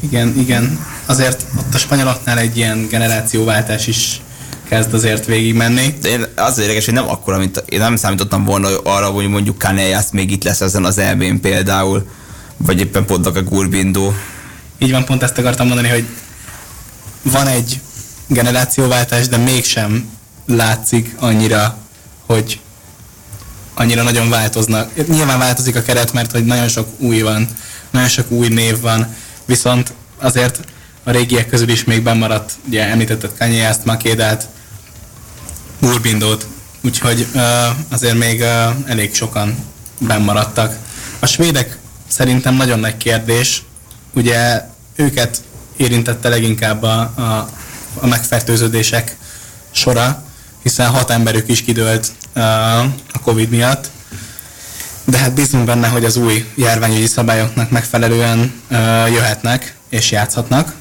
Igen, 0.00 0.34
igen. 0.38 0.86
Azért 1.06 1.44
ott 1.58 1.74
a 1.74 1.78
spanyoloknál 1.78 2.38
egy 2.38 2.56
ilyen 2.56 2.86
generációváltás 2.90 3.86
is 3.86 4.20
kezd 4.68 4.94
azért 4.94 5.26
végigmenni. 5.26 5.94
De 6.00 6.08
én 6.08 6.26
az 6.34 6.58
érdekes, 6.58 6.84
hogy 6.84 6.94
nem 6.94 7.08
akkora, 7.08 7.38
mint 7.38 7.64
én 7.68 7.78
nem 7.78 7.96
számítottam 7.96 8.44
volna 8.44 8.68
arra, 8.82 9.06
hogy 9.06 9.28
mondjuk 9.28 9.58
Kanejász 9.58 10.10
még 10.10 10.30
itt 10.30 10.44
lesz 10.44 10.60
ezen 10.60 10.84
az 10.84 10.98
elbén 10.98 11.40
például, 11.40 12.08
vagy 12.56 12.80
éppen 12.80 13.04
pont 13.04 13.26
a 13.26 13.42
Gurbindó. 13.42 14.14
Így 14.78 14.90
van, 14.90 15.04
pont 15.04 15.22
ezt 15.22 15.38
akartam 15.38 15.66
mondani, 15.66 15.88
hogy 15.88 16.04
van 17.22 17.46
egy 17.46 17.80
generációváltás, 18.26 19.28
de 19.28 19.36
mégsem 19.36 20.08
látszik 20.46 21.14
annyira, 21.18 21.78
hogy 22.26 22.60
annyira 23.74 24.02
nagyon 24.02 24.28
változnak. 24.28 25.08
Nyilván 25.08 25.38
változik 25.38 25.76
a 25.76 25.82
keret, 25.82 26.12
mert 26.12 26.32
hogy 26.32 26.44
nagyon 26.44 26.68
sok 26.68 26.88
új 26.98 27.20
van, 27.20 27.48
nagyon 27.90 28.08
sok 28.08 28.30
új 28.30 28.48
név 28.48 28.80
van, 28.80 29.14
viszont 29.44 29.92
azért 30.18 30.60
a 31.04 31.10
régiek 31.10 31.48
közül 31.48 31.68
is 31.68 31.84
még 31.84 32.02
bemaradt, 32.02 32.52
ugye 32.68 32.84
említetted 32.88 33.30
Kanyást, 33.38 33.84
Makédát, 33.84 34.48
Urbindót, 35.86 36.46
úgyhogy 36.80 37.26
azért 37.88 38.18
még 38.18 38.44
elég 38.86 39.14
sokan 39.14 39.56
bennmaradtak. 39.98 40.76
A 41.18 41.26
svédek 41.26 41.78
szerintem 42.08 42.54
nagyon 42.54 42.78
nagy 42.78 42.96
kérdés, 42.96 43.62
ugye 44.14 44.62
őket 44.96 45.42
érintette 45.76 46.28
leginkább 46.28 46.82
a, 46.82 47.00
a, 47.00 47.48
a 48.00 48.06
megfertőződések 48.06 49.16
sora, 49.70 50.22
hiszen 50.62 50.88
hat 50.88 51.10
emberük 51.10 51.48
is 51.48 51.62
kidőlt 51.62 52.12
a 53.12 53.18
Covid 53.22 53.50
miatt, 53.50 53.90
de 55.04 55.18
hát 55.18 55.34
bízunk 55.34 55.64
benne, 55.64 55.88
hogy 55.88 56.04
az 56.04 56.16
új 56.16 56.46
járványügyi 56.54 57.06
szabályoknak 57.06 57.70
megfelelően 57.70 58.62
jöhetnek 59.12 59.76
és 59.88 60.10
játszhatnak. 60.10 60.74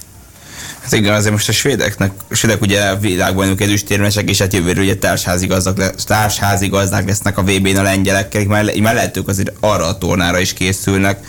Hát 0.86 0.93
igen, 0.93 1.13
azért 1.13 1.31
most 1.31 1.49
a 1.49 1.51
svédeknek, 1.51 2.11
a 2.29 2.36
svédek 2.36 2.61
ugye 2.61 2.95
világbajnok 2.95 3.61
ezüstérmesek, 3.61 4.29
és 4.29 4.38
hát 4.38 4.53
jövőre 4.53 4.81
ugye 4.81 4.95
társházigazdák, 4.95 5.77
le, 5.77 5.89
társházigazdák 6.05 7.07
lesznek 7.07 7.38
a 7.38 7.43
VB-n 7.43 7.77
a 7.77 7.81
lengyelekkel, 7.81 8.41
így 8.41 8.47
már, 8.47 8.75
így 8.75 8.81
már 8.81 8.93
lehet 8.93 9.17
ők 9.17 9.27
azért 9.27 9.51
arra 9.59 9.86
a 9.86 9.97
tornára 9.97 10.39
is 10.39 10.53
készülnek. 10.53 11.25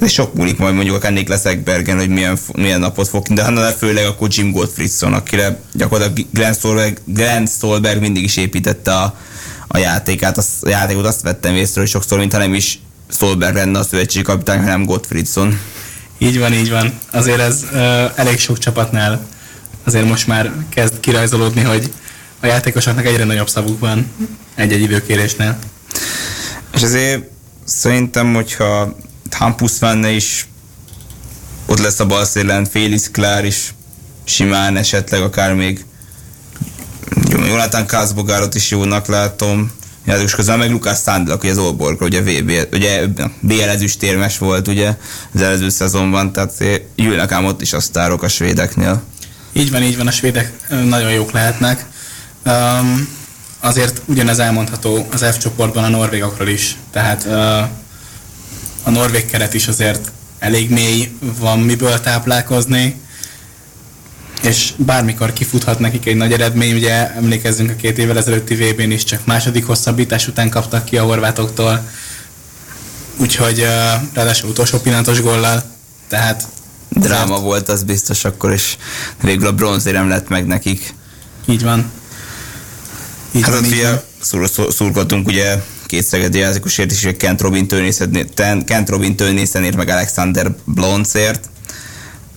És 0.00 0.12
sok 0.12 0.34
múlik 0.34 0.58
majd 0.58 0.74
mondjuk 0.74 1.04
a 1.04 1.10
leszek 1.26 1.62
Bergen, 1.62 1.98
hogy 1.98 2.08
milyen, 2.08 2.38
milyen 2.52 2.80
napot 2.80 3.08
fog, 3.08 3.26
de 3.26 3.44
hanem 3.44 3.72
főleg 3.72 4.06
akkor 4.06 4.28
Jim 4.30 4.50
Gottfriedson, 4.50 5.12
akire 5.12 5.58
gyakorlatilag 5.72 6.28
Glenn 6.32 6.52
Stolberg, 6.52 6.98
Glenn 7.04 7.46
Stolberg 7.46 8.00
mindig 8.00 8.22
is 8.22 8.36
építette 8.36 8.94
a, 8.94 9.16
a 9.66 9.78
játékát, 9.78 10.38
az, 10.38 10.48
a 10.60 10.68
játékot 10.68 11.06
azt 11.06 11.22
vettem 11.22 11.54
észre, 11.54 11.80
hogy 11.80 11.90
sokszor, 11.90 12.18
mintha 12.18 12.38
nem 12.38 12.54
is 12.54 12.78
Stolberg 13.10 13.54
lenne 13.54 13.78
a 13.78 13.84
szövetségi 13.84 14.24
kapitány, 14.24 14.60
hanem 14.60 14.84
Gottfriedson. 14.84 15.60
Így 16.18 16.38
van, 16.38 16.52
így 16.52 16.70
van. 16.70 16.98
Azért 17.10 17.40
ez 17.40 17.64
uh, 17.72 17.78
elég 18.14 18.38
sok 18.38 18.58
csapatnál 18.58 19.26
azért 19.86 20.06
most 20.06 20.26
már 20.26 20.52
kezd 20.68 21.00
kirajzolódni, 21.00 21.62
hogy 21.62 21.92
a 22.40 22.46
játékosoknak 22.46 23.06
egyre 23.06 23.24
nagyobb 23.24 23.48
szavuk 23.48 23.80
van 23.80 24.10
egy-egy 24.54 24.80
időkérésnél. 24.80 25.58
És 26.74 26.82
azért 26.82 27.22
szerintem, 27.64 28.34
hogyha 28.34 28.96
Hampus 29.30 29.78
venne 29.78 30.10
is 30.10 30.48
ott 31.66 31.78
lesz 31.78 32.00
a 32.00 32.06
bal 32.06 32.24
Félix 32.70 33.10
Klár 33.10 33.44
is 33.44 33.74
simán 34.24 34.76
esetleg 34.76 35.22
akár 35.22 35.54
még 35.54 35.84
Jonathan 37.28 37.86
Kázbogárot 37.86 38.54
is 38.54 38.70
jónak 38.70 39.06
látom, 39.06 39.72
játékos 40.06 40.34
közben, 40.34 40.58
meg 40.58 40.70
Lukács 40.70 40.96
Szándlak, 40.96 41.42
ugye 41.42 41.52
az 41.52 41.58
Olborg, 41.58 42.00
ugye 42.00 42.20
VB, 42.20 42.52
ugye 42.72 43.06
BL 43.40 43.62
ezüstérmes 43.62 44.38
volt 44.38 44.68
ugye 44.68 44.96
az 45.34 45.42
előző 45.42 45.68
szezonban, 45.68 46.32
tehát 46.32 46.52
ülnek 46.96 47.32
ám 47.32 47.44
ott 47.44 47.62
is 47.62 47.72
a 47.72 47.80
sztárok 47.80 48.22
a 48.22 48.28
svédeknél. 48.28 49.02
Így 49.52 49.70
van, 49.70 49.82
így 49.82 49.96
van, 49.96 50.06
a 50.06 50.10
svédek 50.10 50.52
nagyon 50.84 51.10
jók 51.10 51.30
lehetnek. 51.30 51.86
Um, 52.46 53.08
azért 53.60 54.02
ugyanez 54.04 54.38
elmondható 54.38 55.06
az 55.12 55.24
F 55.32 55.38
csoportban 55.38 55.84
a 55.84 55.88
norvégokról 55.88 56.48
is, 56.48 56.76
tehát 56.90 57.24
uh, 57.24 57.58
a 58.82 58.90
norvég 58.90 59.26
keret 59.26 59.54
is 59.54 59.68
azért 59.68 60.10
elég 60.38 60.70
mély, 60.70 61.10
van 61.38 61.58
miből 61.58 62.00
táplálkozni, 62.00 63.00
és 64.46 64.72
bármikor 64.76 65.32
kifuthat 65.32 65.78
nekik 65.78 66.06
egy 66.06 66.16
nagy 66.16 66.32
eredmény, 66.32 66.74
ugye 66.74 67.14
emlékezzünk 67.14 67.70
a 67.70 67.76
két 67.76 67.98
évvel 67.98 68.18
ezelőtti 68.18 68.54
VB-n 68.54 68.90
is, 68.90 69.04
csak 69.04 69.26
második 69.26 69.66
hosszabbítás 69.66 70.28
után 70.28 70.50
kaptak 70.50 70.84
ki 70.84 70.96
a 70.98 71.04
horvátoktól, 71.04 71.90
úgyhogy 73.16 73.58
ráadásul 74.12 74.50
utolsó 74.50 74.78
pillanatos 74.78 75.20
gollal, 75.22 75.62
tehát 76.08 76.48
Dráma 76.88 77.22
azért... 77.22 77.40
volt 77.40 77.68
az 77.68 77.82
biztos 77.82 78.24
akkor, 78.24 78.52
és 78.52 78.76
végül 79.22 79.46
a 79.46 79.52
bronzérem 79.52 80.08
lett 80.08 80.28
meg 80.28 80.46
nekik. 80.46 80.94
Így 81.46 81.62
van. 81.62 81.90
Így 83.32 83.42
hát 83.42 83.52
van, 83.54 83.64
ott 83.64 83.70
fia, 83.70 84.04
szurkoltunk 84.68 85.28
ugye 85.28 85.62
két 85.86 86.04
szegedi 86.04 86.38
játékosért 86.38 86.92
is, 86.92 87.08
Kent 87.18 87.40
Robin 87.40 87.68
Kent 88.64 88.88
Robin 88.88 89.16
Tönészenért, 89.16 89.76
meg 89.76 89.88
Alexander 89.88 90.54
Bloncért 90.64 91.48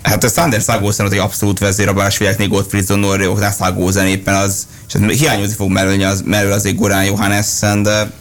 Hát 0.02 0.24
a 0.24 0.28
Sander 0.28 0.62
Szágózen 0.62 1.06
az 1.06 1.12
egy 1.12 1.18
abszolút 1.18 1.60
vezér 1.60 1.88
a 1.88 1.94
Bárásvilágnél 1.94 2.48
Gottfriedson 2.48 3.00
Norrióknál 3.00 3.52
Szágózen 3.52 4.08
éppen 4.08 4.36
az, 4.36 4.68
és 4.88 4.94
ez 4.94 5.18
hiányozni 5.18 5.56
fog 5.56 5.70
mellőni 5.70 6.04
az, 6.04 6.22
mellől 6.26 6.52
azért 6.52 6.76
Gorán 6.76 7.06
Johannessen, 7.06 7.84
de 7.84 8.12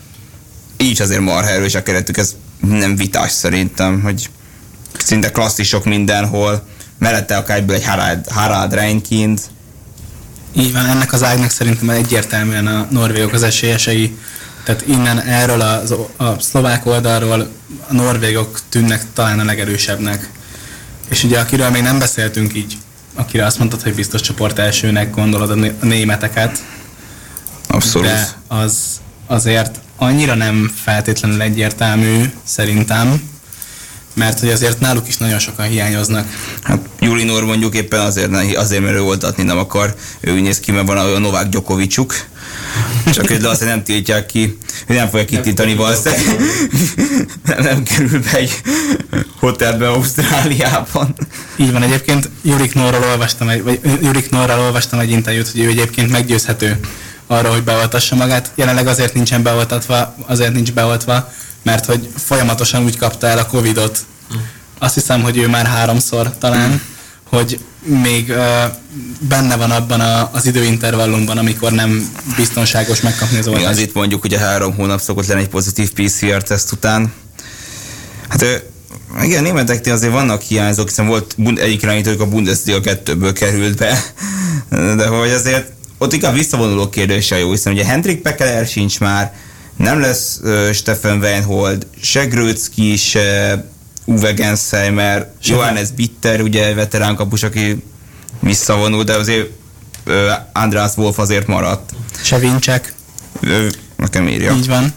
így 0.77 1.03
azért 1.03 1.21
marha 1.21 1.51
erős 1.51 1.75
a 1.75 1.83
keretük, 1.83 2.17
ez 2.17 2.35
nem 2.61 2.97
vitás 2.97 3.31
szerintem, 3.31 4.01
hogy 4.03 4.31
szinte 4.99 5.31
klasszisok 5.31 5.85
mindenhol, 5.85 6.67
mellette 6.99 7.37
akár 7.37 7.57
egyből 7.57 7.77
egy 7.77 7.85
Harald, 7.85 8.29
Harald 8.29 8.75
Reinkind. 8.75 9.41
Így 10.53 10.73
van, 10.73 10.87
ennek 10.87 11.13
az 11.13 11.23
ágnak 11.23 11.51
szerintem 11.51 11.91
egyértelműen 11.91 12.67
a 12.67 12.87
norvégok 12.91 13.33
az 13.33 13.43
esélyesei, 13.43 14.17
tehát 14.65 14.87
innen 14.87 15.21
erről 15.21 15.61
a, 15.61 15.83
a 16.25 16.41
szlovák 16.41 16.87
oldalról 16.87 17.49
a 17.89 17.93
norvégok 17.93 18.61
tűnnek 18.69 19.03
talán 19.13 19.39
a 19.39 19.45
legerősebbnek. 19.45 20.31
És 21.09 21.25
ugye 21.25 21.39
akiről 21.39 21.71
még 21.71 21.83
nem 21.83 21.99
beszéltünk 21.99 22.55
így, 22.55 22.77
akire 23.15 23.47
azt 23.47 23.59
mondtad, 23.59 23.83
hogy 23.83 23.95
biztos 23.95 24.21
csoport 24.21 24.59
elsőnek 24.59 25.11
gondolod 25.11 25.51
a 25.51 25.85
németeket. 25.87 26.63
Abszolút. 27.67 28.09
De 28.09 28.29
az 28.49 29.01
azért 29.27 29.81
annyira 29.97 30.35
nem 30.35 30.73
feltétlenül 30.83 31.41
egyértelmű 31.43 32.25
szerintem, 32.45 33.23
mert 34.15 34.41
hogy 34.41 34.49
azért 34.49 34.81
náluk 34.81 35.09
is 35.09 35.17
nagyon 35.17 35.39
sokan 35.39 35.67
hiányoznak. 35.67 36.27
Hát 36.63 36.79
Julinor 37.01 37.45
mondjuk 37.45 37.75
éppen 37.75 38.01
azért, 38.01 38.57
azért 38.57 38.83
mert 38.83 38.95
ő 38.95 39.03
oltatni 39.03 39.43
nem 39.43 39.59
akar, 39.59 39.95
ő 40.21 40.41
néz 40.41 40.61
ki, 40.61 40.73
mert 40.73 40.87
van 40.87 40.97
a 40.97 41.19
Novák 41.19 41.49
Gyokovicsuk, 41.49 42.15
csak 43.13 43.29
hogy 43.29 43.45
azt 43.45 43.65
nem 43.65 43.83
tiltják 43.83 44.27
ki, 44.27 44.59
hogy 44.87 44.97
nem 44.97 45.09
fogja 45.09 45.25
kitiltani 45.25 45.75
valószínűleg. 45.75 46.25
nem, 47.47 47.63
nem 47.63 47.83
kerül 47.83 48.21
be 48.21 48.37
egy 48.37 48.61
hotelbe 49.39 49.89
Ausztráliában. 49.89 51.15
Így 51.57 51.73
van, 51.73 51.83
egyébként 51.83 52.31
Jurik 52.43 52.75
Norral 52.75 53.03
olvastam 53.03 53.49
egy, 53.49 53.63
vagy 53.63 53.81
Jurik 54.03 54.31
Norral 54.31 54.61
olvastam 54.61 54.99
egy 54.99 55.11
interjút, 55.11 55.51
hogy 55.51 55.61
ő 55.61 55.69
egyébként 55.69 56.11
meggyőzhető 56.11 56.81
arra, 57.27 57.51
hogy 57.51 57.63
beoltassa 57.63 58.15
magát. 58.15 58.51
Jelenleg 58.55 58.87
azért 58.87 59.15
nincsen 59.15 59.43
beoltatva, 59.43 60.15
azért 60.27 60.53
nincs 60.53 60.73
beoltva, 60.73 61.33
mert 61.63 61.85
hogy 61.85 62.09
folyamatosan 62.25 62.85
úgy 62.85 62.97
kapta 62.97 63.27
el 63.27 63.39
a 63.39 63.47
Covidot. 63.47 63.99
Azt 64.79 64.95
hiszem, 64.95 65.23
hogy 65.23 65.37
ő 65.37 65.49
már 65.49 65.67
háromszor 65.67 66.39
talán, 66.39 66.81
hogy 67.29 67.61
még 67.83 68.33
benne 69.21 69.57
van 69.57 69.71
abban 69.71 70.01
a, 70.01 70.31
az 70.33 70.47
időintervallumban, 70.47 71.39
amikor 71.39 71.73
nem 71.73 72.13
biztonságos 72.37 73.01
megkapni 73.01 73.39
az 73.39 73.47
oltást. 73.47 73.67
Az 73.67 73.79
itt 73.79 73.95
mondjuk 73.95 74.25
ugye 74.25 74.39
három 74.39 74.75
hónap 74.75 75.01
szokott 75.01 75.27
lenni 75.27 75.41
egy 75.41 75.49
pozitív 75.49 75.93
PCR-teszt 75.93 76.73
után. 76.73 77.13
Hát 78.29 78.65
igen, 79.23 79.43
németeknél 79.43 79.93
azért 79.93 80.13
vannak 80.13 80.43
hiányzók, 80.43 80.89
hiszen 80.89 81.07
volt 81.07 81.37
egyik 81.55 81.83
irányítójuk 81.83 82.21
a 82.21 82.29
Bundesliga 82.29 82.81
2-ből 82.83 83.33
került 83.35 83.77
be, 83.77 84.03
de 84.71 85.07
hogy 85.07 85.31
azért 85.31 85.73
ott 85.99 86.13
inkább 86.13 86.35
visszavonuló 86.35 86.89
kérdése 86.89 87.39
jó, 87.39 87.51
hiszen 87.51 87.73
ugye 87.73 87.85
Hendrik 87.85 88.23
Pekeler 88.23 88.67
sincs 88.67 89.01
már, 89.01 89.35
nem 89.77 90.01
lesz 90.01 90.41
uh, 90.43 90.71
Stefan 90.73 91.19
Weinhold, 91.19 91.87
se 92.01 92.25
Grötzky, 92.25 92.97
se 92.97 93.65
Uwe 94.09 94.33
Gensheimer, 94.33 95.33
Johannes 95.43 95.91
Bitter, 95.91 96.41
ugye 96.41 96.75
veterán 96.75 97.17
kapus, 97.17 97.43
aki 97.43 97.85
visszavonul, 98.41 99.05
de 99.05 99.15
azért 99.15 99.49
uh, 100.07 100.15
András 100.53 100.97
Wolf 100.97 101.19
azért 101.19 101.47
maradt. 101.47 101.91
Se 102.23 102.39
Ő, 103.41 103.71
nekem 103.97 104.29
írja. 104.29 104.53
Így 104.53 104.69
van. 104.69 104.93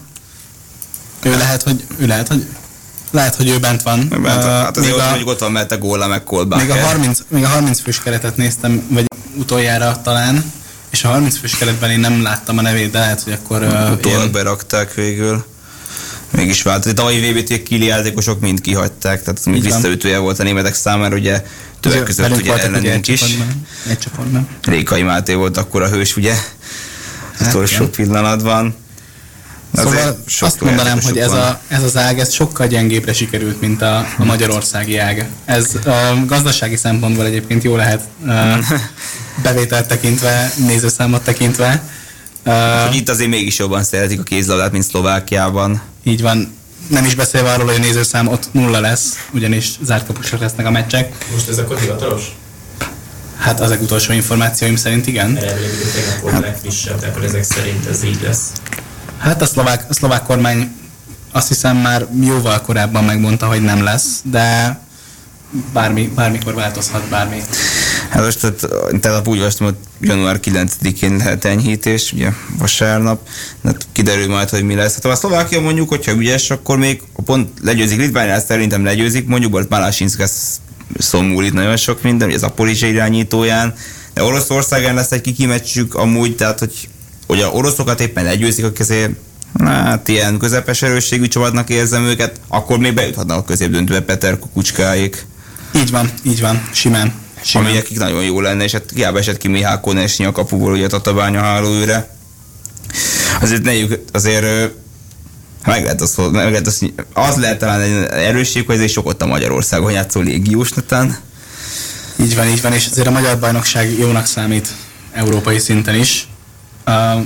Ő 1.22 1.36
lehet, 1.36 1.62
hogy, 1.62 1.84
ő 1.98 2.06
lehet, 2.06 2.28
hogy 2.28 2.46
lehet, 3.10 3.34
hogy 3.34 3.48
ő 3.48 3.58
bent 3.58 3.82
van. 3.82 4.08
Bent 4.08 4.42
van. 4.42 4.62
Hát 4.62 4.76
azért 4.76 4.94
ott, 4.94 5.08
mondjuk 5.08 5.28
ott 5.28 5.40
van 5.40 5.52
mert 5.52 5.72
a 5.72 5.78
góla, 5.78 6.06
meg 6.06 6.22
Még 6.56 6.70
a, 6.70 6.80
30, 6.80 7.18
még 7.28 7.44
a 7.44 7.48
30 7.48 7.80
fős 7.80 8.00
keretet 8.00 8.36
néztem, 8.36 8.86
vagy 8.88 9.04
utoljára 9.36 10.00
talán, 10.02 10.52
és 10.90 11.04
a 11.04 11.08
30 11.08 11.38
fős 11.38 11.56
keretben 11.56 11.90
én 11.90 12.00
nem 12.00 12.22
láttam 12.22 12.58
a 12.58 12.62
nevét, 12.62 12.90
de 12.90 12.98
lehet, 12.98 13.22
hogy 13.22 13.32
akkor... 13.32 13.62
Utólag 13.62 14.04
ilyen... 14.04 14.32
berakták 14.32 14.94
végül. 14.94 15.44
Mégis 16.32 16.62
vált. 16.62 16.86
A 16.86 16.92
tavalyi 16.92 17.32
vb 17.32 17.62
kili 17.62 17.86
játékosok 17.86 18.40
mind 18.40 18.60
kihagyták, 18.60 19.22
tehát 19.22 19.44
még 19.46 19.62
visszaütője 19.62 20.18
volt 20.18 20.38
a 20.38 20.42
németek 20.42 20.74
számára, 20.74 21.16
ugye 21.16 21.42
többek 21.80 22.02
között 22.02 22.36
ugye 22.36 22.56
ellenünk 22.58 23.08
is. 23.08 23.22
Egy 23.88 23.98
csapatban. 23.98 24.48
Rékai 24.62 25.02
Máté 25.02 25.34
volt 25.34 25.56
akkor 25.56 25.82
a 25.82 25.88
hős, 25.88 26.16
ugye? 26.16 26.34
Hát, 27.38 27.48
utolsó 27.48 27.86
pillanatban. 27.86 28.74
Szóval 29.74 30.18
azt 30.40 30.60
mondanám, 30.60 31.00
hogy 31.00 31.18
ez, 31.18 31.32
a, 31.32 31.60
ez 31.68 31.82
az 31.82 31.96
ág 31.96 32.18
ez 32.18 32.32
sokkal 32.32 32.66
gyengébbre 32.66 33.12
sikerült, 33.12 33.60
mint 33.60 33.82
a, 33.82 33.96
a 34.18 34.24
magyarországi 34.24 34.98
ág. 34.98 35.28
Ez 35.44 35.74
a 35.84 36.24
gazdasági 36.26 36.76
szempontból 36.76 37.24
egyébként 37.26 37.62
jó 37.62 37.76
lehet 37.76 38.02
bevételt 39.42 39.88
tekintve, 39.88 40.52
nézőszámot 40.56 41.24
tekintve. 41.24 41.82
hogy 42.86 42.96
itt 42.96 43.08
azért 43.08 43.30
mégis 43.30 43.58
jobban 43.58 43.82
szeretik 43.84 44.20
a 44.20 44.22
kézlabdát, 44.22 44.72
mint 44.72 44.84
Szlovákiában. 44.84 45.82
Így 46.02 46.22
van. 46.22 46.56
Nem 46.88 47.04
is 47.04 47.14
beszélve 47.14 47.52
arról, 47.52 47.66
hogy 47.66 47.74
a 47.74 47.78
nézőszám 47.78 48.28
ott 48.28 48.48
nulla 48.52 48.80
lesz, 48.80 49.28
ugyanis 49.30 49.70
zárt 49.82 50.06
kapusok 50.06 50.40
lesznek 50.40 50.66
a 50.66 50.70
meccsek. 50.70 51.26
Most 51.32 51.48
ez 51.48 51.58
akkor 51.58 51.78
hivatalos? 51.78 52.22
Hát 53.38 53.60
az 53.60 53.76
utolsó 53.80 54.12
információim 54.12 54.76
szerint 54.76 55.06
igen. 55.06 55.36
Elvileg 55.36 55.70
tegnap 55.94 56.20
volt 56.20 56.34
hát. 56.34 56.42
legfrissebb, 56.42 57.02
akkor 57.02 57.24
ezek 57.24 57.42
szerint 57.42 57.86
ez 57.86 58.04
így 58.04 58.20
lesz. 58.22 58.52
Hát 59.18 59.42
a 59.42 59.46
szlovák, 59.46 59.84
a 59.88 59.94
szlovák 59.94 60.22
kormány 60.22 60.72
azt 61.32 61.48
hiszem 61.48 61.76
már 61.76 62.06
jóval 62.20 62.60
korábban 62.60 63.04
megmondta, 63.04 63.46
hogy 63.46 63.62
nem 63.62 63.82
lesz, 63.82 64.20
de 64.22 64.78
bármi, 65.72 66.12
bármikor 66.14 66.54
változhat 66.54 67.08
bármi. 67.08 67.42
Hát 68.12 68.24
most 68.24 68.40
tehát, 68.40 69.00
tehát 69.00 69.28
úgy 69.28 69.38
olvastam, 69.38 69.66
hogy 69.66 69.76
január 70.00 70.40
9-én 70.42 71.16
lehet 71.16 71.44
enyhítés, 71.44 72.12
ugye 72.12 72.32
vasárnap, 72.58 73.28
hát 73.64 73.86
kiderül 73.92 74.28
majd, 74.28 74.48
hogy 74.48 74.62
mi 74.62 74.74
lesz. 74.74 74.94
Hát 74.94 75.04
a 75.04 75.14
Szlovákia 75.14 75.60
mondjuk, 75.60 75.88
hogyha 75.88 76.12
ügyes, 76.12 76.50
akkor 76.50 76.78
még 76.78 77.02
a 77.12 77.22
pont 77.22 77.48
legyőzik 77.62 77.98
Litvániát, 77.98 78.46
szerintem 78.46 78.84
legyőzik, 78.84 79.26
mondjuk 79.26 79.52
volt 79.52 79.68
Malásinszka 79.68 80.26
szomul 80.98 81.44
itt 81.44 81.52
nagyon 81.52 81.76
sok 81.76 82.02
minden, 82.02 82.28
ugye 82.28 82.36
az 82.36 82.42
Aporizsa 82.42 82.86
irányítóján, 82.86 83.74
de 84.14 84.22
Oroszországán 84.22 84.94
lesz 84.94 85.12
egy 85.12 85.20
kikimeccsük 85.20 85.94
amúgy, 85.94 86.36
tehát 86.36 86.58
hogy 86.58 86.88
hogy 87.26 87.40
a 87.40 87.48
oroszokat 87.48 88.00
éppen 88.00 88.24
legyőzik, 88.24 88.64
akik 88.64 88.80
azért 88.80 89.10
hát 89.64 90.08
ilyen 90.08 90.38
közepes 90.38 90.82
erősségű 90.82 91.26
csapatnak 91.26 91.70
érzem 91.70 92.04
őket, 92.04 92.40
akkor 92.48 92.78
még 92.78 92.94
bejuthatnak 92.94 93.38
a 93.38 93.44
középdöntőbe 93.44 94.00
Peter 94.00 94.38
Kukucskáik. 94.38 95.26
Így 95.74 95.90
van, 95.90 96.10
így 96.24 96.40
van, 96.40 96.68
simán. 96.72 97.21
Simán. 97.42 97.66
Ami 97.66 97.76
nekik 97.76 97.98
nagyon 97.98 98.22
jó 98.22 98.40
lenne, 98.40 98.64
és 98.64 98.72
hát 98.72 98.90
hiába 98.94 99.18
esett 99.18 99.36
ki 99.36 99.48
Mihály 99.48 99.80
Konesnyi 99.80 100.24
a 100.24 100.32
kapuból, 100.32 100.72
ugye 100.72 100.84
a 100.84 100.88
Tatabánya 100.88 101.40
hálóőre. 101.40 102.16
Azért 103.40 103.62
ne 103.62 103.72
azért 104.12 104.72
meg 105.64 105.82
lehet 105.82 106.00
az, 106.00 106.16
meg 106.16 106.50
lehet 106.50 106.66
az, 106.66 106.80
az 107.12 107.36
lehet 107.36 107.58
talán 107.58 107.80
egy 107.80 108.06
erősség, 108.10 108.66
hogy 108.66 108.80
ez 108.80 108.90
sok 108.90 109.06
ott 109.06 109.22
a 109.22 109.26
Magyarországon 109.26 109.92
játszó 109.92 110.20
légiós 110.20 110.72
netán. 110.72 111.16
Így 112.16 112.36
van, 112.36 112.46
így 112.46 112.62
van, 112.62 112.72
és 112.72 112.86
azért 112.90 113.06
a 113.06 113.10
magyar 113.10 113.38
bajnokság 113.38 113.98
jónak 113.98 114.26
számít 114.26 114.68
európai 115.12 115.58
szinten 115.58 115.94
is. 115.94 116.26
Uh, 116.86 117.24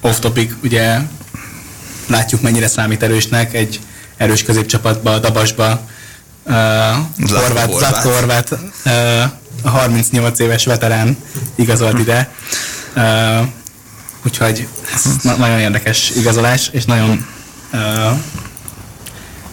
off 0.00 0.18
topic, 0.18 0.52
ugye 0.62 0.98
látjuk 2.06 2.40
mennyire 2.40 2.68
számít 2.68 3.02
erősnek 3.02 3.54
egy 3.54 3.80
erős 4.16 4.42
középcsapatba, 4.42 5.18
Dabasba, 5.18 5.88
uh, 6.42 6.54
Horváth, 7.28 7.72
Zlatko 7.76 8.10
Horváth, 8.10 8.52
uh, 8.84 9.22
38 9.70 10.38
éves 10.38 10.64
veterán 10.64 11.16
igazolt 11.54 11.98
ide. 11.98 12.34
Uh, 12.96 13.46
úgyhogy 14.24 14.68
ez 14.94 15.04
na- 15.22 15.36
nagyon 15.36 15.58
érdekes 15.58 16.10
igazolás, 16.16 16.68
és 16.72 16.84
nagyon 16.84 17.26
uh, 17.72 18.18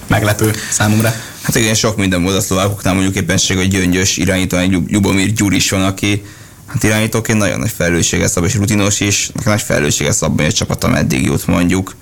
meglepő 0.08 0.54
számomra. 0.72 1.14
Hát 1.42 1.56
igen, 1.56 1.74
sok 1.74 1.98
minden 1.98 2.24
volt 2.24 2.36
a 2.36 2.42
szlovákoknál, 2.42 2.94
mondjuk 2.94 3.16
éppenség, 3.16 3.58
hogy 3.58 3.68
gyöngyös 3.68 4.18
irányító, 4.18 4.58
egy 4.58 4.78
Jubomir 4.88 5.34
Gyuris 5.34 5.70
van, 5.70 5.84
aki 5.84 6.24
Hát 6.70 6.84
irányítóként 6.84 7.38
nagyon 7.38 7.60
nagy 7.60 7.72
felelőssége 7.76 8.28
szab, 8.28 8.44
és 8.44 8.56
rutinos 8.56 9.00
is, 9.00 9.32
nagy 9.46 9.62
felelőssége 9.62 10.12
szab, 10.12 10.40
hogy 10.40 10.50
a 10.50 10.52
csapat 10.52 10.84
eddig 10.84 11.24
jut 11.24 11.48
mondjuk. 11.48 11.96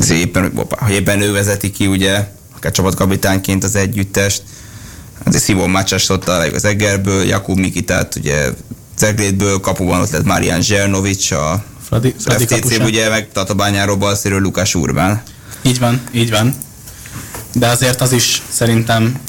Ez 0.00 0.10
éppen, 0.10 0.52
ha 0.78 0.90
éppen 0.90 1.20
ő 1.20 1.32
vezeti 1.32 1.70
ki, 1.70 1.86
ugye, 1.86 2.24
akár 2.56 2.72
csapatkapitányként 2.72 3.64
az 3.64 3.74
együttest, 3.74 4.42
azért 5.24 5.42
Szimon 5.42 5.70
Mácsás 5.70 6.10
az 6.54 6.64
Egerből, 6.64 7.24
Jakub 7.24 7.58
Mikitát, 7.58 8.14
ugye 8.14 8.48
Ceglétből, 8.94 9.60
kapuban 9.60 10.00
ott 10.00 10.10
lett 10.10 10.24
Marian 10.24 10.62
Zsernovics, 10.62 11.30
a 11.30 11.64
Fradi, 11.88 12.14
Fradi 12.18 12.46
FTC, 12.46 12.78
ugye, 12.78 13.08
meg 13.08 13.28
Tatabányáról 13.32 13.96
balszéről 13.96 14.40
Lukás 14.40 14.74
Urbán. 14.74 15.22
Így 15.62 15.78
van, 15.78 16.00
így 16.12 16.30
van. 16.30 16.54
De 17.54 17.66
azért 17.66 18.00
az 18.00 18.12
is 18.12 18.42
szerintem 18.48 19.20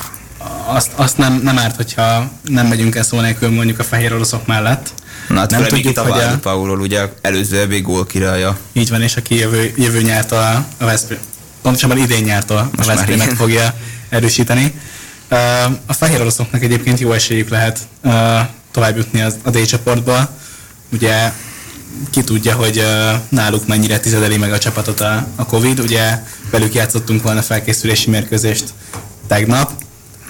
azt, 0.66 0.92
azt 0.96 1.18
nem, 1.18 1.40
nem 1.44 1.58
árt, 1.58 1.76
hogyha 1.76 2.32
nem 2.48 2.68
megyünk 2.68 2.96
el 2.96 3.04
szó 3.04 3.20
nélkül 3.20 3.50
mondjuk 3.50 3.80
a 3.80 3.84
fehér 3.84 4.14
oroszok 4.14 4.48
mellett. 4.48 4.94
Na, 5.28 5.40
hát 5.40 5.52
nem 5.52 5.64
tudjuk, 5.64 5.98
a 5.98 6.02
hogy 6.02 6.22
a... 6.22 6.38
Paulról 6.42 6.80
ugye 6.80 7.10
előző 7.22 7.60
ebbi 7.60 7.82
gól 7.82 8.06
királya. 8.06 8.58
Így 8.74 8.90
van, 8.90 9.02
és 9.02 9.16
aki 9.16 9.36
jövő, 9.36 9.74
jövő 9.76 10.02
nyártól 10.02 10.38
a, 10.38 10.66
a 10.78 10.86
Veszprém, 10.86 11.20
pontosabban 11.62 11.98
idén 11.98 12.24
nyártól 12.24 12.70
a 12.78 12.84
Veszprém 12.84 13.18
meg 13.18 13.30
fogja 13.30 13.74
erősíteni. 14.10 14.74
A 15.86 15.94
fehér 15.94 16.22
oroszoknak 16.22 16.64
egyébként 16.64 17.00
jó 17.00 17.12
esélyük 17.12 17.50
lehet 17.50 17.80
tovább 18.72 18.98
jutni 18.98 19.22
a 19.22 19.50
D 19.50 19.66
csoportba. 19.66 20.30
Ugye 20.92 21.32
ki 22.10 22.24
tudja, 22.24 22.56
hogy 22.56 22.84
náluk 23.30 23.68
mennyire 23.68 24.00
tizedeli 24.00 24.38
meg 24.38 24.52
a 24.52 24.58
csapatot 24.58 25.00
a, 25.00 25.28
a 25.36 25.46
Covid. 25.46 25.80
Ugye 25.80 26.24
velük 26.50 26.74
játszottunk 26.74 27.24
volna 27.24 27.42
felkészülési 27.42 28.10
mérkőzést 28.10 28.64
tegnap, 29.28 29.72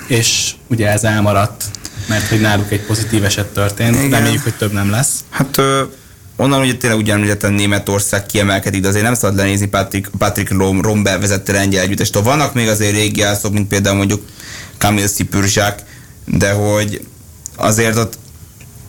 és 0.07 0.51
ugye 0.67 0.87
ez 0.91 1.03
elmaradt, 1.03 1.63
mert 2.07 2.27
hogy 2.27 2.41
náluk 2.41 2.71
egy 2.71 2.85
pozitív 2.85 3.23
eset 3.23 3.47
történt, 3.47 3.95
Igen. 3.95 4.09
reméljük, 4.09 4.43
hogy 4.43 4.55
több 4.55 4.71
nem 4.71 4.89
lesz. 4.89 5.19
Hát 5.29 5.57
ö, 5.57 5.83
onnan 6.41 6.61
ugye 6.61 6.75
tényleg 6.75 6.99
ugyanúgy 6.99 7.37
Németország 7.41 8.25
kiemelkedik, 8.25 8.81
de 8.81 8.87
azért 8.87 9.03
nem 9.03 9.13
szabad 9.13 9.35
lenézni 9.35 9.65
Patrick, 9.65 10.09
Patrick 10.17 10.51
Rom, 10.51 10.81
Romber 10.81 11.19
vezette 11.19 11.51
lengyel 11.51 11.83
együttest. 11.83 12.19
Vannak 12.19 12.53
még 12.53 12.67
azért 12.67 12.95
régi 12.95 13.19
jelszók, 13.19 13.53
mint 13.53 13.67
például 13.67 13.95
mondjuk 13.95 14.25
Kamil 14.77 15.07
Szipürzsák, 15.07 15.83
de 16.25 16.51
hogy 16.51 17.05
azért 17.55 17.97
ott 17.97 18.17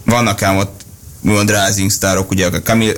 vannak 0.05 0.43
ám 0.43 0.57
ott 0.57 0.81
úgymond 1.21 1.53
rising 1.67 1.91
sztárok, 1.91 2.31
ugye 2.31 2.47
a 2.47 2.63
Kamil, 2.63 2.93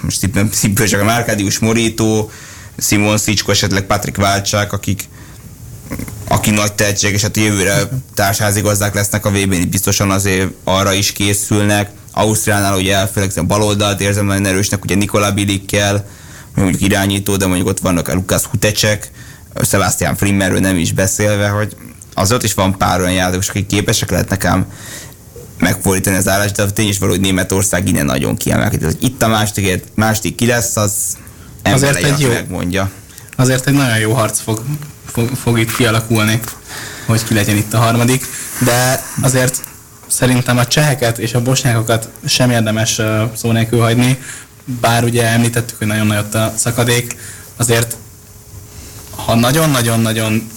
most 0.00 0.30
Szipürzsák, 0.52 1.00
a 1.00 1.04
Márkádius 1.04 1.58
Morító, 1.58 2.30
Simon 2.78 3.18
Szicsko, 3.18 3.50
esetleg 3.50 3.82
Patrick 3.82 4.16
Válcsák, 4.16 4.72
akik 4.72 5.08
aki 6.28 6.50
nagy 6.50 6.72
tehetség, 6.72 7.12
és 7.12 7.22
hát 7.22 7.36
jövőre 7.36 7.88
társházigazdák 8.14 8.94
lesznek 8.94 9.26
a 9.26 9.30
vb 9.30 9.54
n 9.54 9.68
biztosan 9.68 10.10
azért 10.10 10.48
arra 10.64 10.92
is 10.92 11.12
készülnek. 11.12 11.90
Ausztriánál 12.12 12.76
ugye 12.76 12.96
elfelejtem, 12.96 13.46
baloldalt 13.46 14.00
érzem 14.00 14.26
nagyon 14.26 14.46
erősnek, 14.46 14.84
ugye 14.84 14.94
Nikola 14.94 15.32
Bilikkel, 15.32 16.06
mondjuk 16.54 16.80
irányító, 16.80 17.36
de 17.36 17.46
mondjuk 17.46 17.68
ott 17.68 17.78
vannak 17.78 18.08
a 18.08 18.14
Lukasz 18.14 18.44
Hutecek, 18.44 19.10
Sebastian 19.62 20.16
Frimmerről 20.16 20.60
nem 20.60 20.76
is 20.76 20.92
beszélve, 20.92 21.48
hogy 21.48 21.76
az 22.14 22.32
ott 22.32 22.42
is 22.42 22.54
van 22.54 22.78
pár 22.78 23.00
olyan 23.00 23.12
játékos, 23.12 23.48
akik 23.48 23.66
képesek 23.66 24.10
lehet 24.10 24.28
nekem 24.28 24.66
megfordítani 25.58 26.16
az 26.16 26.28
állást, 26.28 26.56
de 26.56 26.70
tény 26.70 26.88
is 26.88 26.98
való, 26.98 27.10
hogy 27.10 27.20
Németország 27.20 27.88
innen 27.88 28.04
nagyon 28.04 28.36
kiemelkedik. 28.36 29.02
Itt 29.02 29.22
a 29.22 29.28
második, 29.28 29.82
második 29.94 30.34
ki 30.34 30.46
lesz, 30.46 30.76
az 30.76 30.92
ember 31.62 31.90
azért 31.90 32.04
egy 32.04 32.20
jó, 32.20 32.28
megmondja. 32.28 32.90
Azért 33.36 33.66
egy 33.66 33.74
nagyon 33.74 33.98
jó 33.98 34.12
harc 34.12 34.40
fog 34.40 34.62
fog, 35.12 35.30
fog 35.42 35.58
itt 35.58 35.76
kialakulni, 35.76 36.40
hogy 37.06 37.24
ki 37.24 37.34
legyen 37.34 37.56
itt 37.56 37.74
a 37.74 37.78
harmadik. 37.78 38.24
De 38.64 39.04
azért 39.22 39.62
szerintem 40.10 40.58
a 40.58 40.66
cseheket 40.66 41.18
és 41.18 41.34
a 41.34 41.42
bosnyákokat 41.42 42.08
sem 42.26 42.50
érdemes 42.50 43.00
szó 43.36 43.52
nélkül 43.52 43.80
hagyni, 43.80 44.18
bár 44.80 45.04
ugye 45.04 45.26
említettük, 45.26 45.78
hogy 45.78 45.86
nagyon 45.86 46.06
nagy 46.06 46.18
ott 46.18 46.34
a 46.34 46.52
szakadék, 46.56 47.16
azért 47.56 47.96
ha 49.24 49.34
nagyon-nagyon-nagyon 49.34 50.50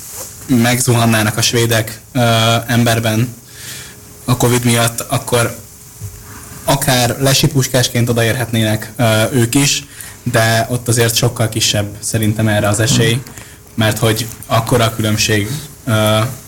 megzuhannának 0.47 1.37
a 1.37 1.41
svédek 1.41 1.99
ö, 2.13 2.19
emberben 2.67 3.35
a 4.25 4.37
Covid 4.37 4.65
miatt, 4.65 4.99
akkor 4.99 5.57
akár 6.63 7.15
lesipuskásként 7.19 8.09
odaérhetnének 8.09 8.91
ö, 8.95 9.23
ők 9.31 9.55
is, 9.55 9.85
de 10.23 10.67
ott 10.69 10.87
azért 10.87 11.15
sokkal 11.15 11.49
kisebb 11.49 11.97
szerintem 11.99 12.47
erre 12.47 12.67
az 12.67 12.79
esély 12.79 13.21
mert 13.75 13.97
hogy 13.97 14.27
akkora 14.45 14.83
a 14.83 14.95
különbség 14.95 15.47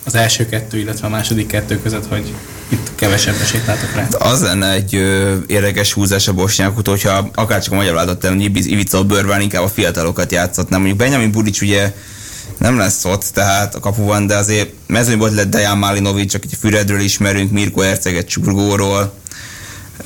az 0.03 0.15
első 0.15 0.45
kettő, 0.45 0.77
illetve 0.77 1.07
a 1.07 1.09
második 1.09 1.47
kettő 1.47 1.81
között, 1.81 2.07
hogy 2.07 2.33
itt 2.69 2.91
kevesebb 2.95 3.35
esélyt 3.41 3.65
látok 3.65 3.95
rá. 3.95 4.07
Az 4.19 4.41
lenne 4.41 4.71
egy 4.71 4.95
ö, 4.95 5.35
érdekes 5.47 5.93
húzás 5.93 6.27
a 6.27 6.33
bosnyákot, 6.33 6.87
hogyha 6.87 7.29
akár 7.33 7.63
csak 7.63 7.73
a 7.73 7.75
magyar 7.75 7.93
váltott 7.93 8.23
el, 8.23 8.39
Ivica 8.39 9.03
Bőrván 9.03 9.41
inkább 9.41 9.63
a 9.63 9.67
fiatalokat 9.67 10.31
játszott, 10.31 10.69
nem 10.69 10.79
mondjuk 10.79 10.99
Benjamin 10.99 11.31
Budic 11.31 11.61
ugye 11.61 11.93
nem 12.57 12.77
lesz 12.77 13.05
ott, 13.05 13.23
tehát 13.33 13.75
a 13.75 13.79
kapuban, 13.79 14.27
de 14.27 14.35
azért 14.35 14.69
mezőnyben 14.87 15.33
lett 15.33 15.49
Dejan 15.49 15.77
Malinovic, 15.77 16.33
akit 16.33 16.57
Füredről 16.59 16.99
ismerünk, 16.99 17.51
Mirko 17.51 17.81
Erceget 17.81 18.27
Csurgóról, 18.27 19.13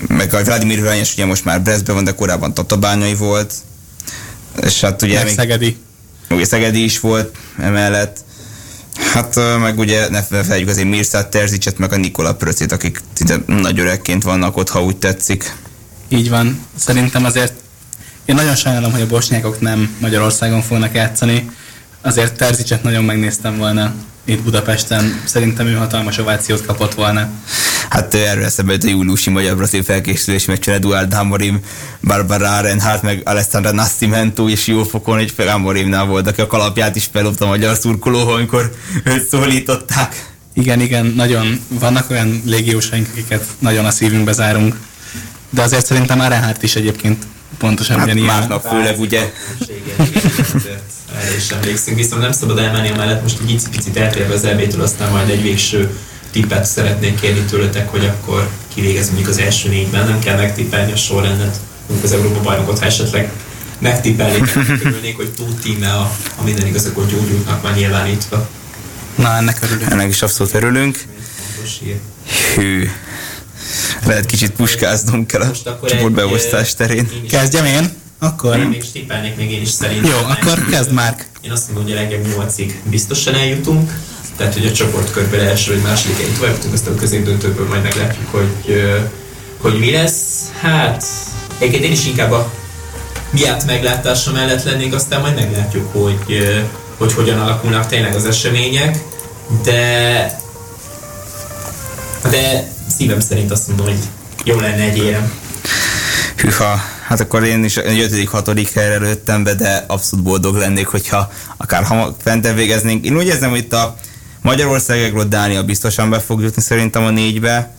meg 0.07 0.33
a 0.33 0.43
Vladimir 0.43 0.79
Hölgyes 0.79 1.13
ugye 1.13 1.25
most 1.25 1.45
már 1.45 1.61
Brezbe 1.61 1.93
van, 1.93 2.03
de 2.03 2.11
korábban 2.11 2.53
Tatabányai 2.53 3.15
volt, 3.15 3.53
és 4.61 4.81
hát 4.81 5.01
ugye... 5.01 5.15
Meg 5.15 5.25
még, 5.25 5.33
Szegedi. 5.33 5.77
Ugye 6.29 6.45
Szegedi 6.45 6.83
is 6.83 6.99
volt 6.99 7.37
emellett. 7.57 8.17
Hát 9.13 9.35
meg 9.59 9.79
ugye 9.79 10.09
ne 10.09 10.21
felejtjük 10.21 10.69
azért 10.69 10.87
Mirsát 10.87 11.29
Terzicset, 11.29 11.77
meg 11.77 11.93
a 11.93 11.97
Nikola 11.97 12.35
Pröcét, 12.35 12.71
akik 12.71 13.01
nagy 13.45 13.79
öregként 13.79 14.23
vannak 14.23 14.57
ott, 14.57 14.69
ha 14.69 14.83
úgy 14.83 14.97
tetszik. 14.97 15.55
Így 16.07 16.29
van. 16.29 16.59
Szerintem 16.75 17.25
azért 17.25 17.53
én 18.25 18.35
nagyon 18.35 18.55
sajnálom, 18.55 18.91
hogy 18.91 19.01
a 19.01 19.07
bosnyákok 19.07 19.61
nem 19.61 19.95
Magyarországon 19.99 20.61
fognak 20.61 20.95
játszani. 20.95 21.49
Azért 22.01 22.37
Terzicset 22.37 22.83
nagyon 22.83 23.03
megnéztem 23.03 23.57
volna 23.57 23.93
itt 24.25 24.41
Budapesten. 24.41 25.21
Szerintem 25.25 25.67
ő 25.67 25.73
hatalmas 25.73 26.17
ovációt 26.17 26.65
kapott 26.65 26.93
volna. 26.93 27.29
Hát 27.89 28.13
erről 28.13 28.43
eszembe 28.43 28.73
a 28.73 28.87
júliusi 28.87 29.29
magyar 29.29 29.55
brazil 29.55 29.83
felkészülés 29.83 30.45
meccsen 30.45 30.73
Eduard 30.73 31.13
Hamorim, 31.13 31.59
Barbara 32.01 32.59
Reinhardt, 32.61 33.01
meg 33.01 33.21
Alessandra 33.25 33.71
Nascimento 33.71 34.49
és 34.49 34.67
jó 34.67 34.83
fokon 34.83 35.17
egy 35.17 35.33
Hamorimnál 35.37 36.05
volt, 36.05 36.27
aki 36.27 36.41
a 36.41 36.47
kalapját 36.47 36.95
is 36.95 37.09
felopta 37.11 37.45
a 37.45 37.47
magyar 37.47 37.75
szurkoló, 37.75 38.27
amikor 38.27 38.71
őt 39.03 39.27
szólították. 39.27 40.27
Igen, 40.53 40.79
igen, 40.79 41.05
nagyon 41.05 41.61
vannak 41.67 42.09
olyan 42.09 42.41
légiósaink, 42.45 43.07
akiket 43.11 43.45
nagyon 43.59 43.85
a 43.85 43.91
szívünkbe 43.91 44.31
zárunk. 44.31 44.75
De 45.49 45.61
azért 45.61 45.85
szerintem 45.85 46.21
Reinhardt 46.21 46.63
is 46.63 46.75
egyébként 46.75 47.23
pontosan 47.57 47.97
hát 47.97 48.05
ugyanilyen. 48.05 48.35
Másnap 48.35 48.67
főleg, 48.67 48.99
ugye? 48.99 49.31
erre 51.17 51.35
is 51.35 51.49
emlékszünk, 51.49 51.97
viszont 51.97 52.21
nem 52.21 52.31
szabad 52.31 52.57
elmenni 52.57 52.89
amellett 52.89 53.21
most 53.21 53.39
egy 53.47 53.61
picit 53.71 53.97
eltérve 53.97 54.33
az 54.33 54.43
elvétől, 54.43 54.81
aztán 54.81 55.11
majd 55.11 55.29
egy 55.29 55.41
végső 55.41 55.97
tippet 56.31 56.65
szeretnék 56.65 57.19
kérni 57.19 57.41
tőletek, 57.41 57.89
hogy 57.89 58.05
akkor 58.05 58.49
kivégez 58.73 59.07
mondjuk 59.07 59.27
az 59.27 59.37
első 59.37 59.69
négyben, 59.69 60.07
nem 60.07 60.19
kell 60.19 60.35
megtippelni 60.35 60.91
a 60.91 60.95
sorrendet, 60.95 61.59
mondjuk 61.87 62.11
az 62.11 62.17
Európa 62.17 62.41
bajnokot, 62.41 62.79
ha 62.79 62.85
esetleg 62.85 63.31
megtippelnék, 63.79 64.55
örülnék, 64.85 65.15
hogy 65.15 65.31
túl 65.31 65.53
tíme 65.61 65.93
a, 65.93 66.11
a 66.35 66.43
minden 66.43 66.67
igaz, 66.67 66.85
akkor 66.85 67.05
gyógyultnak 67.05 67.63
már 67.63 67.75
nyilvánítva. 67.75 68.49
Na, 69.15 69.35
ennek 69.35 69.57
örülünk. 69.61 69.91
Ennek 69.91 70.07
is 70.07 70.21
abszolút 70.21 70.53
örülünk. 70.53 70.97
Hű. 72.55 72.89
Lehet 74.05 74.25
kicsit 74.25 74.51
puskáznunk 74.51 75.27
kell 75.27 75.41
a 75.41 75.51
csoportbeosztás 75.85 76.73
terén. 76.73 77.09
Kezdjem 77.29 77.65
én? 77.65 77.89
Akkor... 78.19 78.57
Én 78.57 78.65
még 78.65 78.83
stippelnék 78.83 79.35
még 79.35 79.51
én 79.51 79.61
is 79.61 79.69
szerintem. 79.69 80.11
Jó, 80.11 80.17
akkor 80.17 80.65
kezd 80.65 80.91
már. 80.91 81.15
Én 81.41 81.51
azt 81.51 81.65
mondom, 81.65 81.83
hogy 81.83 81.91
a 81.91 81.95
legjobb 81.95 82.27
nyolcig 82.35 82.81
biztosan 82.83 83.33
eljutunk. 83.33 83.91
Tehát, 84.39 84.53
hogy 84.53 84.65
a 84.65 84.71
csoportkörben 84.71 85.39
első 85.39 85.73
vagy 85.73 85.81
második 85.81 86.19
egy 86.19 86.33
tovább 86.33 86.53
jutunk, 86.55 86.73
aztán 86.73 86.93
a 86.93 86.97
középdöntőből 86.97 87.67
majd 87.67 87.83
meglátjuk, 87.83 88.31
hogy, 88.31 88.83
hogy 89.57 89.79
mi 89.79 89.91
lesz. 89.91 90.51
Hát, 90.61 91.03
egyébként 91.57 91.83
én 91.83 91.91
is 91.91 92.05
inkább 92.05 92.31
a 92.31 92.51
miatt 93.29 93.65
meglátása 93.65 94.31
mellett 94.31 94.63
lennék, 94.63 94.93
aztán 94.93 95.21
majd 95.21 95.35
meglátjuk, 95.35 95.91
hogy, 95.91 96.43
hogy 96.97 97.13
hogyan 97.13 97.39
alakulnak 97.39 97.87
tényleg 97.87 98.15
az 98.15 98.25
események, 98.25 98.97
de 99.63 100.37
de 102.29 102.71
szívem 102.97 103.19
szerint 103.19 103.51
azt 103.51 103.67
mondom, 103.67 103.85
hogy 103.85 103.99
jó 104.43 104.59
lenne 104.59 104.83
egy 104.83 104.97
érem. 104.97 105.31
Hűha, 106.35 106.79
hát 107.07 107.19
akkor 107.19 107.43
én 107.43 107.63
is 107.63 107.77
egy 107.77 107.99
ötödik, 107.99 108.29
hatodik 108.29 108.71
helyre 108.71 108.97
lőttem 108.97 109.43
be, 109.43 109.53
de 109.53 109.83
abszolút 109.87 110.25
boldog 110.25 110.55
lennék, 110.55 110.87
hogyha 110.87 111.31
akár 111.57 111.83
hamar 111.83 112.15
fentebb 112.23 112.55
végeznénk. 112.55 113.05
Én 113.05 113.17
úgy 113.17 113.25
érzem, 113.25 113.49
hogy 113.49 113.59
itt 113.59 113.73
a 113.73 113.95
Magyarországról 114.41 115.23
Dánia 115.23 115.63
biztosan 115.63 116.09
be 116.09 116.19
fog 116.19 116.41
jutni 116.41 116.61
szerintem 116.61 117.03
a 117.03 117.09
négybe. 117.09 117.73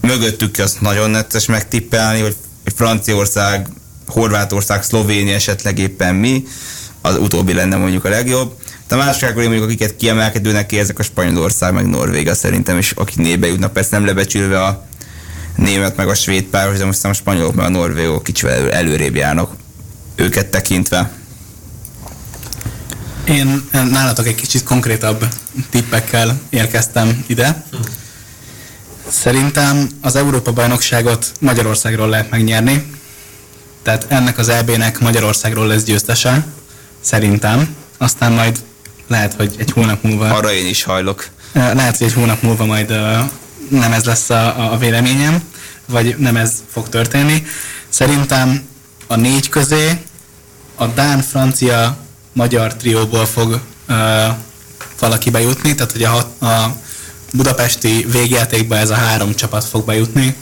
Mögöttük 0.00 0.58
az 0.58 0.76
nagyon 0.80 1.10
netes 1.10 1.46
megtippelni, 1.46 2.20
hogy 2.20 2.36
Franciaország, 2.74 3.68
Horvátország, 4.06 4.82
Szlovénia 4.82 5.34
esetleg 5.34 5.78
éppen 5.78 6.14
mi. 6.14 6.44
Az 7.00 7.16
utóbbi 7.16 7.52
lenne 7.52 7.76
mondjuk 7.76 8.04
a 8.04 8.08
legjobb. 8.08 8.56
De 8.88 8.94
a 8.94 8.98
másik 8.98 9.34
mondjuk, 9.34 9.62
akiket 9.62 9.96
kiemelkedőnek 9.96 10.72
érzek, 10.72 10.98
a 10.98 11.02
Spanyolország, 11.02 11.72
meg 11.72 11.86
Norvéga 11.86 12.34
szerintem, 12.34 12.78
és 12.78 12.90
akik 12.90 13.16
nébe 13.16 13.46
jutnak, 13.46 13.72
persze 13.72 13.96
nem 13.96 14.06
lebecsülve 14.06 14.62
a 14.64 14.86
német 15.56 15.96
meg 15.96 16.08
a 16.08 16.14
svéd 16.14 16.44
páros, 16.44 16.78
de 16.78 16.84
most 16.84 17.04
a 17.04 17.12
spanyolok 17.12 17.54
meg 17.54 17.66
a 17.66 17.68
norvégok 17.68 18.22
kicsivel 18.22 18.70
előrébb 18.70 19.14
járnak 19.14 19.52
őket 20.14 20.46
tekintve. 20.46 21.21
Én 23.24 23.68
nálatok 23.70 24.26
egy 24.26 24.34
kicsit 24.34 24.62
konkrétabb 24.62 25.26
tippekkel 25.70 26.40
érkeztem 26.50 27.24
ide. 27.26 27.64
Szerintem 29.08 29.88
az 30.00 30.16
Európa-bajnokságot 30.16 31.32
Magyarországról 31.40 32.08
lehet 32.08 32.30
megnyerni. 32.30 32.92
Tehát 33.82 34.06
ennek 34.08 34.38
az 34.38 34.48
EB-nek 34.48 34.98
Magyarországról 34.98 35.66
lesz 35.66 35.82
győztese. 35.82 36.46
Szerintem. 37.00 37.76
Aztán 37.98 38.32
majd 38.32 38.58
lehet, 39.06 39.34
hogy 39.34 39.54
egy 39.58 39.70
hónap 39.70 40.02
múlva... 40.02 40.34
Arra 40.34 40.52
én 40.52 40.66
is 40.66 40.82
hajlok. 40.82 41.28
Lehet, 41.52 41.96
hogy 41.96 42.06
egy 42.06 42.12
hónap 42.12 42.42
múlva 42.42 42.64
majd 42.64 42.88
nem 43.68 43.92
ez 43.92 44.04
lesz 44.04 44.30
a, 44.30 44.72
a 44.72 44.78
véleményem, 44.78 45.42
vagy 45.86 46.16
nem 46.18 46.36
ez 46.36 46.52
fog 46.72 46.88
történni. 46.88 47.46
Szerintem 47.88 48.68
a 49.06 49.16
négy 49.16 49.48
közé 49.48 50.00
a 50.74 50.86
Dán, 50.86 51.20
francia, 51.20 51.96
magyar 52.32 52.74
trióból 52.74 53.26
fog 53.26 53.60
uh, 53.88 53.96
valaki 54.98 55.30
bejutni, 55.30 55.74
tehát 55.74 55.92
hogy 55.92 56.04
a, 56.04 56.16
a 56.46 56.76
budapesti 57.32 58.06
végjátékba 58.10 58.76
ez 58.76 58.90
a 58.90 58.94
három 58.94 59.34
csapat 59.34 59.64
fog 59.64 59.84
bejutni 59.84 60.36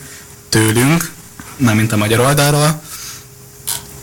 tőlünk, 0.49 1.13
nem 1.57 1.77
mint 1.77 1.93
a 1.93 1.97
magyar 1.97 2.21
oldalról. 2.21 2.83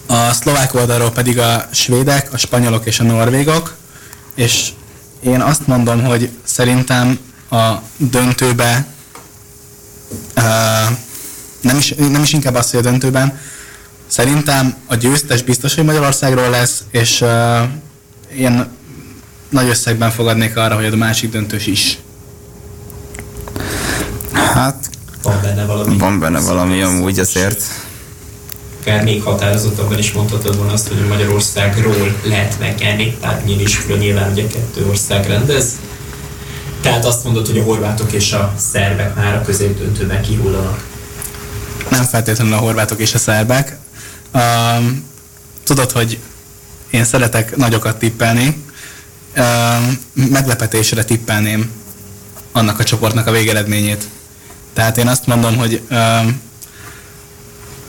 A 0.05 0.33
szlovák 0.33 0.73
oldalról 0.73 1.11
pedig 1.11 1.39
a 1.39 1.67
svédek, 1.71 2.33
a 2.33 2.38
spanyolok 2.38 2.85
és 2.85 2.99
a 2.99 3.03
norvégok, 3.03 3.75
és 4.35 4.69
én 5.19 5.41
azt 5.41 5.67
mondom, 5.67 6.03
hogy 6.03 6.29
szerintem 6.43 7.19
a 7.49 7.73
döntőbe 7.97 8.85
uh, 10.35 10.43
nem, 11.61 11.77
is, 11.77 11.93
nem 11.97 12.21
is 12.21 12.33
inkább 12.33 12.55
azt, 12.55 12.69
hogy 12.69 12.79
a 12.79 12.89
döntőben, 12.89 13.39
szerintem 14.07 14.75
a 14.85 14.95
győztes 14.95 15.41
biztos, 15.41 15.75
hogy 15.75 15.83
Magyarországról 15.83 16.49
lesz, 16.49 16.83
és 16.91 17.21
uh, 17.21 17.61
én 18.37 18.67
nagy 19.49 19.69
összegben 19.69 20.11
fogadnék 20.11 20.57
arra, 20.57 20.75
hogy 20.75 20.85
a 20.85 20.95
másik 20.95 21.29
döntős 21.29 21.67
is. 21.67 21.97
Hát, 24.31 24.89
van 25.23 25.39
benne 25.41 25.65
valami. 25.65 25.97
Van 25.97 26.19
benne 26.19 26.39
valami 26.39 26.81
amúgy 26.81 27.19
azért. 27.19 27.63
Akár 28.81 29.03
még 29.03 29.21
határozottabban 29.21 29.97
is 29.97 30.11
mondhatod 30.11 30.57
volna 30.57 30.71
azt, 30.71 30.87
hogy 30.87 31.07
Magyarországról 31.07 32.15
lehet 32.23 32.59
megnyerni, 32.59 33.17
tehát 33.21 33.47
is 33.47 33.85
nyilván 33.99 34.31
ugye 34.31 34.47
kettő 34.47 34.85
ország 34.89 35.27
rendez. 35.27 35.65
Tehát 36.81 37.05
azt 37.05 37.23
mondod, 37.23 37.47
hogy 37.47 37.57
a 37.57 37.63
horvátok 37.63 38.11
és 38.11 38.33
a 38.33 38.53
szerbek 38.57 39.15
már 39.15 39.35
a 39.35 39.41
középdöntőben 39.41 40.21
kihullanak. 40.21 40.85
Nem 41.89 42.03
feltétlenül 42.03 42.53
a 42.53 42.57
horvátok 42.57 42.99
és 42.99 43.13
a 43.13 43.17
szerbek. 43.17 43.76
Um, 44.34 45.05
tudod, 45.63 45.91
hogy 45.91 46.19
én 46.89 47.03
szeretek 47.03 47.55
nagyokat 47.55 47.99
tippelni. 47.99 48.63
Um, 49.38 49.99
meglepetésre 50.13 51.03
tippelném 51.03 51.71
annak 52.51 52.80
a 52.80 52.84
csoportnak 52.84 53.28
a 53.28 53.32
végeredményét. 53.32 54.07
Tehát 54.73 54.97
én 54.97 55.07
azt 55.07 55.25
mondom, 55.25 55.57
hogy 55.57 55.82
um, 55.89 56.41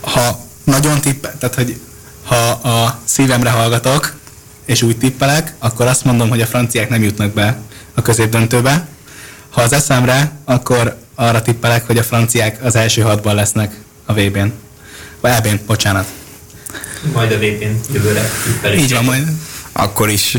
ha 0.01 0.41
nagyon 0.65 1.01
tippel, 1.01 1.35
tehát 1.39 1.55
hogy 1.55 1.81
ha 2.25 2.51
a 2.51 2.99
szívemre 3.05 3.51
hallgatok, 3.51 4.17
és 4.65 4.83
úgy 4.83 4.99
tippelek, 4.99 5.55
akkor 5.59 5.87
azt 5.87 6.05
mondom, 6.05 6.29
hogy 6.29 6.41
a 6.41 6.47
franciák 6.47 6.89
nem 6.89 7.03
jutnak 7.03 7.33
be 7.33 7.59
a 7.95 8.03
középdöntőbe. 8.03 8.89
Ha 9.51 9.63
az 9.63 9.73
eszemre, 9.73 10.33
akkor 10.45 10.97
arra 11.15 11.43
tippelek, 11.43 11.87
hogy 11.87 11.99
a 11.99 12.03
franciák 12.03 12.65
az 12.65 12.77
első 12.77 13.03
hatban 13.03 13.35
lesznek 13.35 13.81
a 14.07 14.13
VB-n. 14.13 14.53
Vagy 15.21 15.31
EB-n, 15.31 15.65
bocsánat. 15.67 16.07
Majd 17.13 17.33
a 17.33 17.37
VB-n 17.37 17.93
jövőre 17.93 18.31
tippelünk. 18.45 18.83
Így 18.83 18.93
van, 18.93 19.05
majd. 19.05 19.29
Akkor 19.73 20.09
is. 20.11 20.37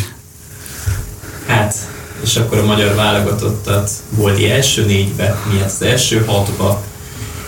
Hát, 1.47 1.75
és 2.23 2.35
akkor 2.35 2.57
a 2.57 2.65
magyar 2.65 2.95
válogatottat 2.95 3.91
volt 4.09 4.43
első 4.43 4.85
négybe, 4.85 5.39
mi 5.53 5.61
az 5.61 5.81
első 5.81 6.23
hatba, 6.25 6.83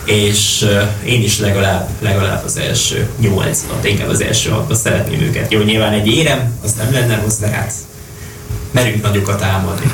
és 0.04 0.66
én 1.04 1.22
is 1.22 1.38
legalább, 1.38 1.88
legalább 2.00 2.44
az 2.44 2.56
első 2.56 3.08
nyolcba, 3.18 3.78
inkább 3.82 4.08
az 4.08 4.20
első 4.20 4.50
hatba 4.50 4.74
szeretném 4.74 5.20
őket. 5.20 5.52
Jó, 5.52 5.60
nyilván 5.60 5.92
egy 5.92 6.06
érem, 6.06 6.58
az 6.62 6.72
nem 6.72 6.92
lenne 6.92 7.20
rossz, 7.20 7.36
de 7.36 7.46
hát 7.46 7.72
merünk 8.70 9.02
nagyokat 9.02 9.42
álmodni. 9.42 9.92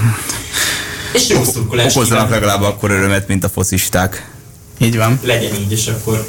És 1.13 1.29
jó 1.29 1.45
szurkolás. 1.45 1.97
Okozzanak 1.97 2.31
legalább 2.31 2.63
akkor 2.63 2.91
örömet, 2.91 3.29
mint 3.29 3.45
a 3.45 3.49
focisták. 3.49 4.31
Így 4.79 4.97
van. 4.97 5.21
Legyen 5.23 5.55
így, 5.55 5.73
és 5.73 5.87
akkor 5.87 6.27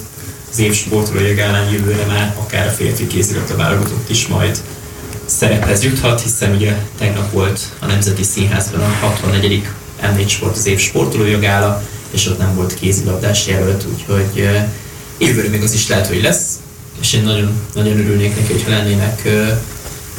az 0.51 0.59
év 0.59 0.73
sportolója 0.73 1.43
ellen 1.43 1.69
jövőre 1.69 2.05
már 2.05 2.35
akár 2.39 2.67
a 2.67 2.71
férfi 2.71 3.07
kézilabda 3.07 3.55
válogatott 3.55 4.09
is 4.09 4.27
majd 4.27 4.61
szerephez 5.25 5.83
juthat, 5.83 6.21
hiszen 6.21 6.55
ugye 6.55 6.75
tegnap 6.97 7.31
volt 7.31 7.59
a 7.79 7.85
Nemzeti 7.85 8.23
Színházban 8.23 8.81
a 8.81 9.05
64. 9.05 9.67
M4 10.01 10.27
Sport 10.27 10.57
az 10.57 10.65
év 10.65 10.79
sportolójogála, 10.79 11.83
és 12.11 12.27
ott 12.27 12.37
nem 12.37 12.55
volt 12.55 12.73
kézilabdás 12.73 13.47
jelölt, 13.47 13.85
úgyhogy 13.93 14.49
jövőre 15.17 15.49
még 15.49 15.63
az 15.63 15.73
is 15.73 15.87
lehet, 15.87 16.07
hogy 16.07 16.21
lesz, 16.21 16.59
és 17.01 17.13
én 17.13 17.23
nagyon, 17.23 17.61
nagyon 17.73 17.99
örülnék 17.99 18.35
neki, 18.35 18.53
hogyha 18.53 18.69
lennének, 18.69 19.27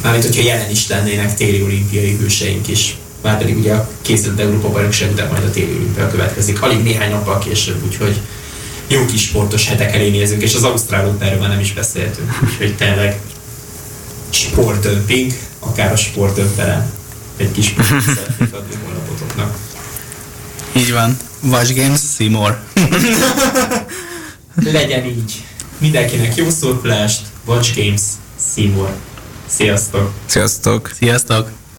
mármint 0.01 0.25
hogyha 0.25 0.43
jelen 0.43 0.69
is 0.69 0.87
lennének 0.87 1.35
téli 1.35 1.61
olimpiai 1.61 2.15
hőseink 2.15 2.67
is. 2.67 2.97
Már 3.21 3.37
pedig 3.37 3.57
ugye 3.57 3.73
a 3.73 3.89
készült 4.01 4.39
Európa 4.39 4.69
bajnokság 4.69 5.11
után 5.11 5.27
majd 5.31 5.43
a 5.43 5.49
téli 5.49 5.73
olimpia 5.75 6.09
következik, 6.09 6.61
alig 6.61 6.83
néhány 6.83 7.09
nappal 7.09 7.39
később, 7.39 7.83
úgyhogy 7.85 8.19
jó 8.91 9.05
kis 9.05 9.21
sportos 9.21 9.67
hetek 9.67 9.95
elé 9.95 10.09
nézünk, 10.09 10.41
és 10.41 10.55
az 10.55 10.63
Ausztrál 10.63 11.15
erről 11.19 11.39
már 11.39 11.49
nem 11.49 11.59
is 11.59 11.73
beszéltünk, 11.73 12.39
úgyhogy 12.43 12.75
tényleg 12.75 13.19
sportdömping, 14.29 15.31
akár 15.59 15.91
a 15.91 15.95
sportdömperen 15.95 16.91
egy 17.37 17.51
kis 17.51 17.73
szeretnék 18.15 18.53
adni 18.53 18.75
holnapotoknak. 18.83 19.57
Így 20.75 20.91
van. 20.91 21.17
Watch 21.43 21.75
Games, 21.75 22.01
Seymour. 22.15 22.59
Legyen 24.73 25.05
így. 25.05 25.43
Mindenkinek 25.77 26.35
jó 26.35 26.49
szurkolást, 26.49 27.21
Watch 27.45 27.75
Games, 27.75 28.01
Seymour. 28.53 28.95
Sziasztok! 29.47 30.11
Sziasztok! 30.25 30.91
Sziasztok! 30.93 31.60